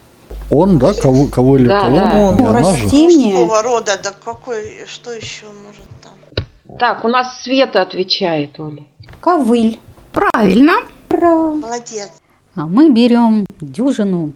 Он, 0.51 0.79
да, 0.79 0.93
кого, 0.93 1.27
кого 1.29 1.57
или 1.57 1.69
Да, 1.69 1.81
кого? 1.83 1.97
да. 1.97 2.33
Ну, 2.33 2.53
растение. 2.53 3.33
Какого 3.33 3.63
рода, 3.63 3.99
да 4.03 4.13
какой, 4.25 4.85
что 4.87 5.13
еще 5.13 5.47
может 5.67 5.85
там? 6.03 6.77
Так, 6.79 7.05
у 7.05 7.09
нас 7.09 7.41
Света 7.43 7.81
отвечает, 7.83 8.61
Оля. 8.61 8.85
Ковыль. 9.21 9.81
Правильно. 10.13 10.75
Ура. 11.11 11.55
Молодец. 11.55 12.11
А 12.57 12.67
мы 12.67 12.91
берем 12.91 13.47
дюжину. 13.61 14.33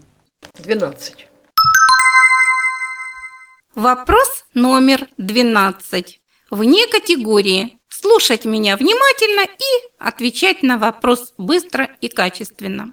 12. 0.60 1.27
Вопрос 3.78 4.44
номер 4.54 5.06
12. 5.18 6.20
Вне 6.50 6.88
категории. 6.88 7.78
Слушать 7.88 8.44
меня 8.44 8.76
внимательно 8.76 9.42
и 9.42 9.86
отвечать 10.00 10.64
на 10.64 10.78
вопрос 10.78 11.32
быстро 11.38 11.88
и 12.00 12.08
качественно. 12.08 12.92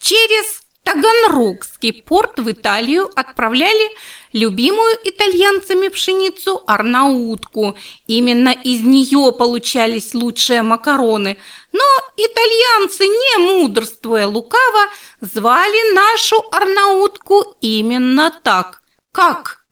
Через 0.00 0.60
Таганрогский 0.82 2.02
порт 2.02 2.38
в 2.38 2.52
Италию 2.52 3.10
отправляли 3.18 3.92
любимую 4.34 4.94
итальянцами 5.04 5.88
пшеницу 5.88 6.62
арнаутку. 6.66 7.74
Именно 8.06 8.50
из 8.50 8.82
нее 8.82 9.32
получались 9.32 10.12
лучшие 10.12 10.60
макароны. 10.60 11.38
Но 11.72 11.84
итальянцы, 12.18 13.06
не 13.06 13.38
мудрствуя 13.38 14.26
лукаво, 14.26 14.84
звали 15.22 15.94
нашу 15.94 16.44
арнаутку 16.52 17.56
именно 17.62 18.30
так. 18.42 18.82
Как? 19.10 19.63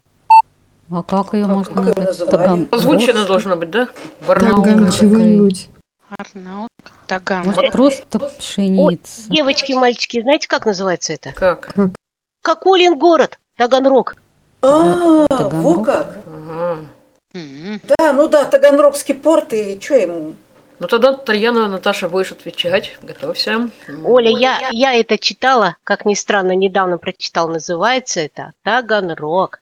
А 0.94 1.02
как 1.02 1.32
ее 1.34 1.46
можно 1.46 1.74
как 1.84 1.96
назвать? 1.96 2.30
Таган- 2.30 2.68
Озвучено 2.70 3.24
должно 3.24 3.56
быть, 3.56 3.70
да? 3.70 3.88
Таган 4.26 4.26
Барнаул. 4.26 4.90
чего-нибудь. 4.92 5.68
Арнаут, 6.18 6.68
Таган. 7.06 7.46
Может, 7.46 7.72
просто 7.72 8.18
пшеница. 8.18 9.30
Девочки, 9.30 9.72
мальчики, 9.72 10.20
знаете, 10.20 10.48
как 10.48 10.66
называется 10.66 11.14
это? 11.14 11.32
Как? 11.32 11.74
Как 12.42 12.66
Олин 12.66 12.98
город, 12.98 13.38
Таганрог. 13.56 14.16
А, 14.60 15.26
во 15.30 15.82
как. 15.82 16.18
Да, 17.32 18.12
ну 18.12 18.28
да, 18.28 18.44
Таганрогский 18.44 19.14
порт, 19.14 19.54
и 19.54 19.80
что 19.80 19.94
ему? 19.94 20.34
Ну 20.78 20.88
тогда, 20.88 21.14
Тарьяна, 21.14 21.68
Наташа, 21.68 22.08
будешь 22.08 22.32
отвечать. 22.32 22.98
Готовься. 23.02 23.70
Оля, 24.04 24.30
я, 24.30 24.68
я 24.72 24.92
это 24.94 25.16
читала, 25.16 25.76
как 25.84 26.04
ни 26.04 26.14
странно, 26.14 26.52
недавно 26.56 26.98
прочитал, 26.98 27.48
называется 27.48 28.20
это 28.20 28.52
Таганрог. 28.64 29.60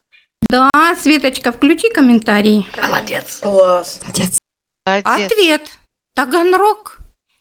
Да, 0.51 0.69
Светочка, 1.01 1.53
включи 1.53 1.91
комментарий. 1.91 2.67
Молодец. 2.77 3.39
Класс. 3.41 4.01
Молодец. 4.03 4.39
Ответ. 4.85 5.71
Таганрог. 6.17 6.99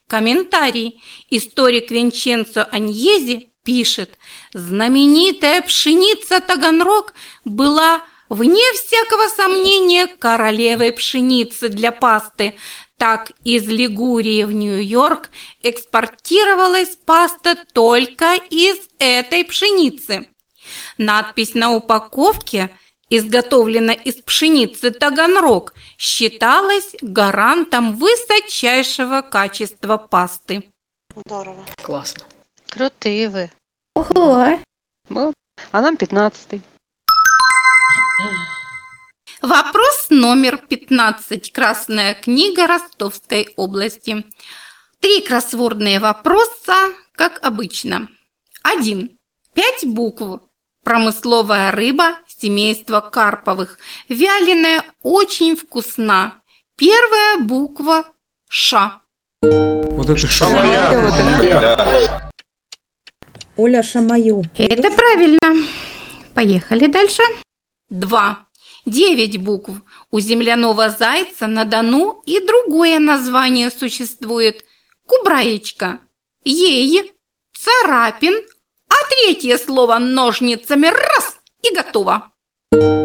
Комментарий. 0.08 1.02
Историк 1.32 1.90
Винченцо 1.90 2.68
Аньези 2.72 3.50
пишет, 3.66 4.20
знаменитая 4.54 5.64
пшеница 5.64 6.40
Таганрог 6.40 7.16
была, 7.46 8.04
вне 8.30 8.62
всякого 8.74 9.28
сомнения, 9.30 10.06
королевой 10.06 10.92
пшеницы 10.92 11.70
для 11.70 11.92
пасты. 11.92 12.54
Так 12.98 13.32
из 13.44 13.68
Лигурии 13.68 14.44
в 14.44 14.52
Нью-Йорк 14.52 15.32
экспортировалась 15.64 16.96
паста 17.08 17.58
только 17.74 18.36
из 18.36 18.78
этой 19.00 19.46
пшеницы. 19.46 20.28
Надпись 21.00 21.56
на 21.56 21.72
упаковке 21.72 22.70
изготовлена 23.10 23.94
из 23.94 24.16
пшеницы 24.16 24.92
Таганрог, 24.92 25.74
считалась 25.98 26.96
гарантом 27.02 27.96
высочайшего 27.96 29.22
качества 29.22 29.98
пасты. 29.98 30.70
Здорово. 31.16 31.66
Классно. 31.82 32.24
Крутые 32.70 33.30
вы. 33.30 33.52
Ого! 33.96 34.60
Ну, 35.10 35.34
а 35.72 35.82
нам 35.82 35.98
пятнадцатый. 35.98 36.62
Вопрос 39.42 40.08
номер 40.10 40.58
15. 40.58 41.52
Красная 41.52 42.14
книга 42.14 42.68
Ростовской 42.68 43.54
области. 43.56 44.26
Три 45.00 45.22
кроссвордные 45.22 46.00
вопроса, 46.00 46.76
как 47.14 47.40
обычно. 47.42 48.10
Один. 48.62 49.18
Пять 49.54 49.86
букв. 49.86 50.42
Промысловая 50.84 51.72
рыба 51.72 52.20
семейства 52.40 53.02
карповых. 53.02 53.78
Вяленая 54.08 54.84
очень 55.02 55.56
вкусна. 55.56 56.42
Первая 56.76 57.40
буква 57.40 58.06
Ш. 58.48 59.02
Вот 59.42 60.10
это 60.10 60.28
Да. 61.62 62.32
Оля 63.58 63.84
Шамаю. 63.84 64.44
Это 64.58 64.90
правильно. 64.92 65.68
Поехали 66.34 66.88
дальше. 66.88 67.24
Два. 67.90 68.48
Девять 68.86 69.38
букв. 69.38 69.72
У 70.10 70.20
земляного 70.20 70.90
зайца 70.90 71.48
на 71.48 71.66
Дону 71.66 72.24
и 72.26 72.40
другое 72.40 73.00
название 73.00 73.70
существует. 73.70 74.64
Кубраечка. 75.06 76.00
Ей. 76.46 77.12
Царапин. 77.54 78.36
А 78.88 78.96
третье 79.10 79.58
слово 79.58 80.00
ножницами 80.00 80.88
раз 80.88 81.19
и 81.62 81.74
готово. 81.74 82.32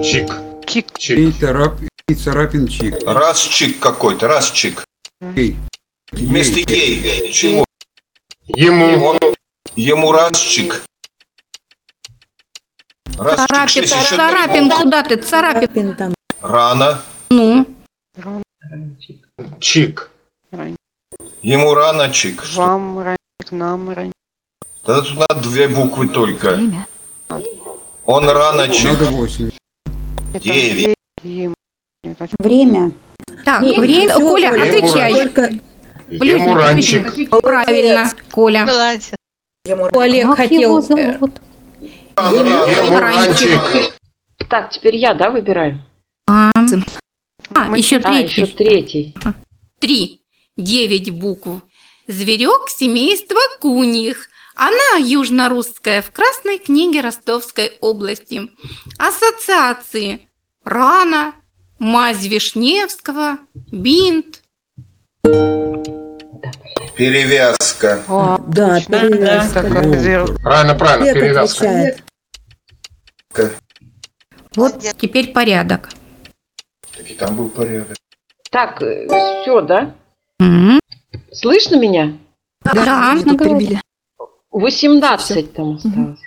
Чик. 0.02 0.32
Чик. 0.66 0.98
И, 1.10 1.32
царап, 1.32 1.74
и 2.08 2.14
царапин 2.14 2.66
чик. 2.68 2.96
Раз 3.06 3.40
чик 3.40 3.78
какой-то, 3.80 4.28
раз 4.28 4.50
чик. 4.50 4.84
Ей. 5.20 5.56
Вместо 6.12 6.58
ей. 6.60 7.30
Чего? 7.32 7.64
Ему. 8.46 9.18
Ему 9.76 10.12
раз 10.12 10.38
чик. 10.38 10.84
Раз 13.18 13.40
чик. 13.40 13.48
Царапин, 13.48 13.68
Шесть 13.68 13.94
еще. 13.94 14.16
царапин, 14.16 14.70
куда 14.70 15.02
ты? 15.02 15.16
Царапин. 15.16 15.96
там. 15.96 16.14
Рано. 16.40 17.02
Ну, 17.30 17.66
Чик. 19.60 20.10
Ему 21.42 21.74
рано 21.74 22.10
чик. 22.10 22.44
Вам 22.54 22.98
ранник, 22.98 23.50
нам 23.50 23.90
ранник. 23.90 24.12
Тогда 24.84 25.02
тут 25.02 25.18
надо 25.18 25.40
две 25.42 25.68
буквы 25.68 26.08
только. 26.08 26.58
Он 28.06 28.28
рано. 28.28 28.62
Ему. 31.22 31.54
Это 32.02 32.28
Время. 32.38 32.92
так, 33.44 33.62
Нет, 33.62 33.78
время. 33.78 34.14
Коля, 34.14 34.52
Оля, 34.52 34.62
отвечай. 34.62 35.12
Только 35.12 35.50
Ему 36.08 36.54
ранчик. 36.54 37.30
Правильно, 37.30 38.10
Коля. 38.30 38.66
Молодец. 38.66 39.10
Олег 39.66 40.36
Как 40.36 40.50
его 40.50 40.82
хотел... 40.82 40.82
зовут? 40.82 41.40
Ему 42.18 42.98
ранчик. 42.98 43.94
Так, 44.50 44.70
теперь 44.70 44.96
я, 44.96 45.14
да, 45.14 45.30
выбираю? 45.30 45.82
А, 46.28 46.50
а, 46.54 47.76
еще 47.76 47.96
А, 48.04 48.12
еще 48.20 48.46
третий. 48.46 48.52
третий. 48.52 49.14
Три. 49.80 50.20
Девять 50.56 51.10
букв. 51.10 51.62
Зверек 52.06 52.68
семейства 52.68 53.40
куньих. 53.60 54.28
Она 54.54 54.98
южно-русская 54.98 56.00
в 56.02 56.10
Красной 56.12 56.58
книге 56.58 57.00
Ростовской 57.00 57.72
области. 57.80 58.50
Ассоциации. 58.98 60.28
Рана, 60.64 61.34
мазь 61.78 62.24
Вишневского, 62.24 63.38
бинт. 63.72 64.42
Перевязка. 66.96 68.02
О, 68.08 68.38
Да, 68.46 68.80
перевязка. 68.80 69.62
Так, 69.62 69.72
как 69.72 69.84
зер- 69.86 70.36
Правильно, 70.42 70.74
правильно, 70.76 71.10
Олег 71.10 71.22
перевязка. 71.22 71.64
отвечает. 71.66 72.04
Вот 74.54 74.78
теперь 74.98 75.32
порядок. 75.32 75.90
Так 76.96 77.10
и 77.10 77.14
там 77.14 77.34
был 77.36 77.48
порядок. 77.48 77.96
Так, 78.50 78.76
все, 78.76 79.60
да? 79.62 79.94
М, 80.40 80.78
Слышно 81.32 81.74
меня? 81.76 82.16
Да. 82.62 83.16
Тут 83.24 83.38
перебили. 83.38 83.80
18 84.54 85.52
там 85.52 85.74
осталось. 85.74 86.20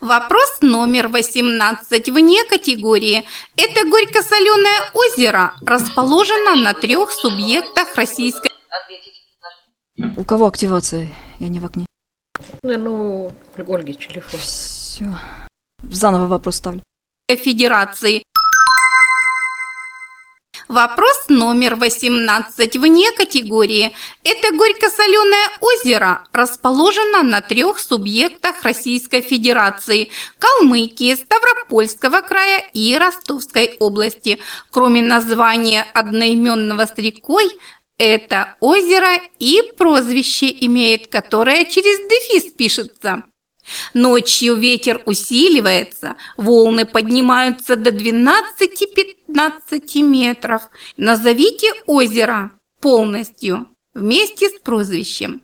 Вопрос 0.00 0.58
номер 0.62 1.06
18 1.06 2.08
вне 2.08 2.44
категории. 2.44 3.24
Это 3.56 3.88
горько-соленое 3.88 4.90
озеро 4.94 5.54
расположено 5.64 6.56
на 6.56 6.74
трех 6.74 7.12
субъектах 7.12 7.94
российской 7.94 8.50
У 10.16 10.24
кого 10.24 10.46
активация? 10.46 11.08
Я 11.38 11.48
не 11.48 11.60
в 11.60 11.66
окне. 11.66 11.86
Ну, 12.64 13.32
Ольги 13.68 13.94
телефон. 13.94 14.40
Все. 14.40 15.04
Заново 15.82 16.26
вопрос 16.26 16.56
ставлю. 16.56 16.82
Федерации. 17.28 18.24
Вопрос 20.72 21.26
номер 21.28 21.74
18 21.74 22.76
вне 22.78 23.12
категории. 23.12 23.94
Это 24.24 24.56
горько-соленое 24.56 25.50
озеро 25.60 26.24
расположено 26.32 27.22
на 27.22 27.42
трех 27.42 27.78
субъектах 27.78 28.62
Российской 28.62 29.20
Федерации– 29.20 30.10
Калмыкии, 30.38 31.14
Ставропольского 31.14 32.22
края 32.22 32.64
и 32.72 32.96
Ростовской 32.96 33.76
области. 33.80 34.38
Кроме 34.70 35.02
названия 35.02 35.84
одноименного 35.92 36.86
с 36.86 36.94
рекой, 36.96 37.50
это 37.98 38.56
озеро 38.60 39.20
и 39.38 39.60
прозвище 39.76 40.46
имеет, 40.64 41.08
которое 41.08 41.66
через 41.66 41.98
дефис 42.08 42.50
пишется. 42.50 43.24
Ночью 43.94 44.56
ветер 44.56 45.00
усиливается, 45.06 46.16
волны 46.36 46.84
поднимаются 46.84 47.76
до 47.76 47.90
12-15 47.90 50.02
метров. 50.02 50.62
Назовите 50.96 51.72
озеро 51.86 52.50
полностью 52.80 53.66
вместе 53.94 54.48
с 54.48 54.58
прозвищем. 54.60 55.42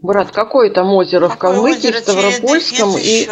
Брат, 0.00 0.30
какое 0.30 0.70
там 0.70 0.92
озеро 0.92 1.28
в 1.28 1.36
Калмыкии, 1.38 1.90
в 1.90 1.98
Ставропольском 1.98 2.96
и... 2.98 3.26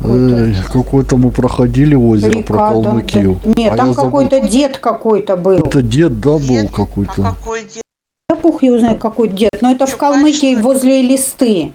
Э, 0.00 0.52
Какое-то 0.72 1.16
мы 1.16 1.30
проходили 1.30 1.94
озеро 1.94 2.30
про 2.30 2.38
Река, 2.40 2.52
да, 2.74 2.82
Калмыкию. 2.82 3.40
да. 3.44 3.52
Нет, 3.56 3.72
А 3.72 3.76
там 3.76 3.88
я 3.88 3.92
забыл. 3.94 4.10
какой-то 4.10 4.40
дед 4.48 4.78
какой-то 4.78 5.36
был. 5.36 5.58
Это 5.58 5.80
дед, 5.82 6.18
да, 6.20 6.38
был 6.38 6.68
какой-то? 6.68 7.22
Какой 7.22 7.62
дед? 7.62 7.82
Да 8.28 8.34
пух 8.34 8.64
его 8.64 8.78
знает, 8.80 9.00
какой 9.00 9.28
дед. 9.28 9.50
Но 9.60 9.70
это 9.70 9.86
в 9.86 9.96
Калмыкии 9.96 10.56
возле 10.56 11.02
листы. 11.02 11.72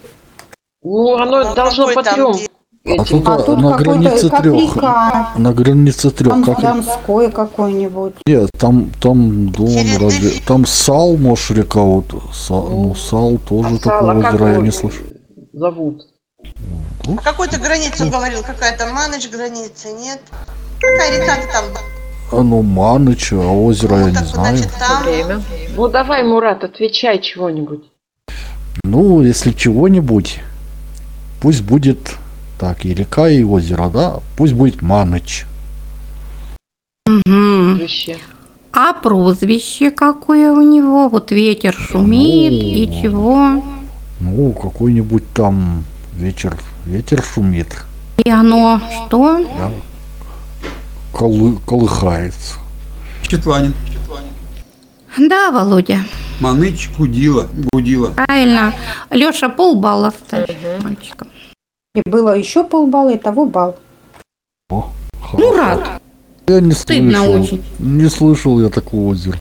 Ну, 0.83 1.15
оно 1.17 1.53
должно 1.53 1.93
по 1.93 2.03
трем. 2.03 2.33
А 2.83 3.03
тут, 3.05 3.27
А 3.27 3.37
тут 3.37 3.59
на 3.59 3.77
границе 3.77 4.29
трех. 4.29 4.75
река. 4.75 5.29
На 5.37 5.53
границе 5.53 6.09
трех. 6.09 6.33
Там 6.33 6.43
Как... 6.43 6.61
Донской 6.61 7.31
какой-нибудь. 7.31 8.15
Нет, 8.25 8.49
там, 8.57 8.89
там 8.99 9.49
Дон 9.51 9.67
Через 9.67 9.99
разве... 9.99 10.31
Там 10.47 10.65
Сал, 10.65 11.15
может, 11.17 11.51
река 11.51 11.81
вот. 11.81 12.05
Са- 12.33 12.69
Ну, 12.69 12.95
Сал 12.95 13.37
тоже 13.47 13.75
А 13.75 13.77
такое 13.77 13.99
Сал, 13.99 14.09
а 14.09 14.15
озеро, 14.29 14.47
я 14.53 14.57
не 14.57 14.71
слышал. 14.71 15.05
Зовут. 15.53 16.01
О 17.07 17.15
какой-то 17.23 17.59
границу 17.59 18.09
говорил, 18.09 18.41
какая-то 18.41 18.87
Маныч 18.91 19.29
граница, 19.29 19.89
нет? 19.91 20.19
Какая 20.79 21.19
река-то 21.21 21.47
там? 21.53 21.65
А 22.31 22.41
ну, 22.43 22.63
Маныч, 22.63 23.31
а 23.33 23.35
озеро 23.51 23.97
я 23.97 24.01
Ну, 24.05 24.09
не 24.09 24.15
так, 24.15 24.25
знаю. 24.25 24.57
значит, 24.57 24.73
там. 24.79 25.03
Время. 25.03 25.41
Ну, 25.75 25.87
давай, 25.87 26.23
Мурат, 26.23 26.63
отвечай 26.63 27.19
чего-нибудь. 27.21 27.83
Ну, 28.83 29.21
если 29.21 29.51
чего-нибудь, 29.51 30.39
пусть 31.41 31.63
будет... 31.63 32.15
Так, 32.59 32.85
и 32.85 32.93
река, 32.93 33.27
и 33.27 33.43
озеро, 33.43 33.89
да? 33.89 34.19
Пусть 34.37 34.53
будет 34.53 34.81
Маныч. 34.83 35.45
Вообще. 37.25 38.17
А 38.71 38.93
прозвище 38.93 39.89
какое 39.91 40.51
у 40.51 40.61
него? 40.61 41.09
Вот 41.09 41.31
ветер 41.31 41.73
шумит 41.73 42.53
и 42.53 43.01
чего? 43.01 43.63
Ну, 44.19 44.53
какой-нибудь 44.53 45.23
там 45.33 45.83
вечер, 46.13 46.55
ветер 46.85 47.23
шумит, 47.23 47.83
И 48.23 48.29
оно 48.29 48.79
что? 49.07 49.43
да? 49.57 49.71
Колы- 51.11 51.57
колыхается. 51.65 52.55
Четланин. 53.23 53.73
Да, 55.17 55.51
Володя, 55.51 55.99
Маныч 56.39 56.89
Гудила. 56.97 57.47
Гудила. 57.71 58.11
правильно. 58.11 58.73
Леша 59.09 59.49
полбалла 59.49 60.11
ставь 60.11 60.49
мальчикам. 60.83 61.27
И 61.95 62.01
было 62.09 62.37
еще 62.37 62.63
полбалла, 62.63 63.09
и 63.13 63.17
того 63.17 63.45
балл. 63.45 63.77
О, 64.69 64.89
Ну, 65.33 65.55
рад. 65.55 66.01
Я 66.47 66.59
не 66.61 66.71
Стыдно 66.71 67.19
слышал. 67.25 67.41
очень. 67.43 67.63
Не 67.79 68.09
слышал 68.09 68.61
я 68.61 68.69
такого 68.69 69.09
озера. 69.09 69.37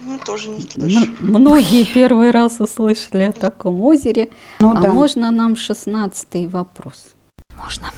Ну, 0.00 0.18
тоже 0.18 0.48
не 0.50 0.60
слышу. 0.62 0.98
М- 1.04 1.16
Многие 1.20 1.84
первый 1.94 2.30
раз 2.32 2.60
услышали 2.60 3.22
о 3.24 3.32
таком 3.32 3.80
озере. 3.80 4.30
Ну 4.60 4.72
а 4.76 4.80
да. 4.80 4.92
можно 4.92 5.30
нам 5.30 5.56
шестнадцатый 5.56 6.48
вопрос? 6.48 7.06
Можно. 7.56 7.90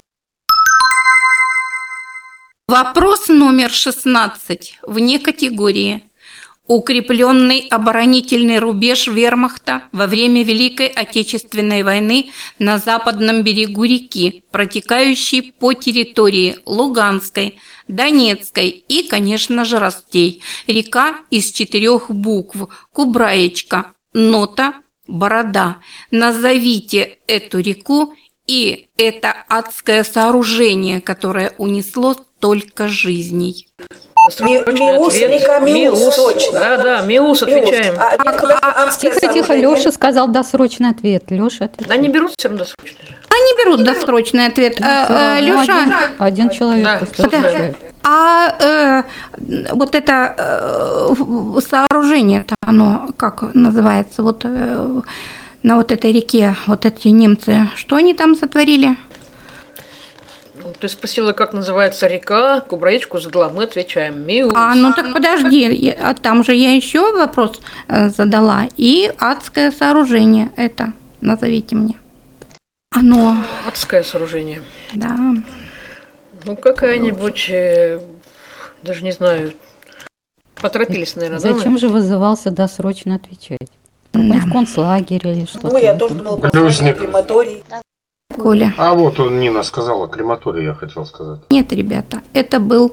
Вопрос 2.68 3.28
номер 3.28 3.70
16 3.70 4.78
вне 4.82 5.18
категории. 5.18 6.02
Укрепленный 6.68 7.66
оборонительный 7.70 8.58
рубеж 8.58 9.06
вермахта 9.06 9.84
во 9.90 10.06
время 10.06 10.44
Великой 10.44 10.88
Отечественной 10.88 11.82
войны 11.82 12.30
на 12.58 12.76
западном 12.76 13.42
берегу 13.42 13.84
реки, 13.84 14.44
протекающей 14.50 15.50
по 15.50 15.72
территории 15.72 16.58
Луганской, 16.66 17.58
Донецкой 17.88 18.68
и, 18.68 19.08
конечно 19.08 19.64
же, 19.64 19.78
Ростей. 19.78 20.42
Река 20.66 21.20
из 21.30 21.52
четырех 21.52 22.10
букв– 22.10 22.68
Кубраечка, 22.92 23.94
Нота, 24.12 24.74
Борода. 25.06 25.78
Назовите 26.10 27.16
эту 27.26 27.60
реку 27.60 28.14
и 28.46 28.88
это 28.98 29.34
адское 29.48 30.04
сооружение, 30.04 31.00
которое 31.00 31.54
унесло 31.56 32.12
столько 32.12 32.88
жизней. 32.88 33.68
Миус, 34.40 35.14
река 35.14 35.60
Миус, 35.60 36.16
точно. 36.16 36.60
Да, 36.60 36.76
да, 36.76 37.00
Миус 37.02 37.42
отвечаем. 37.42 37.94
А, 37.98 38.14
а, 38.18 38.84
а, 38.84 38.90
Тихо, 38.90 39.32
тихо, 39.32 39.54
Леша 39.54 39.92
сказал 39.92 40.28
досрочный 40.28 40.90
ответ. 40.90 41.24
Леша 41.30 41.66
ответ. 41.66 41.88
Да 41.88 41.96
не 41.96 42.08
берут 42.08 42.32
всем 42.36 42.56
досрочно. 42.56 42.98
Они 43.28 43.64
берут 43.64 43.84
досрочный 43.84 44.46
ответ. 44.46 44.80
Э, 44.80 45.38
э, 45.38 45.40
Леша, 45.40 45.82
один, 45.82 45.94
один 46.18 46.50
человек 46.50 46.84
Да, 46.84 47.74
а 48.02 48.54
э, 48.58 49.02
вот 49.72 49.94
это 49.94 50.34
э, 50.38 51.60
сооружение-то, 51.68 52.54
оно 52.60 53.08
как 53.16 53.54
называется, 53.54 54.22
вот 54.22 54.42
э, 54.44 55.00
на 55.62 55.76
вот 55.76 55.92
этой 55.92 56.12
реке, 56.12 56.56
вот 56.66 56.86
эти 56.86 57.08
немцы, 57.08 57.68
что 57.76 57.96
они 57.96 58.14
там 58.14 58.34
сотворили? 58.34 58.96
Ну, 60.68 60.74
Ты 60.78 60.88
спросила, 60.88 61.32
как 61.32 61.52
называется 61.54 62.06
река, 62.06 62.60
Кубраечку 62.60 63.18
задала, 63.18 63.48
мы 63.48 63.64
отвечаем 63.64 64.26
Миус. 64.26 64.52
А, 64.54 64.74
ну 64.74 64.92
так 64.92 65.12
подожди, 65.14 65.62
я- 65.74 65.96
а 66.10 66.14
там 66.14 66.44
же 66.44 66.54
я 66.54 66.74
еще 66.74 67.12
вопрос 67.12 67.60
э, 67.88 68.10
задала. 68.10 68.68
И 68.76 69.10
адское 69.18 69.70
сооружение 69.72 70.50
это, 70.56 70.92
назовите 71.22 71.74
мне. 71.74 71.94
Оно, 72.90 73.36
Адское 73.66 74.02
сооружение. 74.02 74.62
да. 74.92 75.16
Ну, 76.44 76.56
какая-нибудь, 76.56 77.46
э, 77.50 78.00
даже 78.82 79.02
не 79.04 79.12
знаю, 79.12 79.54
поторопились, 80.60 81.16
наверное, 81.16 81.40
да? 81.40 81.52
Зачем 81.54 81.78
же 81.78 81.88
вызывался 81.88 82.50
досрочно 82.50 83.14
отвечать? 83.16 83.68
Он 84.14 84.32
в 84.32 84.52
концлагере 84.52 85.32
или 85.32 85.46
что-то. 85.46 85.68
Ну, 85.68 85.78
я 85.78 85.94
тоже 85.94 86.14
думала, 86.14 86.36
Плюсник. 86.48 86.98
крематорий. 86.98 87.64
Коля. 88.38 88.74
А 88.76 88.94
вот 88.94 89.20
он, 89.20 89.40
Нина 89.40 89.62
сказала, 89.62 90.08
крематорий 90.08 90.64
я 90.64 90.74
хотел 90.74 91.06
сказать. 91.06 91.40
Нет, 91.50 91.72
ребята, 91.72 92.22
это 92.32 92.60
был 92.60 92.92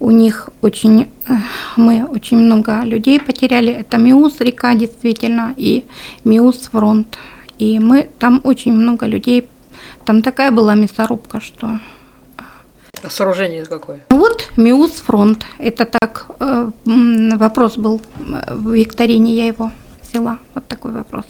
у 0.00 0.10
них 0.10 0.48
очень, 0.62 1.02
э, 1.28 1.32
мы 1.76 2.04
очень 2.04 2.38
много 2.38 2.82
людей 2.84 3.20
потеряли. 3.20 3.72
Это 3.72 3.98
Миус 3.98 4.40
река 4.40 4.74
действительно 4.74 5.54
и 5.56 5.84
Миус 6.24 6.70
фронт. 6.72 7.18
И 7.58 7.78
мы 7.78 8.08
там 8.18 8.40
очень 8.44 8.72
много 8.72 9.06
людей, 9.06 9.48
там 10.04 10.22
такая 10.22 10.50
была 10.50 10.74
мясорубка, 10.74 11.40
что 11.40 11.78
А 13.02 13.10
сооружение 13.10 13.66
какое? 13.66 14.00
Вот 14.08 14.50
Миус 14.56 14.92
фронт. 14.92 15.44
Это 15.58 15.84
так 15.84 16.26
э, 16.40 16.70
вопрос 16.84 17.76
был 17.76 18.00
в 18.16 18.72
викторине, 18.72 19.34
я 19.34 19.46
его 19.46 19.70
взяла. 20.02 20.38
Вот 20.54 20.66
такой 20.66 20.92
вопрос. 20.92 21.26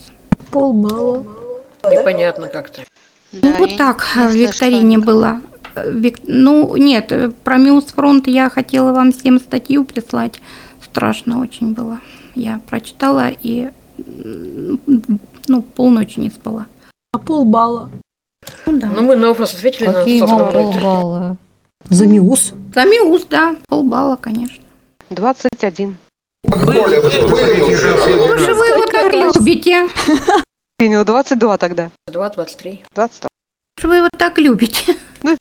Полбалла. 0.50 1.24
Непонятно 1.84 2.48
как-то. 2.48 2.82
Ну 3.32 3.52
вот 3.58 3.76
так 3.76 4.06
э, 4.16 4.28
в 4.28 4.32
викторине 4.34 4.98
было. 4.98 5.40
Э, 5.74 5.90
вик- 5.90 6.20
Ну 6.26 6.76
нет, 6.76 7.12
э, 7.12 7.30
про 7.44 7.56
Миус 7.58 7.86
фронт 7.86 8.26
я 8.28 8.48
хотела 8.50 8.92
вам 8.92 9.12
всем 9.12 9.38
статью 9.38 9.84
прислать. 9.84 10.40
Страшно 10.84 11.40
очень 11.40 11.72
было. 11.74 12.00
Я 12.34 12.60
прочитала 12.68 13.28
и 13.28 13.70
ну 15.48 15.62
полночи 15.62 16.18
не 16.20 16.30
спала. 16.30 16.66
А 17.12 17.18
полбалла? 17.18 17.90
Ну 18.66 18.78
да. 18.78 18.88
Ну, 18.88 19.02
мы 19.02 19.16
на 19.16 19.28
вопрос 19.28 19.54
ответили 19.54 19.86
на 19.88 19.92
Какие 19.92 20.20
проекте. 20.20 20.80
полбалла? 20.80 21.36
За 21.88 22.06
Миус? 22.06 22.52
За 22.74 22.84
Миус, 22.84 23.26
да, 23.28 23.56
полбалла, 23.68 24.16
конечно. 24.16 24.62
21. 25.10 25.96
Коля, 26.48 27.00
вы? 27.00 27.10
Ну 27.10 28.38
же 28.38 28.54
вы 28.54 28.66
его 28.66 28.86
так 28.86 29.12
любите. 29.12 29.88
Принял 30.80 31.04
22 31.04 31.58
тогда. 31.58 31.90
2, 32.06 32.30
23. 32.30 32.84
22. 32.94 33.28
Что 33.78 33.88
вы 33.88 33.96
его 33.96 34.08
так 34.16 34.38
любите? 34.38 34.96
Ну. 35.22 35.36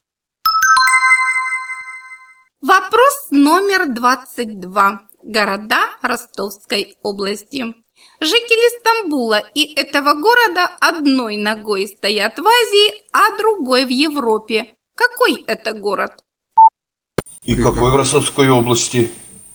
Вопрос 2.61 3.27
номер 3.31 3.87
22. 3.87 5.01
Города 5.23 5.77
Ростовской 6.01 6.97
области. 7.03 7.73
Жители 8.19 8.79
Стамбула 8.79 9.41
и 9.53 9.73
этого 9.75 10.13
города 10.15 10.69
одной 10.81 11.37
ногой 11.37 11.87
стоят 11.87 12.37
в 12.37 12.45
Азии, 12.45 13.01
а 13.13 13.37
другой 13.37 13.85
в 13.85 13.89
Европе. 13.89 14.75
Какой 14.93 15.45
это 15.47 15.71
город? 15.71 16.21
И 17.43 17.55
какой 17.55 17.91
в 17.91 17.95
Ростовской 17.95 18.49
области? 18.49 19.09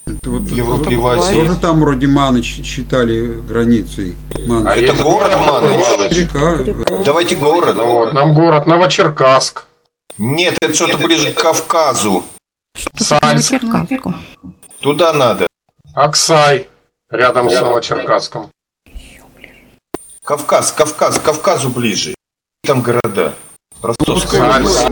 Это 0.07 0.30
вот 0.30 0.42
Европе 0.48 0.94
и 0.94 0.96
в 0.96 1.16
тоже 1.16 1.57
там 1.57 1.80
вроде 1.80 2.07
Маныч 2.07 2.62
считали 2.62 3.40
границей. 3.40 4.16
Маныч. 4.46 4.66
А 4.68 4.76
это 4.76 5.02
город 5.02 5.32
Маныч? 5.36 6.16
Река. 6.16 7.05
Давайте 7.05 7.36
город. 7.36 7.76
Ну 7.76 7.92
вот, 7.92 8.12
нам 8.12 8.34
город 8.34 8.66
Новочеркасск. 8.66 9.66
Нет, 10.18 10.57
это 10.61 10.74
что-то 10.74 10.98
ближе 10.98 11.32
к 11.32 11.40
Кавказу. 11.40 12.24
Сальск. 12.96 13.55
Туда 14.80 15.12
надо. 15.12 15.46
Аксай. 15.94 16.68
Рядом 17.11 17.48
с 17.48 17.61
Новочеркасском. 17.61 18.50
Кавказ, 20.22 20.72
Кавказ, 20.72 21.18
к 21.18 21.22
Кавказу 21.22 21.68
ближе. 21.70 22.14
Там 22.62 22.82
города. 22.82 23.34
Ростовская 23.82 24.59
область. 24.59 24.86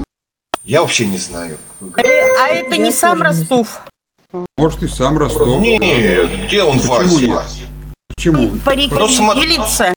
Я 0.65 0.83
вообще 0.83 1.07
не 1.07 1.19
знаю. 1.19 1.59
А 1.97 2.49
это 2.49 2.77
не 2.77 2.93
сам 2.93 3.23
Ростов. 3.23 3.83
Может 4.57 4.83
и 4.83 4.89
сам 4.89 5.19
Ростов. 5.19 5.61
Нет, 5.61 6.47
где 6.47 6.63
он 6.63 6.79
в 6.79 6.89
Почему 6.89 6.95
Азии? 6.95 7.27
нет? 7.27 7.43
Почему? 8.15 8.51
По 8.65 8.71
реке 8.75 8.95
Ну, 8.99 9.07
смо- 9.09 9.35
делится. 9.41 9.95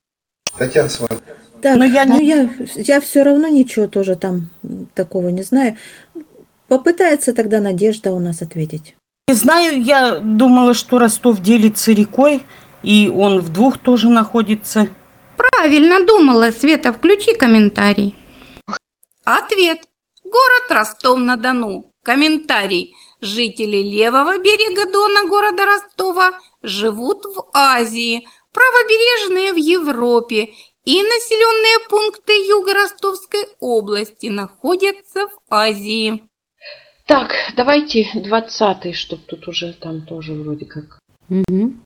Татьяна, 0.58 0.90
смотри. 0.90 1.18
Так, 1.62 1.78
Но 1.78 1.86
я 1.86 2.06
ну 2.06 2.20
я, 2.20 2.50
я 2.76 3.02
все 3.02 3.24
равно 3.24 3.48
ничего 3.48 3.88
тоже 3.88 4.16
там 4.16 4.50
такого 4.94 5.30
не 5.30 5.44
знаю. 5.44 5.78
Попытается 6.68 7.34
тогда 7.34 7.60
Надежда 7.60 8.12
у 8.12 8.20
нас 8.20 8.42
ответить. 8.42 8.96
Не 9.28 9.34
знаю, 9.36 9.82
я 9.82 10.20
думала, 10.20 10.74
что 10.74 11.00
Ростов 11.00 11.42
делится 11.42 11.92
рекой, 11.92 12.44
и 12.84 13.12
он 13.14 13.40
в 13.40 13.50
двух 13.50 13.78
тоже 13.80 14.10
находится. 14.10 14.88
Правильно 15.38 16.06
думала, 16.06 16.52
Света, 16.52 16.94
включи 16.94 17.36
комментарий. 17.36 18.16
Ответ. 19.24 19.80
Город 20.24 20.70
Ростов-на-Дону. 20.70 21.92
Комментарий. 22.04 22.94
Жители 23.26 23.78
левого 23.78 24.38
берега 24.38 24.86
Дона 24.86 25.28
города 25.28 25.66
Ростова 25.66 26.40
живут 26.62 27.26
в 27.26 27.50
Азии, 27.54 28.28
правобережные 28.54 29.52
в 29.52 29.56
Европе 29.56 30.54
и 30.84 31.02
населенные 31.02 31.90
пункты 31.90 32.34
Юго-Ростовской 32.34 33.48
области 33.60 34.28
находятся 34.28 35.28
в 35.28 35.40
Азии. 35.50 36.30
Так, 37.08 37.32
давайте 37.58 38.08
20-й, 38.14 38.94
чтобы 38.94 39.24
тут 39.24 39.48
уже 39.48 39.74
там 39.74 40.06
тоже 40.06 40.34
вроде 40.34 40.68
как. 40.68 41.00
Мгм. 41.28 41.84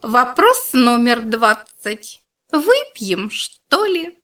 Вопрос 0.00 0.70
номер 0.72 1.20
20. 1.20 2.22
Выпьем, 2.52 3.30
что 3.30 3.84
ли? 3.84 4.17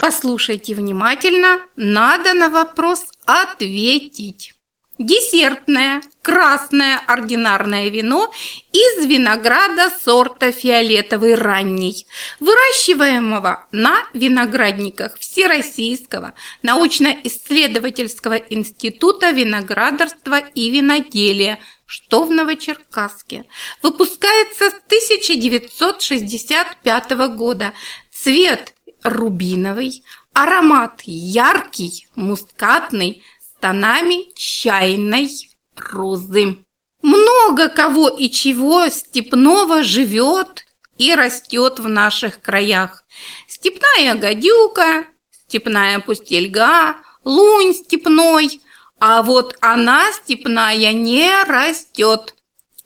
Послушайте 0.00 0.74
внимательно, 0.74 1.60
надо 1.76 2.34
на 2.34 2.48
вопрос 2.48 3.04
ответить. 3.24 4.54
Десертное 4.98 6.02
красное 6.22 7.00
ординарное 7.08 7.88
вино 7.88 8.32
из 8.72 9.04
винограда 9.04 9.90
сорта 10.04 10.52
фиолетовый 10.52 11.34
ранний, 11.34 12.06
выращиваемого 12.38 13.66
на 13.72 14.06
виноградниках 14.14 15.18
Всероссийского 15.18 16.34
научно-исследовательского 16.62 18.36
института 18.36 19.32
виноградарства 19.32 20.38
и 20.38 20.70
виноделия, 20.70 21.58
что 21.86 22.22
в 22.22 22.30
Новочеркасске. 22.30 23.46
Выпускается 23.82 24.70
с 24.70 24.74
1965 24.86 27.10
года. 27.34 27.72
Цвет 28.12 28.73
рубиновый, 29.04 30.02
аромат 30.32 31.02
яркий, 31.04 32.08
мускатный, 32.16 33.22
с 33.40 33.60
тонами 33.60 34.34
чайной 34.34 35.30
розы. 35.76 36.64
Много 37.02 37.68
кого 37.68 38.08
и 38.08 38.30
чего 38.30 38.88
степного 38.88 39.82
живет 39.82 40.64
и 40.96 41.14
растет 41.14 41.78
в 41.78 41.88
наших 41.88 42.40
краях. 42.40 43.04
Степная 43.46 44.14
гадюка, 44.14 45.04
степная 45.30 46.00
пустельга, 46.00 46.96
лунь 47.24 47.74
степной, 47.74 48.60
а 48.98 49.22
вот 49.22 49.56
она 49.60 50.12
степная 50.12 50.92
не 50.92 51.30
растет. 51.44 52.34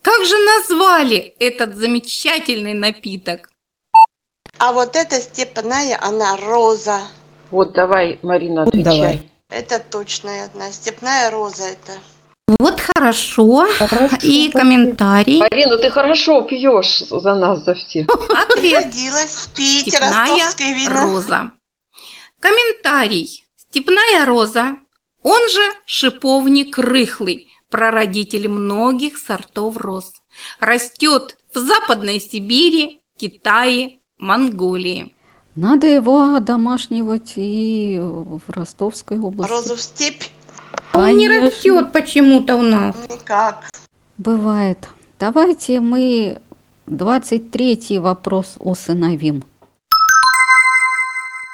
Как 0.01 0.25
же 0.25 0.37
назвали 0.37 1.35
этот 1.39 1.75
замечательный 1.75 2.73
напиток? 2.73 3.48
А 4.59 4.73
вот 4.73 4.95
эта 4.95 5.21
степная, 5.21 5.97
она 6.01 6.35
роза. 6.35 6.99
Вот 7.49 7.73
давай, 7.73 8.19
Марина, 8.21 8.63
отвечай. 8.63 9.31
Это 9.49 9.79
точная 9.79 10.45
одна. 10.45 10.71
Степная 10.71 11.31
роза 11.31 11.63
это. 11.63 11.93
Вот 12.59 12.79
хорошо. 12.81 13.67
И 14.21 14.49
комментарий. 14.51 15.39
Марина, 15.39 15.77
ты 15.77 15.89
хорошо 15.89 16.41
пьешь 16.41 16.99
за 17.09 17.35
нас, 17.35 17.63
за 17.63 17.73
всех. 17.73 18.07
Ответ. 18.49 18.85
Родилась 18.85 19.49
Питере, 19.55 19.91
Степная 19.97 20.73
вино. 20.75 21.01
роза. 21.01 21.51
Комментарий. 22.39 23.45
Степная 23.55 24.25
роза, 24.25 24.77
он 25.21 25.49
же 25.49 25.61
шиповник 25.85 26.77
рыхлый, 26.77 27.47
прародитель 27.69 28.49
многих 28.49 29.17
сортов 29.17 29.77
роз. 29.77 30.11
Растет 30.59 31.37
в 31.53 31.59
Западной 31.59 32.19
Сибири, 32.19 33.01
Китае, 33.17 33.98
Монголии. 34.19 35.15
Надо 35.55 35.87
его 35.87 36.35
одомашнивать 36.35 37.33
и 37.35 37.99
в 37.99 38.41
Ростовской 38.47 39.19
области. 39.19 39.51
Розу 39.51 39.75
в 39.75 39.81
степь? 39.81 40.23
Он 40.93 41.17
не 41.17 41.27
Конечно. 41.27 41.47
растет 41.47 41.91
почему-то 41.91 42.55
у 42.55 42.61
нас. 42.61 42.95
Никак. 43.09 43.69
Бывает. 44.17 44.87
Давайте 45.19 45.79
мы 45.79 46.39
23 46.85 47.99
вопрос 47.99 48.55
усыновим. 48.59 49.43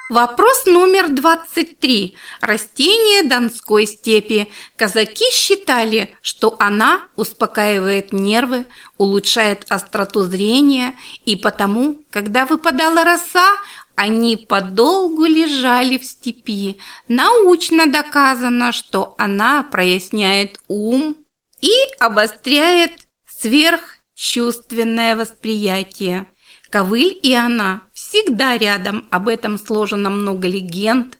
Вопрос 0.08 0.66
номер 0.66 1.08
23. 1.08 2.16
Растение 2.40 3.24
Донской 3.24 3.86
степи. 3.86 4.52
Казаки 4.76 5.24
считали, 5.32 6.14
что 6.22 6.54
она 6.60 7.08
успокаивает 7.16 8.12
нервы, 8.12 8.66
улучшает 8.98 9.66
остроту 9.68 10.22
зрения, 10.22 10.94
и 11.24 11.34
потому, 11.34 12.04
когда 12.10 12.46
выпадала 12.46 13.02
роса, 13.02 13.56
они 13.96 14.36
подолгу 14.36 15.24
лежали 15.24 15.98
в 15.98 16.04
степи. 16.04 16.78
Научно 17.08 17.88
доказано, 17.88 18.70
что 18.70 19.16
она 19.18 19.64
проясняет 19.64 20.60
ум 20.68 21.16
и 21.60 21.72
обостряет 21.98 22.92
сверхчувственное 23.26 25.16
восприятие. 25.16 26.28
Ковыль 26.70 27.18
и 27.22 27.32
она 27.34 27.82
всегда 27.92 28.58
рядом, 28.58 29.06
об 29.10 29.28
этом 29.28 29.58
сложено 29.58 30.10
много 30.10 30.48
легенд. 30.48 31.18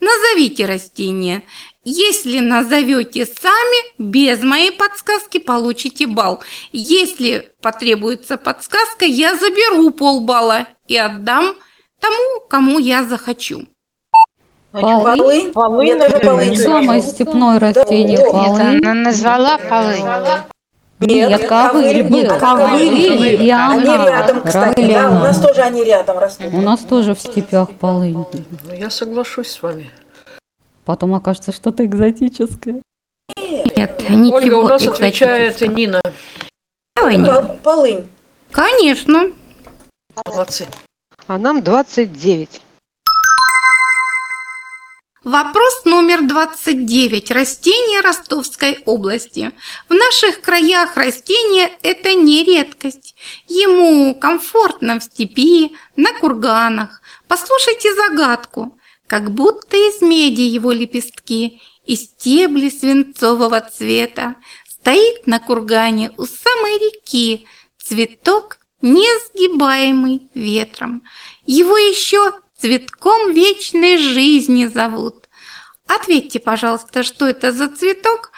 Назовите 0.00 0.66
растение. 0.66 1.42
Если 1.84 2.40
назовете 2.40 3.26
сами, 3.26 3.92
без 3.98 4.42
моей 4.42 4.72
подсказки 4.72 5.38
получите 5.38 6.06
балл. 6.06 6.42
Если 6.72 7.52
потребуется 7.62 8.36
подсказка, 8.36 9.04
я 9.04 9.34
заберу 9.34 9.90
полбалла 9.90 10.66
и 10.86 10.96
отдам 10.96 11.54
тому, 12.00 12.40
кому 12.48 12.78
я 12.78 13.04
захочу. 13.04 13.66
Полынь? 14.72 15.52
Полынь, 15.52 15.98
Это 15.98 16.20
полынь. 16.20 16.56
самое 16.56 17.02
степное 17.02 17.58
растение. 17.58 18.18
Полынь. 18.18 18.78
она 18.78 18.94
назвала 18.94 19.58
полынь. 19.58 20.04
Нет, 21.00 21.46
ковыль 21.48 22.02
был. 22.04 22.38
Ковыль 22.38 23.42
и 23.42 23.50
Они 23.50 23.84
рядом, 23.84 24.42
кстати, 24.42 24.92
да, 24.92 25.10
у 25.10 25.14
нас 25.14 25.40
тоже 25.40 25.62
они 25.62 25.82
рядом 25.84 26.18
растут. 26.18 26.52
У 26.52 26.60
нас 26.60 26.80
тоже 26.80 27.14
в 27.14 27.20
степях 27.20 27.70
полынь. 27.78 28.12
Ну, 28.12 28.74
Я 28.74 28.90
соглашусь 28.90 29.48
с 29.50 29.62
вами. 29.62 29.90
Потом 30.84 31.14
окажется 31.14 31.52
что-то 31.52 31.84
экзотическое. 31.86 32.82
Нет, 33.38 34.10
ничего 34.10 34.36
Ольга, 34.36 34.54
у 34.56 34.68
нас 34.68 34.86
отвечает 34.86 35.60
Нина. 35.60 36.00
Давай, 36.96 37.16
Нина. 37.16 37.42
Пол- 37.42 37.56
Полынь. 37.62 38.08
Конечно. 38.50 39.30
Молодцы. 40.26 40.66
А 41.26 41.38
нам 41.38 41.62
29. 41.62 42.60
Вопрос 45.24 45.84
номер 45.84 46.26
29. 46.26 47.30
Растения 47.30 48.00
Ростовской 48.00 48.78
области. 48.86 49.52
В 49.90 49.92
наших 49.92 50.40
краях 50.40 50.96
растение– 50.96 51.70
это 51.82 52.14
не 52.14 52.42
редкость. 52.42 53.14
Ему 53.46 54.14
комфортно 54.14 54.98
в 54.98 55.02
степи, 55.04 55.76
на 55.94 56.14
курганах. 56.14 57.02
Послушайте 57.28 57.94
загадку. 57.94 58.78
Как 59.06 59.30
будто 59.30 59.76
из 59.76 60.00
меди 60.00 60.40
его 60.40 60.72
лепестки 60.72 61.60
и 61.84 61.96
стебли 61.96 62.70
свинцового 62.70 63.60
цвета. 63.60 64.36
Стоит 64.66 65.26
на 65.26 65.38
кургане 65.38 66.12
у 66.16 66.24
самой 66.24 66.78
реки 66.78 67.46
цветок, 67.76 68.56
несгибаемый 68.80 70.30
ветром. 70.32 71.02
Его 71.44 71.76
еще 71.76 72.32
цветком 72.60 73.32
вечной 73.32 73.98
жизни 73.98 74.66
зовут. 74.66 75.28
Ответьте, 75.86 76.38
пожалуйста, 76.38 77.02
что 77.02 77.26
это 77.26 77.52
за 77.52 77.68
цветок? 77.68 78.32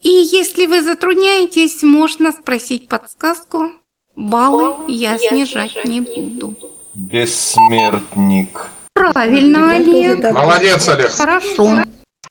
И 0.00 0.10
если 0.10 0.66
вы 0.66 0.82
затрудняетесь, 0.82 1.82
можно 1.82 2.32
спросить 2.32 2.88
подсказку. 2.88 3.72
Баллы 4.16 4.84
я 4.88 5.18
снижать 5.18 5.84
не 5.84 6.00
буду. 6.00 6.56
Бессмертник. 6.94 8.68
Правильно, 8.92 9.72
Олег. 9.72 10.32
Молодец, 10.32 10.88
Олег. 10.88 11.10
Хорошо. 11.10 11.84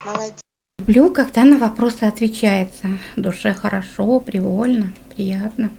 Молодец. 0.06 0.36
Люблю, 0.80 1.12
когда 1.12 1.44
на 1.44 1.58
вопросы 1.58 2.04
отвечается. 2.04 3.00
Душе 3.16 3.54
хорошо, 3.54 4.20
привольно, 4.20 4.94
приятно. 5.16 5.72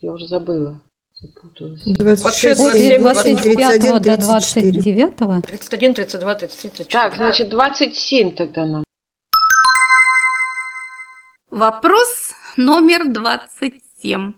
Я 0.00 0.12
уже 0.12 0.26
забыла. 0.26 0.80
Запуталась. 1.26 1.82
26, 1.84 2.60
После 2.60 2.98
27, 2.98 3.54
25 3.54 4.02
до 4.02 4.16
29 4.16 5.16
31, 5.42 5.94
32, 5.94 6.34
33, 6.34 6.70
34. 6.70 6.88
Так, 6.88 7.16
значит, 7.16 7.48
27 7.48 8.34
тогда 8.34 8.66
нам. 8.66 8.84
Вопрос 11.50 12.32
номер 12.56 13.08
27. 13.08 14.34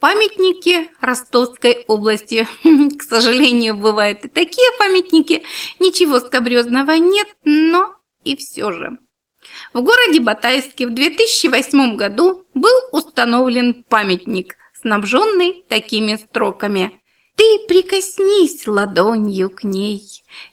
Памятники 0.00 0.90
Ростовской 1.00 1.84
области. 1.88 2.46
К 2.98 3.02
сожалению, 3.02 3.76
бывают 3.76 4.24
и 4.24 4.28
такие 4.28 4.70
памятники. 4.78 5.42
Ничего 5.80 6.20
скабрезного 6.20 6.92
нет, 6.92 7.28
но 7.44 7.94
и 8.24 8.36
все 8.36 8.72
же. 8.72 8.98
В 9.72 9.82
городе 9.82 10.20
Батайске 10.20 10.86
в 10.86 10.94
2008 10.94 11.96
году 11.96 12.46
был 12.54 12.74
установлен 12.92 13.84
памятник, 13.84 14.56
снабженный 14.84 15.64
такими 15.66 16.16
строками. 16.16 17.00
Ты 17.36 17.60
прикоснись 17.66 18.66
ладонью 18.66 19.48
к 19.48 19.64
ней. 19.64 20.02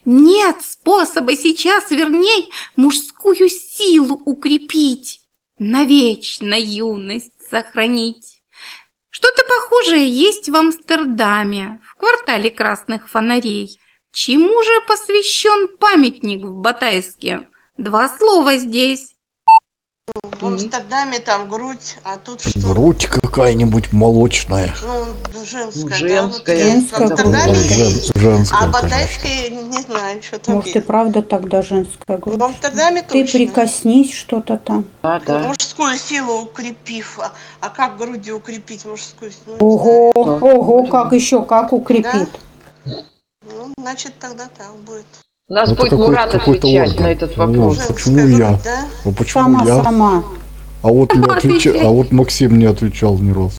Нет 0.06 0.56
способа 0.62 1.36
сейчас 1.36 1.90
верней 1.90 2.50
мужскую 2.74 3.50
силу 3.50 4.20
укрепить, 4.24 5.20
навечно 5.58 6.58
юность 6.58 7.32
сохранить. 7.50 8.42
Что-то 9.10 9.42
похожее 9.44 10.08
есть 10.08 10.48
в 10.48 10.56
Амстердаме, 10.56 11.80
в 11.84 11.94
квартале 11.96 12.50
красных 12.50 13.10
фонарей. 13.10 13.78
Чему 14.12 14.62
же 14.62 14.80
посвящен 14.88 15.76
памятник 15.76 16.42
в 16.42 16.54
Батайске? 16.54 17.48
Два 17.76 18.08
слова 18.08 18.56
здесь. 18.56 19.14
В 20.40 20.46
Амстердаме 20.46 21.20
там 21.20 21.48
грудь, 21.48 21.98
а 22.02 22.16
тут 22.16 22.40
что? 22.40 22.58
Грудь 22.60 23.06
какая-нибудь 23.06 23.92
молочная. 23.92 24.74
Ну, 24.82 25.44
женская, 25.44 25.94
Женская. 25.94 26.64
да? 26.64 26.98
Вот 26.98 27.08
в 27.08 27.12
Амстердаме 27.12 27.54
Жен- 27.54 27.86
есть. 27.86 28.16
женская, 28.18 28.56
А 28.56 28.60
конечно. 28.72 28.82
Батайская, 28.82 29.48
не 29.50 29.82
знаю, 29.82 30.22
что 30.22 30.38
там 30.40 30.54
Может, 30.56 30.70
и 30.70 30.78
есть. 30.78 30.86
правда 30.86 31.22
тогда 31.22 31.62
женская 31.62 32.18
грудь. 32.18 32.38
В 32.38 32.42
Амстердаме 32.42 33.02
Ты 33.02 33.22
точно. 33.22 33.38
прикоснись 33.38 34.12
что-то 34.14 34.56
там. 34.58 34.84
Да, 35.02 35.20
да. 35.20 35.38
Мужскую 35.40 35.96
силу 35.96 36.42
укрепив. 36.42 37.20
А, 37.20 37.32
а 37.60 37.68
как 37.70 37.96
грудью 37.96 38.36
укрепить 38.38 38.84
мужскую 38.84 39.30
силу? 39.30 39.56
Ого, 39.60 40.10
ого, 40.10 40.86
как 40.86 41.12
еще, 41.12 41.44
как 41.44 41.72
укрепит. 41.72 42.28
Ну, 42.84 43.72
значит, 43.78 44.18
тогда 44.18 44.48
так 44.58 44.74
будет. 44.84 45.06
У 45.52 45.54
нас 45.54 45.68
Это 45.68 45.80
будет 45.82 45.90
какой- 45.90 46.06
Мурат 46.06 46.34
отвечать 46.34 46.88
орган. 46.92 47.02
на 47.04 47.12
этот 47.12 47.36
Вот, 47.36 47.46
вопрос. 47.46 47.78
почему 47.88 48.26
я? 48.26 48.58
да? 48.64 48.86
А 49.04 49.10
почему 49.10 49.42
Сама, 49.44 49.64
я? 49.66 49.82
сама. 49.84 50.24
А 50.82 50.88
вот, 50.88 51.14
не 51.14 51.26
отвечай. 51.28 51.78
а 51.82 51.88
вот 51.90 52.10
Максим 52.10 52.58
не 52.58 52.64
отвечал 52.64 53.18
ни 53.18 53.32
разу. 53.32 53.52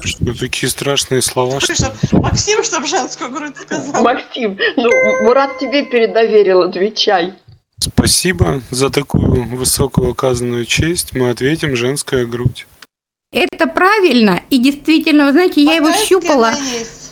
Что 0.00 0.34
такие 0.38 0.70
страшные 0.70 1.20
слова, 1.20 1.60
что 1.60 1.74
Чтоб 1.74 2.22
Максим, 2.22 2.64
чтобы 2.64 2.86
женскую 2.86 3.30
грудь 3.30 3.54
сказал. 3.58 4.02
Максим, 4.02 4.56
ну, 4.78 4.88
Мурат 5.24 5.58
тебе 5.58 5.84
передоверил, 5.84 6.62
отвечай. 6.62 7.34
Спасибо 7.80 8.62
за 8.70 8.88
такую 8.88 9.44
высокую 9.58 10.12
оказанную 10.12 10.64
честь. 10.64 11.12
Мы 11.12 11.28
ответим 11.28 11.76
«женская 11.76 12.24
грудь». 12.24 12.66
Это 13.30 13.66
правильно. 13.66 14.40
И 14.48 14.56
действительно, 14.56 15.26
вы 15.26 15.32
знаете, 15.32 15.62
я 15.62 15.74
его 15.74 15.92
щупала. 15.92 16.52
есть. 16.52 17.05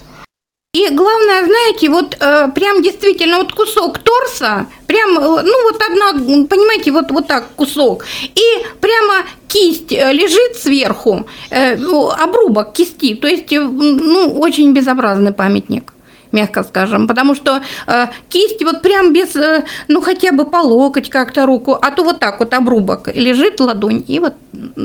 И 0.74 0.88
главное, 0.90 1.44
знаете, 1.44 1.88
вот 1.88 2.16
э, 2.18 2.48
прям 2.52 2.82
действительно 2.82 3.38
вот 3.38 3.52
кусок 3.52 3.98
торса, 3.98 4.66
прям, 4.88 5.16
э, 5.18 5.42
ну 5.42 5.62
вот 5.62 5.80
одна, 5.88 6.12
понимаете, 6.48 6.90
вот, 6.90 7.12
вот 7.12 7.28
так 7.28 7.46
кусок. 7.54 8.04
И 8.34 8.66
прямо 8.80 9.24
кисть 9.46 9.92
э, 9.92 10.12
лежит 10.12 10.56
сверху, 10.56 11.26
э, 11.50 11.76
ну, 11.76 12.10
обрубок 12.10 12.72
кисти. 12.72 13.14
То 13.14 13.28
есть, 13.28 13.52
э, 13.52 13.60
ну, 13.60 14.36
очень 14.40 14.72
безобразный 14.72 15.32
памятник 15.32 15.92
мягко 16.32 16.64
скажем, 16.64 17.06
потому 17.06 17.36
что 17.36 17.60
э, 17.86 18.06
кисть 18.28 18.64
вот 18.64 18.82
прям 18.82 19.12
без, 19.12 19.36
э, 19.36 19.64
ну 19.86 20.00
хотя 20.00 20.32
бы 20.32 20.44
по 20.44 20.56
локоть 20.56 21.08
как-то 21.08 21.46
руку, 21.46 21.78
а 21.80 21.92
то 21.92 22.02
вот 22.02 22.18
так 22.18 22.40
вот 22.40 22.52
обрубок 22.52 23.08
лежит 23.14 23.60
ладонь, 23.60 24.04
и 24.08 24.18
вот 24.18 24.34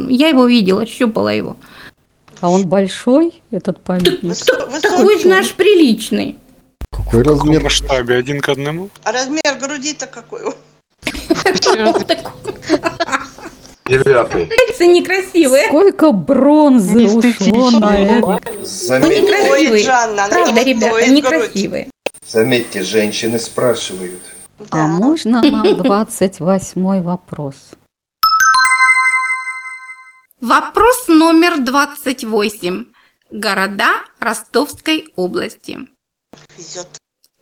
я 0.09 0.27
его 0.27 0.45
видела, 0.45 0.85
щупала 0.85 1.29
его. 1.29 1.55
А 2.41 2.49
он 2.49 2.67
большой, 2.67 3.41
этот 3.51 3.81
памятник? 3.83 4.35
Такой, 4.81 5.19
знаешь, 5.21 5.53
приличный. 5.53 6.37
Какой 6.91 7.23
В 7.23 7.27
каком 7.27 7.63
масштабе? 7.63 8.15
Один 8.15 8.39
к 8.41 8.49
одному? 8.49 8.89
А 9.03 9.11
размер 9.11 9.57
груди-то 9.59 10.07
какой? 10.07 10.41
Девятый. 13.89 14.45
Пальцы 14.45 14.85
некрасивые. 14.85 15.65
Сколько 15.67 16.11
бронзы 16.11 17.07
ушло 17.07 17.71
на 17.71 17.97
это. 17.97 18.19
Ну, 18.21 18.65
Заметьте, 18.65 19.21
некрасивые. 19.21 19.85
Правда, 20.29 20.63
ребята, 20.63 21.09
некрасивые. 21.09 21.89
заметьте, 22.27 22.83
женщины 22.83 23.39
спрашивают. 23.39 24.21
А 24.69 24.87
можно 24.87 25.41
нам 25.41 25.75
28 25.77 27.01
вопрос? 27.01 27.55
Вопрос 30.41 31.09
номер 31.09 31.59
28. 31.59 32.85
Города 33.29 34.05
Ростовской 34.19 35.11
области. 35.17 35.79
Везет. 36.57 36.87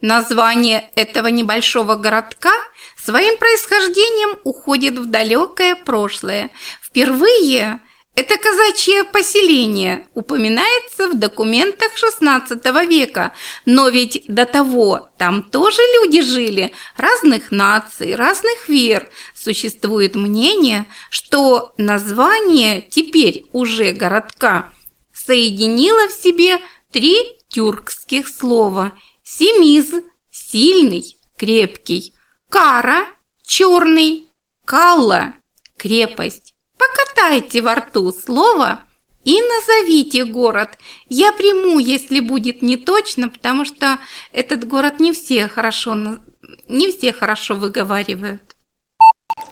Название 0.01 0.89
этого 0.95 1.27
небольшого 1.27 1.95
городка 1.95 2.53
своим 2.97 3.37
происхождением 3.37 4.39
уходит 4.43 4.97
в 4.97 5.11
далекое 5.11 5.75
прошлое. 5.75 6.49
Впервые 6.81 7.81
это 8.17 8.35
казачье 8.39 9.03
поселение 9.03 10.07
упоминается 10.15 11.07
в 11.07 11.19
документах 11.19 11.91
XVI 11.95 12.87
века, 12.87 13.33
но 13.67 13.89
ведь 13.89 14.23
до 14.27 14.47
того 14.47 15.09
там 15.19 15.43
тоже 15.43 15.81
люди 16.01 16.23
жили, 16.23 16.73
разных 16.97 17.51
наций, 17.51 18.15
разных 18.15 18.69
вер. 18.69 19.07
Существует 19.35 20.15
мнение, 20.15 20.87
что 21.11 21.75
название 21.77 22.81
теперь 22.81 23.45
уже 23.53 23.91
городка 23.91 24.73
соединило 25.13 26.07
в 26.07 26.11
себе 26.11 26.57
три 26.91 27.17
тюркских 27.49 28.27
слова– 28.27 28.93
Семиз– 29.23 29.91
сильный, 30.31 31.17
крепкий, 31.37 32.15
Кара– 32.49 33.07
черный, 33.45 34.29
Калла– 34.65 35.35
крепость. 35.77 36.56
Покатайте 36.77 37.61
во 37.61 37.75
рту 37.75 38.11
слово 38.11 38.79
и 39.23 39.41
назовите 39.41 40.23
город. 40.25 40.69
Я 41.09 41.31
приму, 41.31 41.79
если 41.79 42.19
будет 42.19 42.61
не 42.61 42.77
точно, 42.77 43.29
потому 43.29 43.65
что 43.65 43.97
этот 44.31 44.67
город 44.67 44.99
не 44.99 45.11
все 45.11 45.47
хорошо, 45.47 45.95
на- 45.95 46.19
не 46.67 46.91
все 46.91 47.11
хорошо 47.13 47.55
выговаривают. 47.55 48.41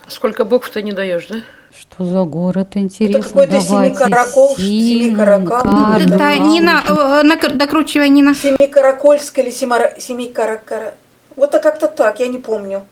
Сколько 0.07 0.45
букв 0.45 0.69
ты 0.69 0.81
не 0.81 0.91
даешь, 0.93 1.27
да? 1.27 1.41
Что 1.77 2.06
за 2.06 2.23
город, 2.23 2.77
интересно? 2.77 3.22
какой-то 3.23 3.52
Давайте. 3.68 3.95
Семикаракол, 3.95 4.56
Семикаракал. 4.57 5.61
Семикаракал. 5.64 6.15
Это 6.15 6.39
Нина, 6.39 6.84
э, 6.88 7.23
нак- 7.23 7.56
докручивай, 7.57 8.10
Нина. 8.10 8.34
Семикаракольск 8.34 9.38
или 9.39 9.49
Семара- 9.52 9.99
Семикаракара. 9.99 10.93
Вот 11.35 11.53
а 11.53 11.60
как-то 11.60 11.88
так, 11.88 12.19
я 12.22 12.27
не 12.27 12.38
помню. 12.38 12.88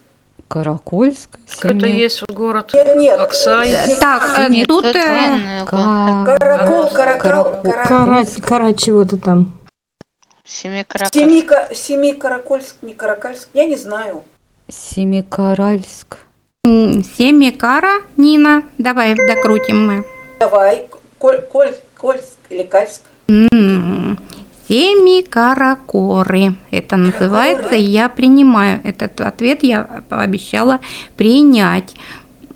Каракольск. 0.53 1.39
Это 1.63 1.87
есть 1.87 2.21
город 2.29 2.75
Нет, 2.75 2.95
нет. 2.95 3.19
Аксай. 3.19 3.73
Так, 3.99 4.37
э, 4.37 4.49
Нет, 4.49 4.67
тут... 4.67 4.85
э, 4.85 5.65
Каракол, 5.65 6.89
каракал, 6.89 7.61
кара... 7.63 8.25
Кара 8.45 8.73
чего-то 8.73 9.17
там. 9.17 9.59
Семикаракал. 10.45 11.09
Семика, 11.11 11.69
Семикаракольск, 11.73 12.75
не 12.83 12.93
Каракальск, 12.93 13.49
я 13.55 13.65
не 13.65 13.75
знаю. 13.75 14.25
Семикаральск. 14.69 16.17
м, 16.63 17.03
Семикара, 17.03 18.03
Нина. 18.15 18.61
Давай 18.77 19.15
докрутим 19.15 19.87
мы. 19.87 20.05
Давай, 20.39 20.87
Коль, 21.17 21.41
Коль, 21.41 21.73
Кольск 21.97 22.37
или 22.49 22.61
Кальск. 22.61 23.01
М, 23.27 24.19
Семикаракоры. 24.73 26.55
Это 26.71 26.97
называется, 26.97 27.75
я 27.75 28.09
принимаю 28.09 28.81
этот 28.83 29.21
ответ, 29.21 29.61
я 29.61 30.01
пообещала 30.09 30.79
принять. 31.15 31.93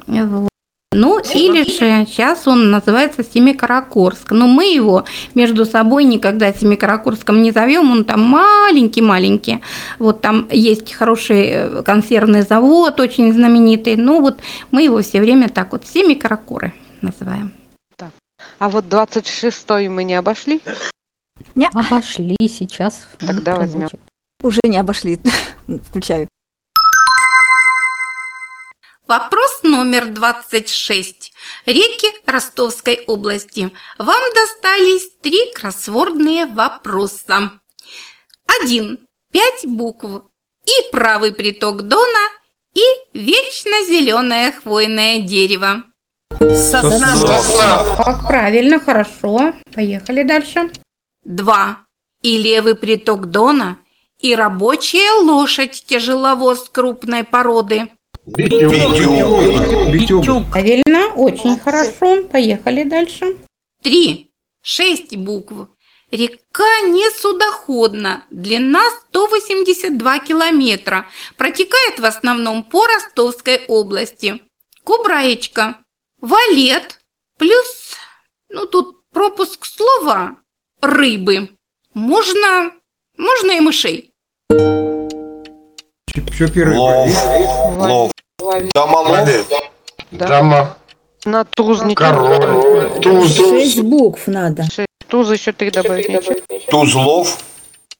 Ну, 0.07 1.19
или 1.35 1.61
же 1.61 2.07
сейчас 2.07 2.47
он 2.47 2.71
называется 2.71 3.23
Семикаракорск. 3.23 4.31
Но 4.31 4.47
мы 4.47 4.65
его 4.65 5.05
между 5.35 5.63
собой 5.63 6.05
никогда 6.05 6.51
Семикаракорском 6.51 7.43
не 7.43 7.51
зовем, 7.51 7.91
он 7.91 8.03
там 8.03 8.21
маленький-маленький. 8.21 9.61
Вот 9.99 10.21
там 10.21 10.47
есть 10.49 10.93
хороший 10.93 11.43
э, 11.45 11.83
консервный 11.83 12.41
завод, 12.41 12.99
очень 12.99 13.31
знаменитый. 13.31 13.95
Ну, 13.95 14.21
вот 14.21 14.39
мы 14.71 14.81
его 14.81 15.03
все 15.03 15.21
время 15.21 15.49
так 15.49 15.71
вот 15.71 15.85
Семикаракоры 15.85 16.73
называем. 17.01 17.53
А 18.57 18.69
вот 18.69 18.85
26-й 18.85 19.87
мы 19.87 20.03
не 20.03 20.15
обошли? 20.15 20.61
Обошли 21.73 22.35
сейчас. 22.41 23.07
Тогда 23.19 23.55
возьмем. 23.55 23.89
Уже 24.41 24.59
не 24.63 24.77
обошли. 24.77 25.19
Включаю. 25.89 26.27
Вопрос 29.07 29.61
номер 29.63 30.07
26. 30.07 31.31
Реки 31.65 32.07
Ростовской 32.25 33.03
области. 33.07 33.71
Вам 33.97 34.21
достались 34.35 35.09
три 35.21 35.53
кроссвордные 35.53 36.45
вопроса. 36.45 37.51
Один. 38.61 38.99
Пять 39.31 39.65
букв. 39.65 40.23
И 40.65 40.91
правый 40.91 41.33
приток 41.33 41.83
Дона, 41.83 42.29
и 42.73 42.81
вечно 43.13 43.85
зеленое 43.85 44.51
хвойное 44.51 45.21
дерево. 45.21 45.83
Сосна. 46.39 47.15
Так, 47.97 48.27
правильно, 48.27 48.79
хорошо. 48.79 49.53
Поехали 49.73 50.23
дальше. 50.23 50.69
Два. 51.27 51.85
И 52.21 52.37
левый 52.37 52.75
приток 52.75 53.25
Дона, 53.25 53.79
и 54.17 54.33
рабочая 54.33 55.11
лошадь 55.21 55.83
тяжеловоз 55.85 56.69
крупной 56.69 57.25
породы. 57.25 57.89
Битюк. 58.25 58.63
Правильно, 60.49 61.13
очень 61.15 61.59
хорошо. 61.59 62.23
Поехали 62.23 62.85
дальше. 62.85 63.35
Три. 63.83 64.31
Шесть 64.61 65.17
букв. 65.17 65.67
Река 66.11 66.81
не 66.85 67.11
судоходна, 67.11 68.23
длина 68.31 68.89
182 69.09 70.19
километра, 70.19 71.07
протекает 71.35 71.99
в 71.99 72.05
основном 72.05 72.63
по 72.63 72.87
Ростовской 72.87 73.65
области. 73.67 74.41
Кубраечка, 74.85 75.79
валет, 76.21 77.01
плюс, 77.37 77.97
ну 78.47 78.65
тут 78.65 79.01
пропуск 79.11 79.65
слова 79.65 80.37
рыбы. 80.81 81.49
Можно, 81.93 82.71
можно 83.17 83.51
и 83.51 83.59
мышей. 83.59 84.11
Что 86.33 86.47
первый? 86.49 86.77
Лов. 86.77 87.09
Лов. 87.77 88.11
Домолов. 88.73 89.27
Дома. 90.11 90.77
На 91.25 91.43
туз 91.43 91.81
не 91.81 91.95
Король. 91.95 93.01
Туз. 93.01 93.35
Шесть 93.35 93.81
букв 93.81 94.27
надо. 94.27 94.65
Туз 95.07 95.31
еще 95.31 95.51
три 95.51 95.71
добавить 95.71 96.09
нечего. 96.09 96.35
Тузлов. 96.69 97.39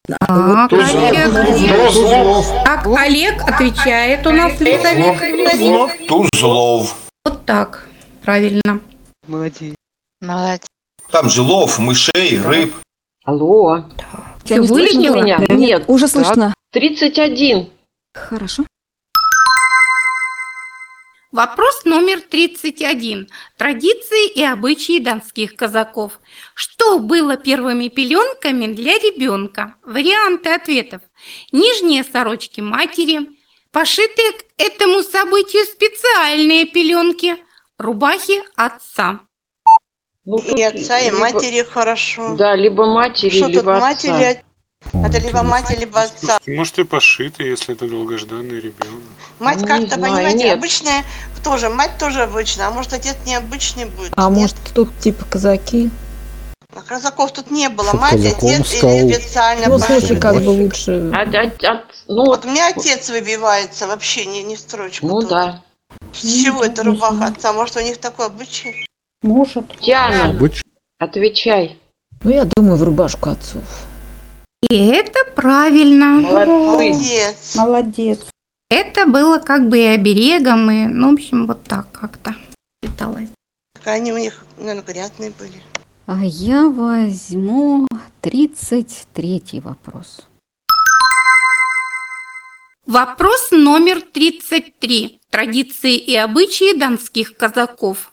Так, 0.08 0.70
Туз- 0.70 0.94
Олег. 0.94 2.64
Так, 2.64 2.88
Олег 2.88 3.42
отвечает 3.44 4.26
у 4.28 4.32
нас 4.32 4.60
Лизавета. 4.60 6.06
Тузлов. 6.08 6.96
Вот 7.26 7.46
так, 7.46 7.88
правильно. 8.24 8.80
Молодец. 9.28 9.76
Молодец. 10.22 10.66
Там 11.12 11.30
же 11.30 11.42
лов, 11.42 11.80
мышей, 11.80 12.40
рыб. 12.42 12.74
Алло. 13.24 13.86
Всё, 14.44 14.58
не 14.58 14.68
слышно? 14.68 15.00
Меня? 15.00 15.40
Да, 15.40 15.54
Нет. 15.54 15.84
Уже 15.88 16.08
слышно. 16.08 16.54
31. 16.72 17.70
Хорошо. 18.14 18.64
Вопрос 21.32 21.84
номер 21.86 22.22
31. 22.22 23.28
Традиции 23.58 24.30
и 24.32 24.44
обычаи 24.44 25.00
донских 25.00 25.56
казаков. 25.56 26.20
Что 26.56 27.00
было 27.00 27.36
первыми 27.38 27.90
пеленками 27.90 28.68
для 28.68 28.94
ребенка? 28.94 29.76
Варианты 29.84 30.54
ответов. 30.54 31.02
Нижние 31.52 32.04
сорочки 32.04 32.62
матери, 32.62 33.30
пошитые 33.72 34.32
к 34.32 34.46
этому 34.58 35.04
событию 35.04 35.66
специальные 35.66 36.66
пеленки, 36.66 37.38
рубахи 37.78 38.42
отца. 38.56 39.20
Ну, 40.30 40.40
И 40.40 40.62
отца, 40.62 41.00
и 41.00 41.06
либо- 41.06 41.20
матери 41.20 41.64
хорошо. 41.64 42.36
Да, 42.36 42.54
либо 42.54 42.86
матери, 42.86 43.30
Что 43.30 43.46
тут 43.46 43.56
либо 43.56 43.78
отца. 43.78 43.88
матери? 43.88 44.42
Это 44.94 45.18
либо 45.20 45.42
мать, 45.42 45.70
либо 45.80 46.02
отца. 46.02 46.38
Может 46.46 46.80
и 46.80 46.84
пошито, 46.84 47.44
если 47.44 47.74
это 47.74 47.88
долгожданный 47.88 48.60
ребенок. 48.60 49.02
Мать 49.40 49.62
Не 49.62 49.66
как-то, 49.68 49.96
понимаете, 49.96 50.38
нет. 50.38 50.58
обычная 50.58 51.04
тоже, 51.44 51.70
мать 51.70 51.92
тоже 51.98 52.24
обычная, 52.24 52.68
а 52.68 52.72
может 52.72 52.92
отец 52.94 53.16
необычный 53.26 53.86
будет. 53.86 54.12
А 54.18 54.30
может 54.30 54.58
тут 54.76 54.90
типа 55.00 55.24
казаки? 55.26 55.90
А 56.76 56.82
казаков 56.82 57.32
тут 57.32 57.50
не 57.50 57.70
было, 57.70 57.88
Чтоб 57.88 58.02
мать, 58.02 58.14
отец 58.26 58.68
стал. 58.78 58.90
или 58.92 59.14
специально 59.14 59.68
Ну, 59.68 59.80
слушай, 59.80 60.20
как 60.20 60.36
бы 60.44 60.50
лучше. 60.50 60.92
ну, 62.08 62.26
Вот 62.26 62.44
у 62.46 62.50
меня 62.50 62.68
отец 62.68 63.10
выбивается 63.10 63.88
вообще 63.88 64.26
не, 64.26 64.44
не 64.44 64.58
в 64.58 64.60
строчку. 64.60 65.08
Ну 65.08 65.22
тут. 65.22 65.30
да. 65.30 65.64
С 66.14 66.20
чего 66.44 66.64
это 66.66 66.84
рубаха 66.84 67.28
отца? 67.28 67.54
Может 67.54 67.78
у 67.78 67.82
них 67.82 67.98
такой 67.98 68.26
обычай? 68.26 68.87
Может. 69.24 69.66
Яна, 69.82 70.36
отвечай. 71.00 71.78
Ну, 72.24 72.32
я 72.32 72.46
думаю, 72.46 72.78
в 72.78 72.84
рубашку 72.84 73.30
отцов. 73.30 73.64
И 74.70 74.76
это 74.76 75.20
правильно. 75.36 76.20
Молодец. 76.22 77.56
Молодец. 77.56 78.26
Это 78.70 79.06
было 79.06 79.40
как 79.40 79.70
бы 79.70 79.80
и 79.80 79.86
оберегом, 79.86 80.70
и, 80.70 80.88
ну, 80.88 81.12
в 81.12 81.14
общем, 81.14 81.48
вот 81.48 81.64
так 81.64 81.92
как-то 81.92 82.36
считалось. 82.84 83.30
Так 83.74 83.88
Они 83.88 84.12
у 84.12 84.18
них, 84.18 84.46
наверное, 84.58 84.84
грязные 84.84 85.32
были. 85.32 85.62
А 86.06 86.20
я 86.24 86.68
возьму 86.68 87.88
33 88.22 89.62
вопрос. 89.64 90.28
Вопрос 92.86 93.52
номер 93.52 94.02
33. 94.02 95.20
Традиции 95.30 95.98
и 95.98 96.16
обычаи 96.16 96.78
донских 96.78 97.36
казаков. 97.36 98.12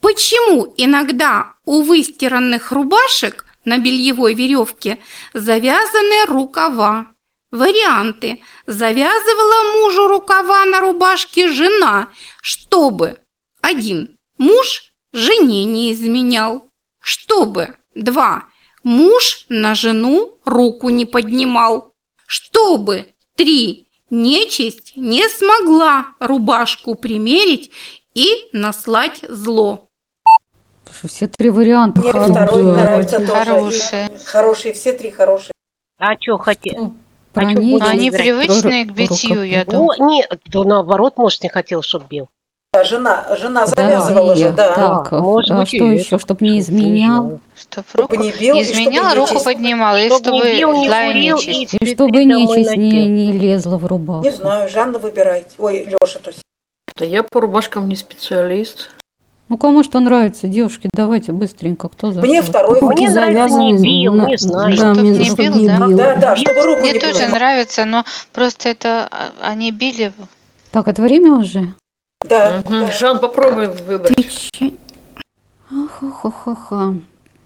Почему 0.00 0.72
иногда 0.76 1.54
у 1.64 1.82
выстиранных 1.82 2.72
рубашек 2.72 3.46
на 3.64 3.78
бельевой 3.78 4.34
веревке 4.34 4.98
завязаны 5.32 6.26
рукава? 6.26 7.08
Варианты. 7.50 8.42
Завязывала 8.66 9.72
мужу 9.78 10.08
рукава 10.08 10.64
на 10.64 10.80
рубашке 10.80 11.48
жена, 11.48 12.10
чтобы 12.42 13.20
1. 13.62 14.16
Муж 14.38 14.92
жене 15.12 15.64
не 15.64 15.92
изменял. 15.92 16.70
Чтобы 17.00 17.76
2. 17.94 18.44
Муж 18.82 19.46
на 19.48 19.74
жену 19.74 20.38
руку 20.44 20.90
не 20.90 21.06
поднимал. 21.06 21.94
Чтобы 22.26 23.14
3. 23.36 23.88
Нечисть 24.10 24.92
не 24.96 25.28
смогла 25.28 26.14
рубашку 26.20 26.94
примерить 26.94 27.70
и 28.14 28.48
наслать 28.52 29.20
зло. 29.28 29.85
Все 31.08 31.26
три 31.28 31.50
варианта 31.50 32.00
Мне 32.00 32.10
второй 32.10 32.34
хорошие. 32.34 32.64
нравится 32.72 33.18
тоже. 33.18 33.44
Хорошие. 33.44 34.06
И 34.08 34.24
Хорошие, 34.24 34.74
все 34.74 34.92
три 34.92 35.10
хорошие. 35.10 35.52
А 35.98 36.14
что 36.20 36.38
хотел? 36.38 36.94
А 37.34 37.40
будем 37.40 37.82
Они 37.82 38.08
играть? 38.08 38.22
привычные 38.22 38.84
к 38.86 38.92
битью, 38.92 39.42
я 39.42 39.64
думаю. 39.64 40.02
нет, 40.08 40.40
да 40.46 40.64
наоборот, 40.64 41.18
может, 41.18 41.42
не 41.42 41.48
хотел, 41.50 41.82
чтобы 41.82 42.06
бил. 42.08 42.28
Да, 42.72 42.82
жена, 42.84 43.26
жена 43.38 43.66
завязывала 43.66 44.34
Да, 44.34 44.40
же, 44.40 44.50
да. 44.52 44.74
Так, 44.74 45.12
может 45.12 45.50
а 45.50 45.60
быть, 45.60 45.72
и 45.72 45.76
что 45.76 45.84
еще, 45.86 46.18
чтобы 46.18 46.44
не 46.46 46.60
изменял? 46.60 47.40
Чтоб 47.54 47.84
Чтобы 47.88 48.02
руку 48.14 48.16
не 48.22 48.32
бил, 48.32 48.56
и 48.56 48.64
чтобы 48.64 48.80
изменял, 48.82 49.14
руку 49.14 49.30
нечисть. 49.30 49.44
поднимал, 49.44 49.96
и 49.96 50.06
Чтоб 50.06 50.18
чтобы 50.22 50.36
не 50.46 50.56
бил, 50.58 50.72
не 50.72 50.88
курил, 50.88 51.36
нечисть. 51.36 51.74
И 51.74 51.78
Ты 51.78 51.94
чтобы 51.94 52.24
нечисть 52.24 52.76
не, 52.76 53.06
не 53.06 53.32
лезла 53.32 53.78
в 53.78 53.86
рубаху. 53.86 54.24
Не 54.24 54.30
знаю, 54.30 54.68
Жанна 54.68 54.98
выбирайте. 54.98 55.50
Ой, 55.58 55.84
Леша, 55.84 56.18
то 56.18 56.30
есть. 56.30 56.40
Да 56.96 57.04
я 57.04 57.22
по 57.22 57.40
рубашкам 57.40 57.88
не 57.88 57.96
специалист. 57.96 58.90
Ну, 59.48 59.58
кому 59.58 59.84
что 59.84 60.00
нравится, 60.00 60.48
девушки, 60.48 60.90
давайте 60.92 61.30
быстренько, 61.32 61.88
кто 61.88 62.10
за 62.10 62.20
Мне 62.20 62.42
что? 62.42 62.50
второй. 62.50 62.80
Мне 62.82 63.08
нравится, 63.10 63.58
не 63.58 63.78
бил, 63.78 64.14
на- 64.14 64.26
не 64.26 64.36
знаю. 64.36 64.76
Да, 64.76 64.94
мне- 64.94 65.10
не 65.12 65.34
бил, 65.36 65.54
не 65.54 65.68
да? 65.68 65.86
бил. 65.86 65.96
Да, 65.96 66.16
да, 66.16 66.36
чтобы 66.36 66.62
руку 66.62 66.80
Мне 66.80 66.92
не 66.94 66.98
тоже 66.98 67.12
поднимал. 67.14 67.34
нравится, 67.36 67.84
но 67.84 68.04
просто 68.32 68.68
это 68.70 69.08
а, 69.10 69.30
они 69.42 69.70
били. 69.70 70.12
Так, 70.72 70.88
это 70.88 71.00
время 71.00 71.34
уже? 71.34 71.74
Да, 72.28 72.62
Мгм. 72.66 72.80
да. 72.86 72.90
Жан, 72.90 73.20
попробуй 73.20 73.68
выбрать. 73.68 74.50
Ха-ха-ха-ха. 75.68 76.94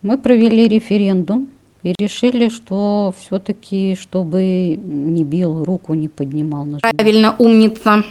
Мы 0.03 0.17
провели 0.19 0.69
референдум 0.69 1.49
и 1.83 1.95
решили, 1.99 2.49
что 2.49 3.13
все-таки, 3.19 3.95
чтобы 4.01 4.43
не 4.83 5.25
бил, 5.25 5.65
руку 5.65 5.93
не 5.95 6.09
поднимал. 6.09 6.67
Правильно, 6.97 7.35
умница. 7.39 8.05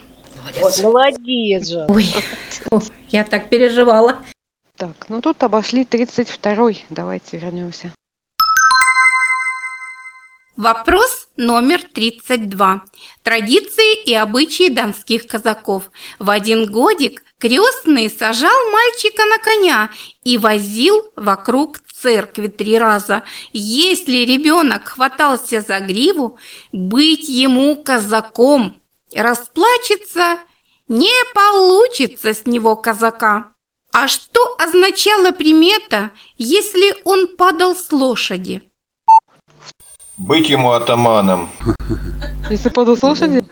Молодец, 0.81 1.67
Жан. 1.67 1.87
Ой, 1.89 2.05
я 3.09 3.23
так 3.23 3.49
переживала. 3.49 4.19
Так, 4.75 5.09
ну 5.09 5.21
тут 5.21 5.43
обошли 5.43 5.83
32-й. 5.83 6.85
Давайте 6.89 7.37
вернемся. 7.37 7.91
Вопрос 10.55 11.29
номер 11.37 11.81
32. 11.93 12.83
Традиции 13.23 14.03
и 14.03 14.13
обычаи 14.13 14.69
донских 14.69 15.25
казаков. 15.25 15.89
В 16.19 16.29
один 16.29 16.69
годик 16.69 17.23
крестный 17.37 18.09
сажал 18.09 18.69
мальчика 18.71 19.23
на 19.25 19.37
коня 19.37 19.89
и 20.25 20.37
возил 20.37 21.11
вокруг 21.15 21.79
церкви 21.93 22.47
три 22.47 22.77
раза. 22.77 23.23
Если 23.53 24.25
ребенок 24.25 24.89
хватался 24.89 25.61
за 25.61 25.79
гриву, 25.79 26.37
быть 26.71 27.29
ему 27.29 27.81
казаком. 27.81 28.78
Расплачется, 29.15 30.37
не 30.87 31.11
получится 31.33 32.33
с 32.33 32.45
него 32.45 32.75
казака. 32.75 33.51
А 33.91 34.07
что 34.07 34.55
означала 34.59 35.31
примета, 35.31 36.11
если 36.37 36.93
он 37.05 37.35
падал 37.35 37.75
с 37.75 37.91
лошади? 37.91 38.61
Быть 40.17 40.49
ему 40.49 40.71
атаманом. 40.71 41.49
Если 42.49 42.69
падал 42.69 42.97
с 42.97 43.03
лошади? 43.03 43.43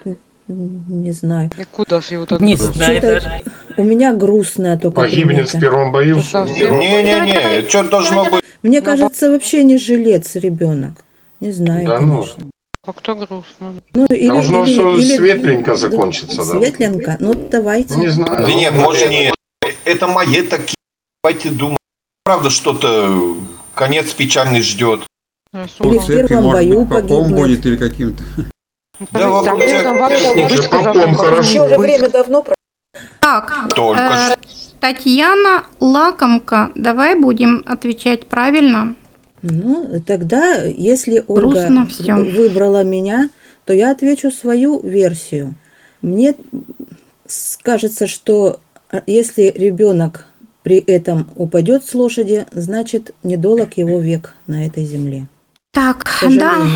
Не 0.47 1.11
знаю. 1.11 1.49
И 1.57 1.63
куда 1.65 2.01
же 2.01 2.13
его 2.15 2.25
так? 2.25 2.39
Не 2.39 2.55
знаю 2.55 3.01
даже. 3.01 3.41
У 3.77 3.83
меня 3.83 4.13
грустная 4.13 4.77
только 4.77 5.01
Погибнет 5.01 5.49
в 5.49 5.51
примета. 5.51 5.59
первом 5.59 5.91
бою. 5.91 6.15
Не-не-не, 6.17 7.67
что 7.67 7.83
должно 7.83 8.25
быть? 8.29 8.43
Мне 8.63 8.81
кажется, 8.81 9.29
вообще 9.31 9.63
не 9.63 9.77
жилец 9.77 10.35
ребенок. 10.35 11.03
Не 11.39 11.51
знаю, 11.51 11.87
Да 11.87 11.99
ну. 11.99 12.25
Как-то 12.87 13.15
грустно. 13.15 13.73
Ну, 13.93 14.05
или, 14.05 14.29
Должно 14.29 14.63
или- 14.63 14.71
все 14.71 14.95
или- 14.95 15.17
светленько 15.17 15.75
закончиться, 15.75 16.37
да. 16.37 16.57
Светленько? 16.57 17.17
Ну, 17.19 17.33
давайте. 17.51 17.95
Не 17.95 18.07
знаю. 18.07 18.45
Да 18.45 18.53
нет, 18.53 18.73
может 18.75 19.09
нет. 19.09 19.35
Это 19.83 20.07
мои 20.07 20.41
такие. 20.43 20.77
Давайте 21.21 21.49
думать. 21.49 21.77
Правда, 22.23 22.49
что-то 22.49 23.35
конец 23.73 24.13
печальный 24.13 24.61
ждет. 24.61 25.01
Или 25.53 25.97
в 25.97 26.07
первом 26.07 26.49
бою 26.49 26.85
погибнет. 26.85 27.35
будет 27.35 27.65
или 27.65 27.75
каким-то. 27.75 28.23
Да, 29.11 29.31
вокруг 29.31 29.59
церкви 29.59 30.45
Уже 30.45 30.63
попом 30.69 31.15
хорошо. 31.15 31.65
Уже 31.65 31.77
время 31.77 32.09
давно 32.09 32.41
прошло. 32.41 32.55
Так, 33.19 33.67
Только 33.75 34.01
э. 34.31 34.35
Татьяна 34.79 35.65
Лакомка, 35.81 36.71
давай 36.73 37.19
будем 37.19 37.63
отвечать 37.65 38.27
правильно. 38.27 38.95
Ну, 39.49 40.01
тогда, 40.05 40.63
если 40.63 41.23
Ольга 41.27 41.87
выбрала 42.07 42.83
меня, 42.83 43.29
то 43.65 43.73
я 43.73 43.91
отвечу 43.91 44.31
свою 44.31 44.79
версию. 44.79 45.55
Мне 46.01 46.35
кажется, 47.61 48.07
что 48.07 48.59
а, 48.89 49.03
если 49.05 49.53
ребенок 49.55 50.25
при 50.63 50.77
этом 50.77 51.29
упадет 51.35 51.85
с 51.85 51.93
лошади, 51.93 52.45
значит, 52.51 53.13
недолг 53.23 53.73
его 53.77 53.99
век 53.99 54.33
на 54.47 54.65
этой 54.65 54.85
земле. 54.85 55.27
Так, 55.71 56.05
да, 56.21 56.67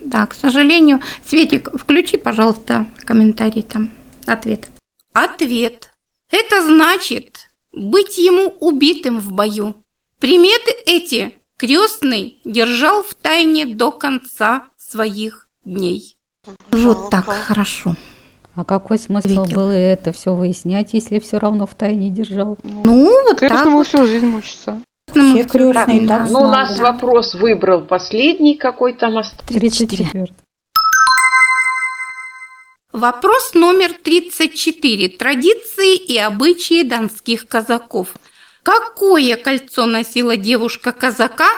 да, 0.00 0.26
к 0.26 0.34
сожалению. 0.34 1.00
Светик, 1.26 1.70
включи, 1.78 2.16
пожалуйста, 2.16 2.86
комментарий 3.04 3.62
там, 3.62 3.90
ответ. 4.24 4.68
Ответ. 5.12 5.90
Это 6.30 6.64
значит 6.64 7.48
быть 7.72 8.18
ему 8.18 8.54
убитым 8.60 9.20
в 9.20 9.32
бою. 9.32 9.74
Приметы 10.20 10.72
эти 10.86 11.34
крестный 11.56 12.40
держал 12.44 13.02
в 13.02 13.14
тайне 13.14 13.66
до 13.66 13.90
конца 13.90 14.64
своих 14.76 15.48
дней. 15.64 16.16
Вот 16.70 17.10
так, 17.10 17.24
хорошо. 17.24 17.96
А 18.54 18.64
какой 18.64 18.98
смысл 18.98 19.44
было 19.44 19.72
это 19.72 20.12
все 20.12 20.34
выяснять, 20.34 20.94
если 20.94 21.18
все 21.18 21.38
равно 21.38 21.66
в 21.66 21.74
тайне 21.74 22.08
держал? 22.08 22.56
Ну, 22.62 23.04
вот 23.24 23.38
так 23.38 23.50
Крестному 23.50 23.78
вот. 23.78 23.86
всю 23.86 24.06
жизнь 24.06 24.26
мучиться. 24.26 24.80
Крестному 25.12 25.34
Все 25.34 25.44
крестные 25.44 26.08
так 26.08 26.30
Ну, 26.30 26.40
у 26.40 26.48
нас 26.48 26.78
вопрос 26.78 27.34
выбрал 27.34 27.82
последний, 27.82 28.56
какой 28.56 28.94
там 28.94 29.18
остался. 29.18 29.46
34. 29.46 30.28
Вопрос 32.92 33.52
номер 33.52 33.92
34. 33.92 35.10
Традиции 35.10 35.96
и 35.96 36.16
обычаи 36.16 36.82
донских 36.82 37.46
казаков. 37.46 38.14
Какое 38.66 39.36
кольцо 39.36 39.86
носила 39.86 40.36
девушка 40.36 40.90
казака, 40.90 41.50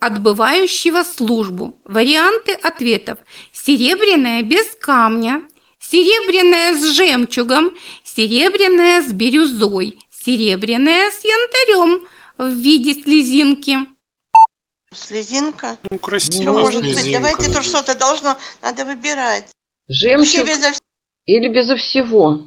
отбывающего 0.00 1.02
службу? 1.02 1.78
Варианты 1.84 2.52
ответов. 2.52 3.18
Серебряное 3.52 4.42
без 4.42 4.64
камня, 4.80 5.42
серебряное 5.78 6.74
с 6.74 6.96
жемчугом, 6.96 7.76
серебряное 8.04 9.02
с 9.02 9.12
бирюзой, 9.12 9.98
серебряное 10.10 11.10
с 11.10 11.22
янтарем 11.22 12.08
в 12.38 12.48
виде 12.48 13.02
слезинки. 13.02 13.76
Слезинка? 14.94 15.76
Ну, 15.90 15.98
красиво, 15.98 16.52
может 16.52 16.80
быть? 16.80 16.94
слезинка. 16.94 17.18
Давайте 17.18 17.52
тут 17.52 17.66
что-то 17.66 17.94
должно, 17.98 18.38
надо 18.62 18.86
выбирать. 18.86 19.50
Жемчуг 19.88 20.48
или 21.26 21.48
безо 21.48 21.76
всего? 21.76 22.46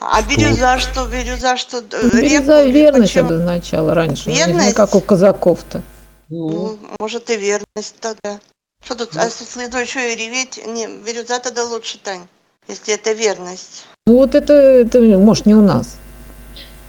А 0.00 0.22
бирюза 0.22 0.78
что? 0.78 1.06
Бирюза 1.06 1.56
что? 1.56 1.78
Э, 1.78 2.08
Бирюза 2.12 2.62
реку? 2.64 2.72
верность 2.72 3.12
Почему? 3.12 3.26
обозначала 3.28 3.94
раньше, 3.94 4.30
не- 4.30 4.36
не 4.36 4.44
Верность? 4.46 4.74
как 4.74 4.94
у 4.94 5.00
казаков-то. 5.00 5.82
Ну, 6.30 6.78
может 6.98 7.28
и 7.30 7.36
верность 7.36 7.96
тогда. 8.00 8.40
Что 8.84 8.94
тут? 8.94 9.16
А 9.16 9.24
если 9.24 9.44
следу 9.44 9.76
еще 9.76 10.12
и 10.12 10.16
реветь? 10.16 10.58
Не, 10.66 10.86
бирюза 10.86 11.38
тогда 11.38 11.64
лучше, 11.64 11.98
Тань. 11.98 12.26
Если 12.66 12.94
это 12.94 13.12
верность. 13.12 13.84
Ну 14.06 14.16
вот 14.16 14.34
это, 14.34 14.52
это 14.54 15.00
может 15.00 15.44
не 15.46 15.54
у 15.54 15.60
нас. 15.60 15.96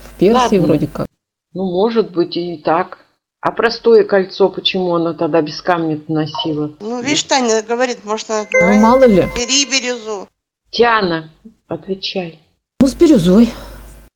В 0.06 0.20
Персии 0.20 0.34
Ладно. 0.34 0.62
вроде 0.62 0.88
как. 0.88 1.08
Ну, 1.54 1.66
может 1.66 2.12
быть 2.12 2.38
и 2.38 2.58
так. 2.64 3.00
А 3.42 3.52
простое 3.52 4.04
кольцо, 4.06 4.50
почему 4.50 4.96
оно 4.96 5.14
тогда 5.14 5.42
без 5.42 5.62
камня 5.62 6.00
носила? 6.08 6.72
Ну, 6.80 7.02
видишь, 7.02 7.24
Таня 7.24 7.62
говорит, 7.64 8.06
может, 8.06 8.30
она... 8.30 8.46
Ну, 8.54 8.74
мало 8.80 9.04
ли. 9.06 9.28
Бери 9.36 9.66
бирюзу. 9.66 10.30
Тиана, 10.70 11.32
отвечай. 11.68 12.40
Ну, 12.82 12.88
с 12.88 12.96
бирюзой. 12.96 13.54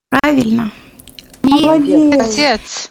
Правильно. 0.09 0.71
Отец. 1.43 2.89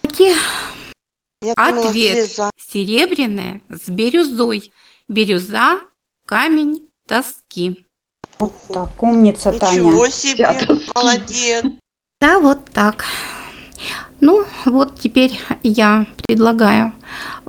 Я 1.43 1.55
думала, 1.57 1.89
Ответ. 1.89 2.13
слеза. 2.13 2.51
Серебряная 2.57 3.61
с 3.69 3.89
бирюзой. 3.89 4.73
Бирюза, 5.09 5.81
камень, 6.27 6.89
тоски. 7.09 7.87
Так, 8.69 9.03
умница, 9.03 9.51
Ничего 9.51 10.07
себе, 10.11 10.49
молодец. 10.95 11.65
Да, 12.21 12.39
вот 12.39 12.71
так. 12.73 13.05
Ну, 14.21 14.45
вот 14.67 15.01
теперь 15.01 15.41
я 15.65 16.07
предлагаю, 16.25 16.93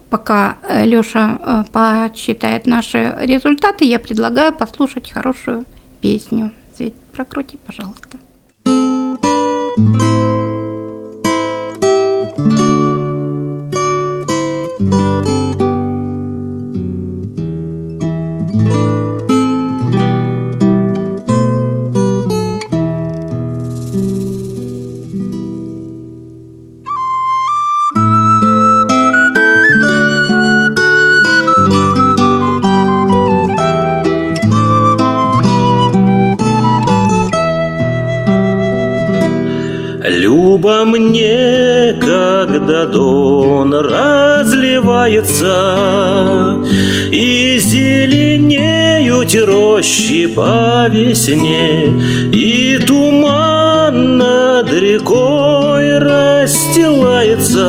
пока 0.10 0.58
Леша 0.68 1.68
подсчитает 1.72 2.66
наши 2.66 3.16
результаты, 3.20 3.86
я 3.86 4.00
предлагаю 4.00 4.52
послушать 4.52 5.12
хорошую 5.12 5.66
песню. 6.02 6.52
Свет, 6.76 6.94
прокрути, 7.14 7.58
пожалуйста. 7.66 8.18
Когда 42.56 42.86
дон 42.86 43.74
разливается, 43.74 45.54
И 47.12 47.60
зеленеют 47.60 49.36
рощи 49.46 50.28
по 50.28 50.88
весне, 50.90 51.92
И 52.32 52.80
туман 52.88 54.18
над 54.18 54.72
рекой 54.72 55.98
расстилается. 55.98 57.68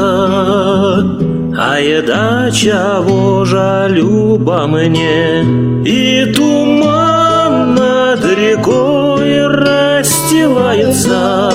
А 1.58 1.80
еда 1.80 2.48
чего 2.52 3.44
же 3.44 3.88
люба 3.90 4.68
мне, 4.68 5.42
И 5.84 6.32
туман 6.32 7.74
над 7.74 8.24
рекой 8.38 9.48
расстилается. 9.48 11.50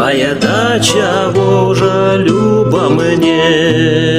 А 0.00 0.12
еда 0.12 0.47
чего 0.80 1.74
же 1.74 2.16
люба 2.18 2.88
мне, 2.88 4.18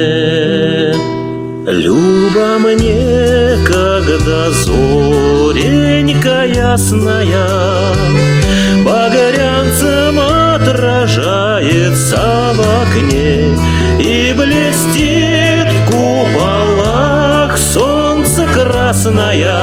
Люба 1.66 2.58
мне, 2.58 3.56
когда 3.66 4.50
зоренька 4.50 6.44
ясная 6.44 7.94
Багрянцем 8.84 10.18
отражается 10.54 12.20
в 12.54 12.60
окне 12.82 13.56
И 13.98 14.34
блестит 14.36 15.68
в 15.72 15.86
куполах 15.90 17.56
солнце 17.56 18.46
красное. 18.52 19.54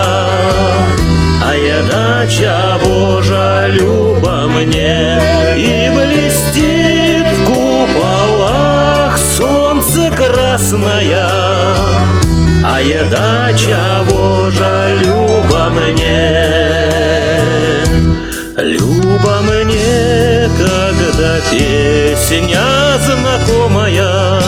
А 1.43 1.53
еда 1.53 2.25
чего 2.27 3.21
же 3.21 3.71
люба 3.73 4.47
мне 4.47 5.19
красное 10.77 11.27
А 12.65 12.81
еда 12.81 13.53
чего 13.53 14.49
же 14.51 14.99
люба 15.03 15.69
мне. 15.69 16.43
Люба 18.57 19.41
мне, 19.41 20.49
когда 20.57 21.39
песня 21.51 22.63
знакомая 22.99 24.41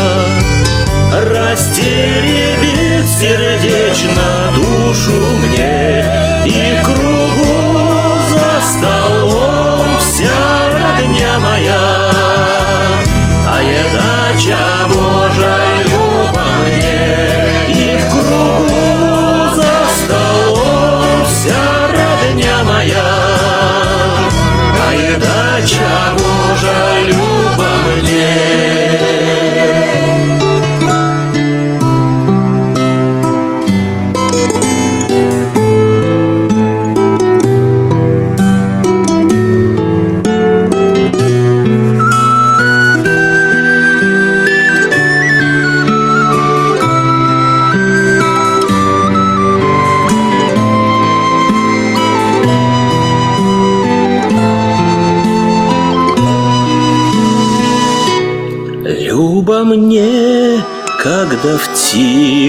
Растеребит 1.11 3.07
сердечно 3.07 4.51
душу 4.55 5.19
мне. 5.47 6.05
И 6.45 6.79
кругу 6.83 8.17
за 8.29 8.51
столом 8.67 9.87
вся 9.99 10.39
родня 10.73 11.39
моя 11.39 12.11
А 13.47 13.61
еда 13.61 14.39
чего 14.39 15.27
же 15.27 15.28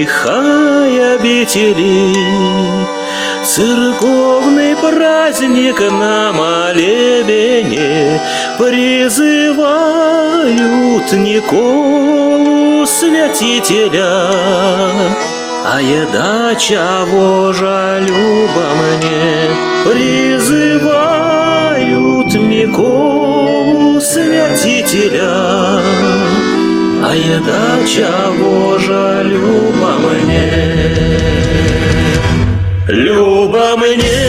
тихой 0.01 1.15
обители 1.15 2.13
Церковный 3.43 4.75
праздник 4.75 5.79
на 5.79 6.31
молебене 6.31 8.19
Призывают 8.57 9.51
Николу 11.13 12.85
святителя. 12.87 14.31
А 15.63 15.79
еда 15.79 16.55
чего 16.55 17.53
же 17.53 17.99
люба 18.07 18.73
мне 18.79 19.51
Призывают 19.85 21.11
Николу 22.33 24.01
святителя 24.01 25.31
А 27.03 27.15
еда 27.15 27.83
чего 27.87 28.77
же 28.77 29.23
люба 29.23 29.93
мне? 29.97 30.51
Люба 32.87 33.75
мне, 33.75 34.21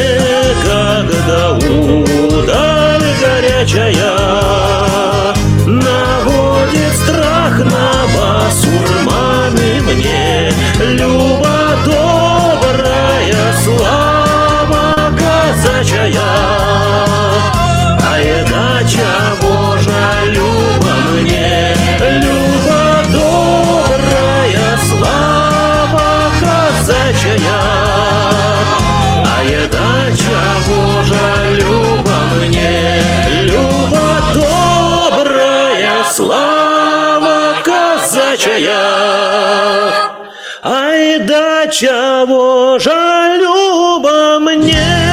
когда 0.64 1.52
удаль 1.52 3.08
горячая 3.20 4.14
Наводит 5.66 6.94
страх 7.04 7.58
на 7.58 8.06
басурманы 8.16 9.82
мне. 9.82 10.50
Люба 10.80 11.76
добрая, 11.84 13.54
слава 13.62 14.94
казачая 15.18 16.20
А 18.00 18.18
еда 18.18 18.82
чего 18.88 19.31
казачая. 37.64 38.82
Ай 40.62 41.18
да 41.20 41.66
чего 41.68 42.78
же 42.78 42.90
люба 43.40 44.38
мне? 44.38 45.12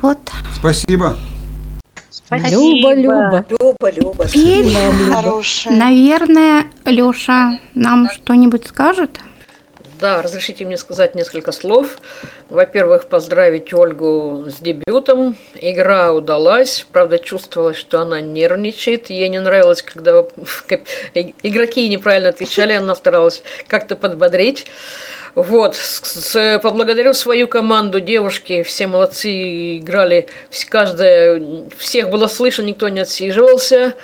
Вот. 0.00 0.18
Спасибо. 0.56 1.16
Люба, 2.30 2.94
Люба. 2.94 3.44
Люба, 3.48 3.90
Люба. 3.90 4.26
Теперь, 4.26 4.74
наверное, 5.70 6.64
Леша 6.84 7.58
нам 7.74 8.08
что-нибудь 8.10 8.66
скажет? 8.66 9.20
Да, 10.00 10.22
разрешите 10.22 10.64
мне 10.64 10.76
сказать 10.76 11.14
несколько 11.14 11.52
слов. 11.52 11.98
Во-первых, 12.48 13.06
поздравить 13.06 13.72
Ольгу 13.72 14.46
с 14.48 14.56
дебютом. 14.60 15.36
Игра 15.54 16.12
удалась. 16.12 16.86
Правда, 16.90 17.18
чувствовалось, 17.18 17.76
что 17.76 18.00
она 18.00 18.20
нервничает. 18.20 19.10
Ей 19.10 19.28
не 19.28 19.40
нравилось, 19.40 19.82
когда 19.82 20.12
игроки 21.14 21.88
неправильно 21.88 22.30
отвечали. 22.30 22.72
Она 22.72 22.94
старалась 22.94 23.42
как-то 23.68 23.94
подбодрить. 23.94 24.66
Вот, 25.34 25.74
с, 25.74 26.60
поблагодарю 26.62 27.12
свою 27.12 27.48
команду, 27.48 27.98
девушки, 27.98 28.62
все 28.62 28.86
молодцы, 28.86 29.78
играли, 29.78 30.28
каждая, 30.68 31.42
всех 31.76 32.08
было 32.10 32.28
слышно, 32.28 32.62
никто 32.62 32.88
не 32.88 33.00
отсиживался. 33.00 33.94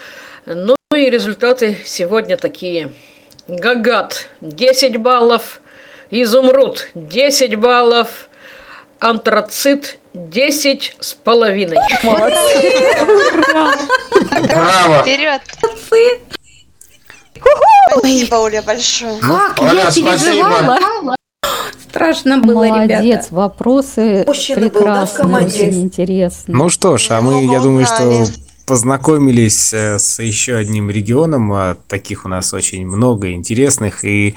Ну 0.44 0.74
и 0.92 1.08
результаты 1.08 1.78
сегодня 1.84 2.36
такие. 2.36 2.92
Гагат 3.46 4.26
10 4.40 4.96
баллов, 4.96 5.60
Изумруд 6.10 6.88
10 6.94 7.54
баллов, 7.56 8.28
Антрацит 8.98 9.98
10 10.14 10.96
с 10.98 11.14
половиной. 11.14 11.78
Браво! 14.42 15.02
Вперед! 15.02 15.40
Спасибо, 17.90 18.34
Оля, 18.36 18.62
большое. 18.62 19.18
Как 19.20 19.60
Оля, 19.62 19.84
я 19.84 19.90
переживала. 19.90 20.78
Страшно 21.88 22.38
было, 22.38 22.66
Молодец, 22.66 23.00
ребята. 23.00 23.26
вопросы 23.30 24.24
Мужчина 24.26 24.68
был, 24.68 24.84
да, 24.84 25.06
прекрасные, 25.06 25.46
очень 25.46 25.82
интересные. 25.82 26.56
Ну 26.56 26.68
что 26.68 26.96
ж, 26.98 27.10
а 27.10 27.20
мы, 27.20 27.44
я 27.46 27.58
думаю, 27.60 27.86
что. 27.86 28.26
Познакомились 28.70 29.72
э, 29.72 29.98
с 29.98 30.22
еще 30.22 30.54
одним 30.54 30.90
регионом. 30.90 31.52
а 31.52 31.76
Таких 31.88 32.24
у 32.24 32.28
нас 32.28 32.54
очень 32.54 32.86
много 32.86 33.32
интересных. 33.32 34.04
И 34.04 34.36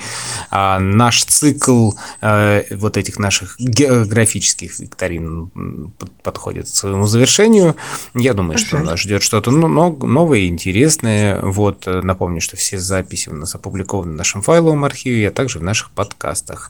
а, 0.49 0.79
наш 0.79 1.23
цикл 1.25 1.91
э, 2.19 2.63
вот 2.71 2.97
этих 2.97 3.19
наших 3.19 3.59
географических 3.59 4.79
викторин 4.79 5.51
подходит 6.23 6.65
к 6.65 6.69
своему 6.69 7.05
завершению. 7.05 7.75
Я 8.15 8.33
думаю, 8.33 8.57
что 8.57 8.79
нас 8.79 9.01
ждет 9.01 9.21
что-то 9.21 9.51
но- 9.51 9.91
новое 9.91 10.39
и 10.39 10.47
интересное. 10.47 11.39
Вот, 11.39 11.83
э, 11.85 12.01
напомню, 12.01 12.41
что 12.41 12.57
все 12.57 12.79
записи 12.79 13.29
у 13.29 13.35
нас 13.35 13.53
опубликованы 13.53 14.13
в 14.13 14.15
нашем 14.15 14.41
файловом 14.41 14.83
архиве, 14.83 15.27
а 15.27 15.31
также 15.31 15.59
в 15.59 15.63
наших 15.63 15.91
подкастах. 15.91 16.61